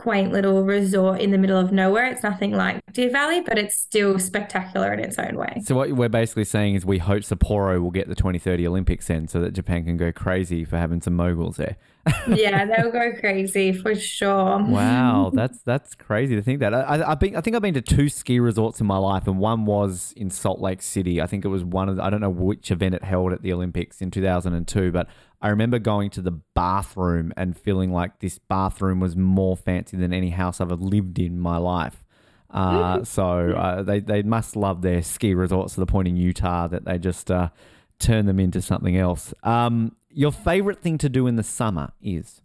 [0.00, 2.06] quaint little resort in the middle of nowhere.
[2.06, 5.60] It's nothing like Deer Valley, but it's still spectacular in its own way.
[5.62, 9.28] So what we're basically saying is we hope Sapporo will get the 2030 Olympics in
[9.28, 11.76] so that Japan can go crazy for having some moguls there.
[12.28, 14.58] Yeah, they'll go crazy for sure.
[14.58, 16.72] Wow, that's that's crazy to think that.
[16.74, 19.26] I, I, I've been, I think I've been to two ski resorts in my life,
[19.26, 21.20] and one was in Salt Lake City.
[21.20, 23.42] I think it was one of the, I don't know which event it held at
[23.42, 25.08] the Olympics in 2002, but
[25.42, 30.12] I remember going to the bathroom and feeling like this bathroom was more fancy than
[30.12, 32.04] any house I've ever lived in my life.
[32.50, 36.66] Uh, so uh, they they must love their ski resorts to the point in Utah
[36.68, 37.50] that they just uh,
[37.98, 39.32] turn them into something else.
[39.42, 42.42] Um, your favorite thing to do in the summer is?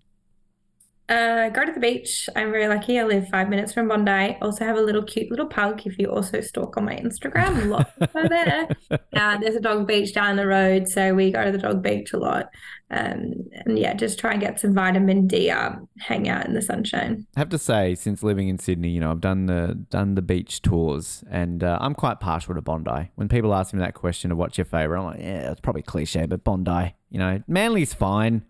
[1.08, 2.28] Uh, go to the beach.
[2.36, 3.00] I'm very lucky.
[3.00, 4.38] I live five minutes from Bondi.
[4.42, 5.86] Also have a little cute little pug.
[5.86, 8.68] If you also stalk on my Instagram, lots are there.
[9.16, 12.12] Uh, there's a dog beach down the road, so we go to the dog beach
[12.12, 12.50] a lot.
[12.92, 15.50] Um, and yeah, just try and get some vitamin D.
[15.50, 17.26] Um, hang out in the sunshine.
[17.36, 20.22] I have to say, since living in Sydney, you know, I've done the done the
[20.22, 23.12] beach tours, and uh, I'm quite partial to Bondi.
[23.16, 25.82] When people ask me that question of what's your favorite, I'm like, yeah, it's probably
[25.82, 26.94] cliche, but Bondi.
[27.10, 28.44] You know, Manly's fine.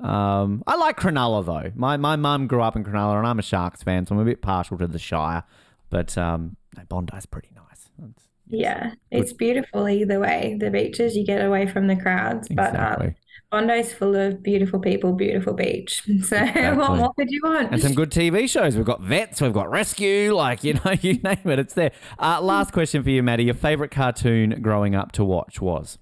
[0.00, 1.72] Um, I like Cronulla though.
[1.74, 4.24] My my mum grew up in Cronulla, and I'm a Sharks fan, so I'm a
[4.24, 5.42] bit partial to the Shire.
[5.90, 7.88] But um, no, Bondi's pretty nice.
[7.98, 10.56] It's- Yeah, it's beautiful either way.
[10.58, 13.14] The beaches, you get away from the crowds, but um, Exactly.
[13.50, 16.02] Bondi's full of beautiful people, beautiful beach.
[16.22, 16.76] So Exactly.
[16.78, 17.72] what more could you want?
[17.72, 18.76] and some good TV shows.
[18.76, 21.92] We've got Vets, we've got Rescue, like you know, you name it, it's there.
[22.18, 23.46] Uh, last question for you, Madii.
[23.46, 25.98] Your favorite cartoon growing up to watch was?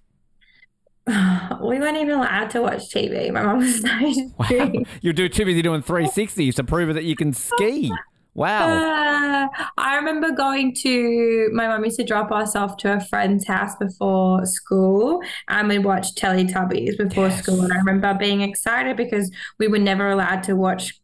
[1.62, 3.30] we weren't even allowed to watch TV.
[3.32, 4.72] My mom was so Wow,
[5.02, 7.92] you're do- too busy doing 360s to prove that you can ski.
[8.34, 8.92] Wow.
[9.36, 13.46] Uh, I remember going to my mum used to drop us off to a friend's
[13.46, 17.60] house before school and we'd watch Teletubbies before school.
[17.62, 20.98] And I remember being excited because we were never allowed to watch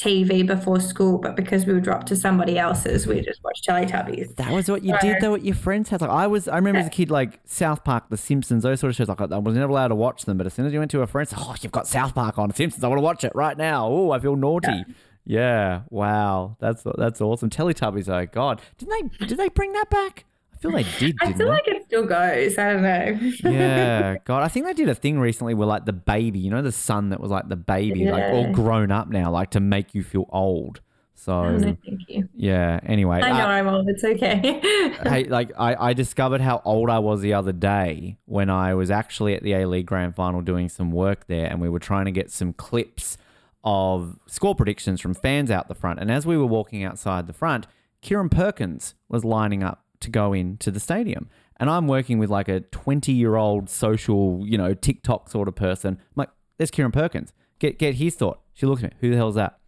[0.00, 4.36] TV before school, but because we were dropped to somebody else's, we just watched Teletubbies.
[4.36, 6.00] That was what you did though at your friend's house.
[6.00, 8.90] Like I was, I remember as a kid, like South Park, The Simpsons, those sort
[8.90, 9.08] of shows.
[9.08, 11.02] Like I was never allowed to watch them, but as soon as you went to
[11.02, 12.82] a friend's, oh, you've got South Park on, Simpsons.
[12.82, 13.86] I want to watch it right now.
[13.88, 14.84] Oh, I feel naughty.
[15.24, 15.82] Yeah.
[15.90, 16.56] Wow.
[16.58, 17.50] That's that's awesome.
[17.50, 18.08] Teletubbies.
[18.08, 19.26] Oh God, didn't they?
[19.26, 20.24] Did they bring that back?
[20.64, 21.16] I feel they did.
[21.20, 21.44] I feel they?
[21.52, 22.58] like it still goes.
[22.58, 23.50] I don't know.
[23.50, 26.62] yeah, God, I think they did a thing recently where like the baby, you know,
[26.62, 29.94] the son that was like the baby, like all grown up now, like to make
[29.94, 30.80] you feel old.
[31.14, 32.28] So No, thank you.
[32.34, 32.80] yeah.
[32.84, 33.88] Anyway, I know uh, I'm old.
[33.88, 34.60] It's okay.
[35.04, 38.90] hey, like I, I discovered how old I was the other day when I was
[38.90, 42.06] actually at the A League Grand Final doing some work there, and we were trying
[42.06, 43.18] to get some clips
[43.62, 46.00] of score predictions from fans out the front.
[46.00, 47.66] And as we were walking outside the front,
[48.02, 51.28] Kieren Perkins was lining up to go into the stadium.
[51.58, 55.54] And I'm working with like a 20 year old social, you know, TikTok sort of
[55.54, 55.98] person.
[56.00, 57.32] I'm like, there's Kieren Perkins.
[57.58, 58.40] Get get his thought.
[58.54, 58.96] She looks at me.
[59.00, 59.58] Who the hell is that?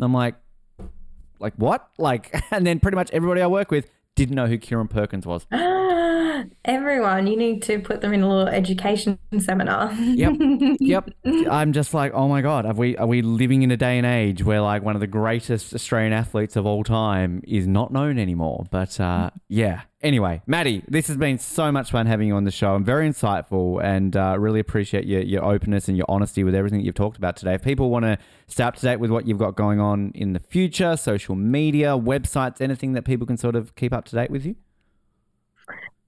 [0.00, 0.34] I'm like,
[1.38, 1.88] like what?
[1.98, 3.88] Like, and then pretty much everybody I work with
[4.18, 5.46] didn't know who Kieren Perkins was.
[6.64, 9.92] Everyone, you need to put them in a little education seminar.
[9.92, 10.32] Yep,
[10.80, 11.10] yep.
[11.24, 14.06] I'm just like, oh my god, are we are we living in a day and
[14.06, 18.18] age where like one of the greatest Australian athletes of all time is not known
[18.18, 18.66] anymore?
[18.70, 19.82] But uh, yeah.
[20.00, 22.72] Anyway, Madii, this has been so much fun having you on the show.
[22.74, 26.80] I'm very insightful and uh, really appreciate your, your openness and your honesty with everything
[26.82, 27.54] you've talked about today.
[27.54, 28.16] If people want to
[28.46, 31.98] stay up to date with what you've got going on in the future, social media,
[31.98, 34.54] websites, anything that people can sort of keep up to date with you.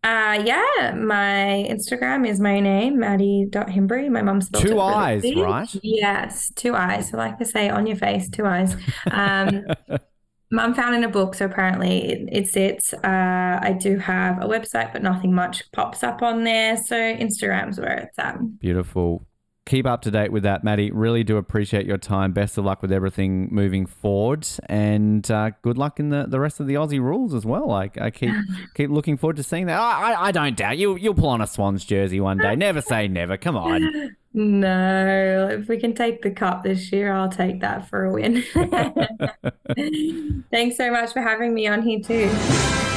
[0.03, 4.09] Uh, yeah, my Instagram is my name, Madii.Himbury.
[4.09, 5.37] My mum spelled Two it really eyes, big.
[5.37, 5.69] right?
[5.83, 7.11] Yes, two eyes.
[7.11, 8.77] So like I say, on your face, two eyes.
[9.11, 9.67] Um,
[10.53, 12.93] Mum found in a book, so apparently it, it sits.
[12.93, 16.77] Uh, I do have a website, but nothing much pops up on there.
[16.77, 18.39] So Instagram's where it's at.
[18.59, 19.27] Beautiful.
[19.67, 20.91] Keep up to date with that, Madii.
[20.93, 22.33] Really do appreciate your time.
[22.33, 26.61] Best of luck with everything moving forward, and uh, good luck in the, the rest
[26.61, 27.69] of the Aussie rules as well.
[27.69, 28.35] Like I keep
[28.75, 29.79] keep looking forward to seeing that.
[29.79, 30.97] I, I, I don't doubt you.
[30.97, 32.57] You'll pull on a Swans jersey one day.
[32.57, 33.37] Never say never.
[33.37, 34.17] Come on.
[34.33, 38.45] No, if we can take the cup this year, I'll take that for a win.
[40.53, 42.90] Thanks so much for having me on here too.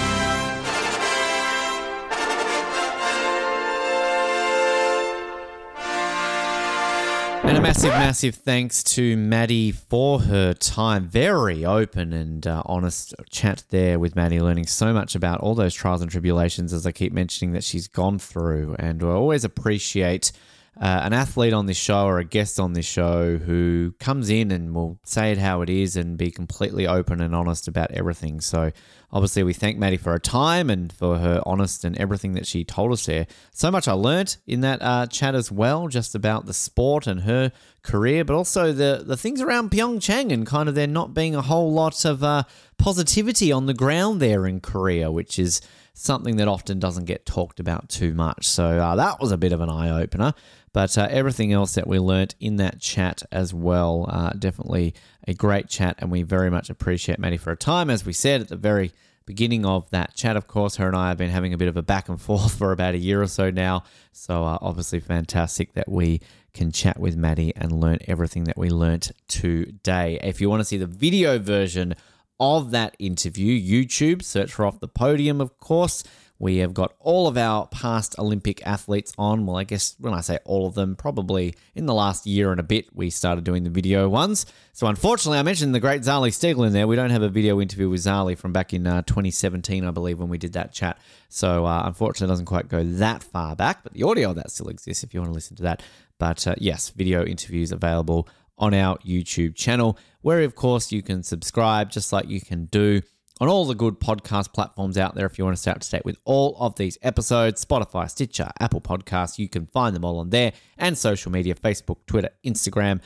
[7.45, 11.06] And a massive, massive thanks to Madii for her time.
[11.07, 15.74] Very open and uh, honest chat there with Madii, learning so much about all those
[15.74, 18.78] trials and tribulations, as I keep mentioning, that she's gone through.
[18.80, 20.32] And we always appreciate
[20.80, 24.50] uh, an athlete on this show or a guest on this show who comes in
[24.50, 28.41] and will say it how it is and be completely open and honest about everything.
[28.41, 28.72] So,
[29.12, 32.64] obviously, we thank Madii for her time and for her honest and everything that she
[32.64, 33.28] told us there.
[33.52, 37.22] So much I learnt in that uh, chat as well, just about the sport and
[37.22, 37.52] her
[37.84, 41.44] career, but also the, the things around Pyeongchang and kind of there not being a
[41.44, 42.44] whole lot of uh,
[42.80, 45.62] positivity on the ground there in Korea, which is
[45.94, 48.48] something that often doesn't get talked about too much.
[48.48, 50.34] So uh, that was a bit of an eye opener.
[50.74, 54.95] But uh, everything else that we learnt in that chat as well, uh, definitely
[55.28, 57.91] a great chat, and we very much appreciate Madii for her time.
[57.91, 58.91] As we said at the very
[59.26, 61.78] beginning of that chat, of course, her and I have been having a bit of
[61.78, 63.84] a back and forth for about a year or so now.
[64.11, 66.22] So uh, obviously fantastic that we
[66.56, 70.20] can chat with Madii and learn everything that we learnt today.
[70.24, 71.95] If you want to see the video version
[72.44, 76.03] of that interview, YouTube, search for Off the Podium, of course.
[76.40, 79.45] We have got all of our past Olympic athletes on.
[79.45, 82.60] Well, I guess when I say all of them, probably in the last year and
[82.60, 84.45] a bit, we started doing the video ones.
[84.74, 86.86] So, unfortunately, I mentioned the great Zali Steggall in there.
[86.86, 90.20] We don't have a video interview with Zali from back in uh, 2017, I believe,
[90.20, 90.98] when we did that chat.
[91.30, 94.52] So, uh, unfortunately, it doesn't quite go that far back, but the audio of that
[94.52, 95.82] still exists if you want to listen to that.
[96.20, 101.22] But uh, yes, video interviews available on our YouTube channel, where, of course, you can
[101.22, 103.02] subscribe just like you can do
[103.40, 105.90] on all the good podcast platforms out there if you want to stay up to
[105.90, 109.38] date with all of these episodes Spotify, Stitcher, Apple Podcasts.
[109.38, 113.02] You can find them all on there and social media Facebook, Twitter, Instagram.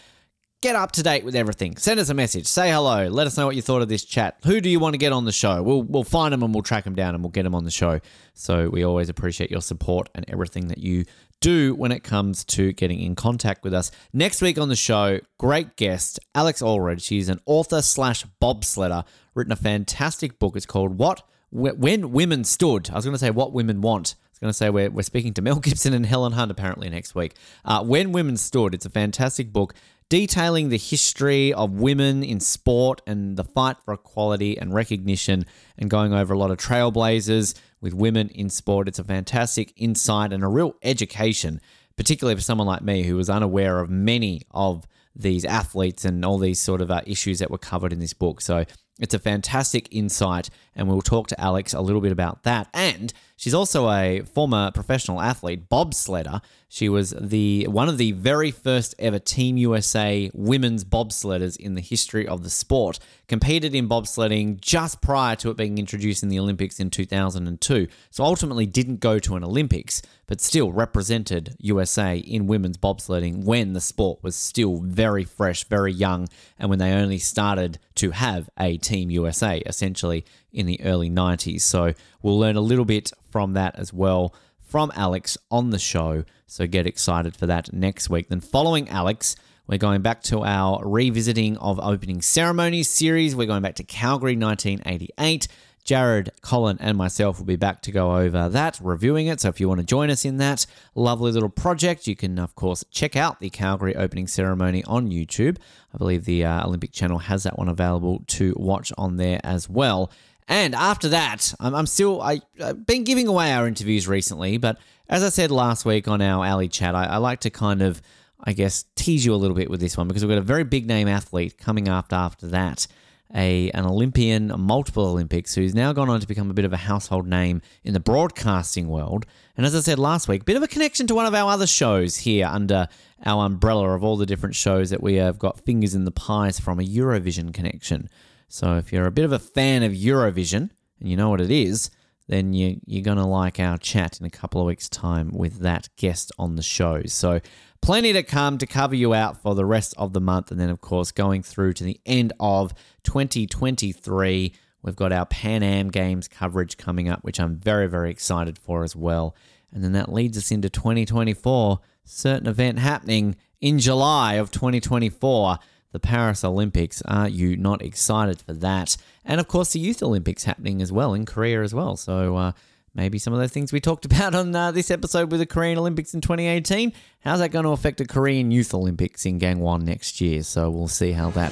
[0.61, 1.77] Get up to date with everything.
[1.77, 2.47] Send us a message.
[2.47, 3.07] Say hello.
[3.07, 4.37] Let us know what you thought of this chat.
[4.43, 5.61] Who do you want to get on the show?
[5.61, 7.71] We'll, we'll find them and we'll track them down and we'll get them on the
[7.71, 7.99] show.
[8.33, 11.05] So we always appreciate your support and everything that you
[11.39, 13.91] do when it comes to getting in contact with us.
[14.13, 17.03] Next week on the show, great guest, Alex Allred.
[17.03, 19.05] She's an author slash bobsledder,
[19.35, 20.55] written a fantastic book.
[20.55, 22.89] It's called What When Women Stood.
[22.89, 24.15] I was going to say What Women Want.
[24.19, 26.89] I was going to say we're, we're speaking to Mel Gibson and Helen Hunt apparently
[26.89, 27.33] next week.
[27.65, 28.73] Uh, when Women Stood.
[28.73, 29.73] It's a fantastic book
[30.09, 35.45] detailing the history of women in sport and the fight for equality and recognition
[35.77, 38.87] and going over a lot of trailblazers with women in sport.
[38.87, 41.61] It's a fantastic insight and a real education,
[41.95, 46.37] particularly for someone like me who was unaware of many of these athletes and all
[46.37, 48.41] these sort of uh, issues that were covered in this book.
[48.41, 48.65] So
[48.99, 52.69] it's a fantastic insight, and we'll talk to Alex a little bit about that.
[52.73, 56.41] And she's also a former professional athlete, bobsledder.
[56.69, 61.81] She was the one of the very first ever Team USA women's bobsledders in the
[61.81, 62.99] history of the sport.
[63.27, 67.87] Competed in bobsledding just prior to it being introduced in the Olympics in 2002.
[68.11, 73.73] So ultimately didn't go to an Olympics, but still represented USA in women's bobsledding when
[73.73, 76.27] the sport was still very fresh, very young,
[76.59, 81.61] and when they only started to have a Team USA essentially in the early 90s.
[81.61, 86.23] So we'll learn a little bit from that as well from Alex on the show.
[86.45, 88.29] So get excited for that next week.
[88.29, 89.35] Then following Alex,
[89.67, 93.35] we're going back to our revisiting of opening ceremonies series.
[93.35, 95.47] We're going back to Calgary 1988.
[95.83, 99.39] Jared, Colin, and myself will be back to go over that, reviewing it.
[99.39, 100.65] So if you want to join us in that
[100.95, 105.57] lovely little project, you can, of course, check out the Calgary opening ceremony on YouTube.
[105.93, 109.69] I believe the uh, Olympic channel has that one available to watch on there as
[109.69, 110.11] well.
[110.47, 114.77] And after that, I'm, I'm still, I, have been giving away our interviews recently, but
[115.09, 118.01] as I said last week on our alley chat, I, I like to kind of,
[118.41, 120.63] I guess, tease you a little bit with this one because we've got a very
[120.63, 122.87] big name athlete coming after after that
[123.35, 126.77] a an Olympian, multiple Olympics, who's now gone on to become a bit of a
[126.77, 129.25] household name in the broadcasting world.
[129.55, 131.67] And as I said last week, bit of a connection to one of our other
[131.67, 132.87] shows here under
[133.25, 136.59] our umbrella of all the different shows that we have got fingers in the pies
[136.59, 138.09] from a Eurovision connection.
[138.47, 140.69] So if you're a bit of a fan of Eurovision
[140.99, 141.91] and you know what it is,
[142.27, 145.59] then you, you're going to like our chat in a couple of weeks' time with
[145.59, 147.01] that guest on the show.
[147.05, 147.39] So
[147.81, 150.51] plenty to come to cover you out for the rest of the month.
[150.51, 155.63] And then, of course, going through to the end of 2023, we've got our Pan
[155.63, 159.35] Am Games coverage coming up, which I'm very, very excited for as well.
[159.71, 165.57] And then that leads us into 2024, certain event happening in July of 2024
[165.97, 167.01] the Paris Olympics.
[167.03, 168.97] Are you not excited for that?
[169.25, 171.97] And of course, the Youth Olympics happening as well in Korea as well.
[171.97, 172.51] So uh,
[172.93, 175.79] maybe some of those things we talked about on uh, this episode with the Korean
[175.79, 176.93] Olympics in 2018.
[177.21, 180.43] How's that going to affect the Korean Youth Olympics in Gangwon next year?
[180.43, 181.51] So we'll see how that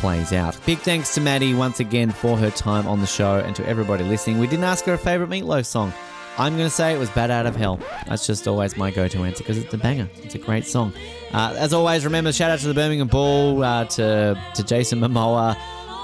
[0.00, 0.58] plays out.
[0.66, 4.02] Big thanks to Madii once again for her time on the show and to everybody
[4.02, 4.40] listening.
[4.40, 5.92] We didn't ask her a favorite meatloaf song.
[6.36, 7.78] I'm going to say it was Bat Out of Hell.
[8.08, 10.08] That's just always my go to answer because it's a banger.
[10.22, 10.92] It's a great song.
[11.32, 15.56] Uh, as always, remember, shout out to the Birmingham Bull, uh, to, to Jason Momoa,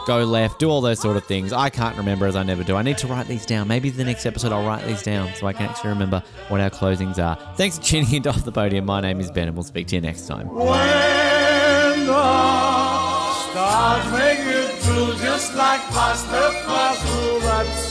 [0.07, 1.53] go left, do all those sort of things.
[1.53, 2.77] I can't remember as I never do.
[2.77, 3.67] I need to write these down.
[3.67, 6.71] Maybe the next episode I'll write these down so I can actually remember what our
[6.71, 7.37] closings are.
[7.57, 8.87] Thanks for tuning into Off the Podium.
[8.87, 10.49] My name is Ben and we'll speak to you next time.
[10.49, 14.81] When the stars make it
[15.21, 17.91] just like pasta fazool, that's.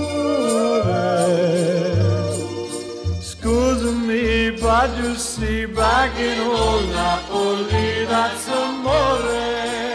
[4.83, 9.90] I just see back in old Napoli, that's amore.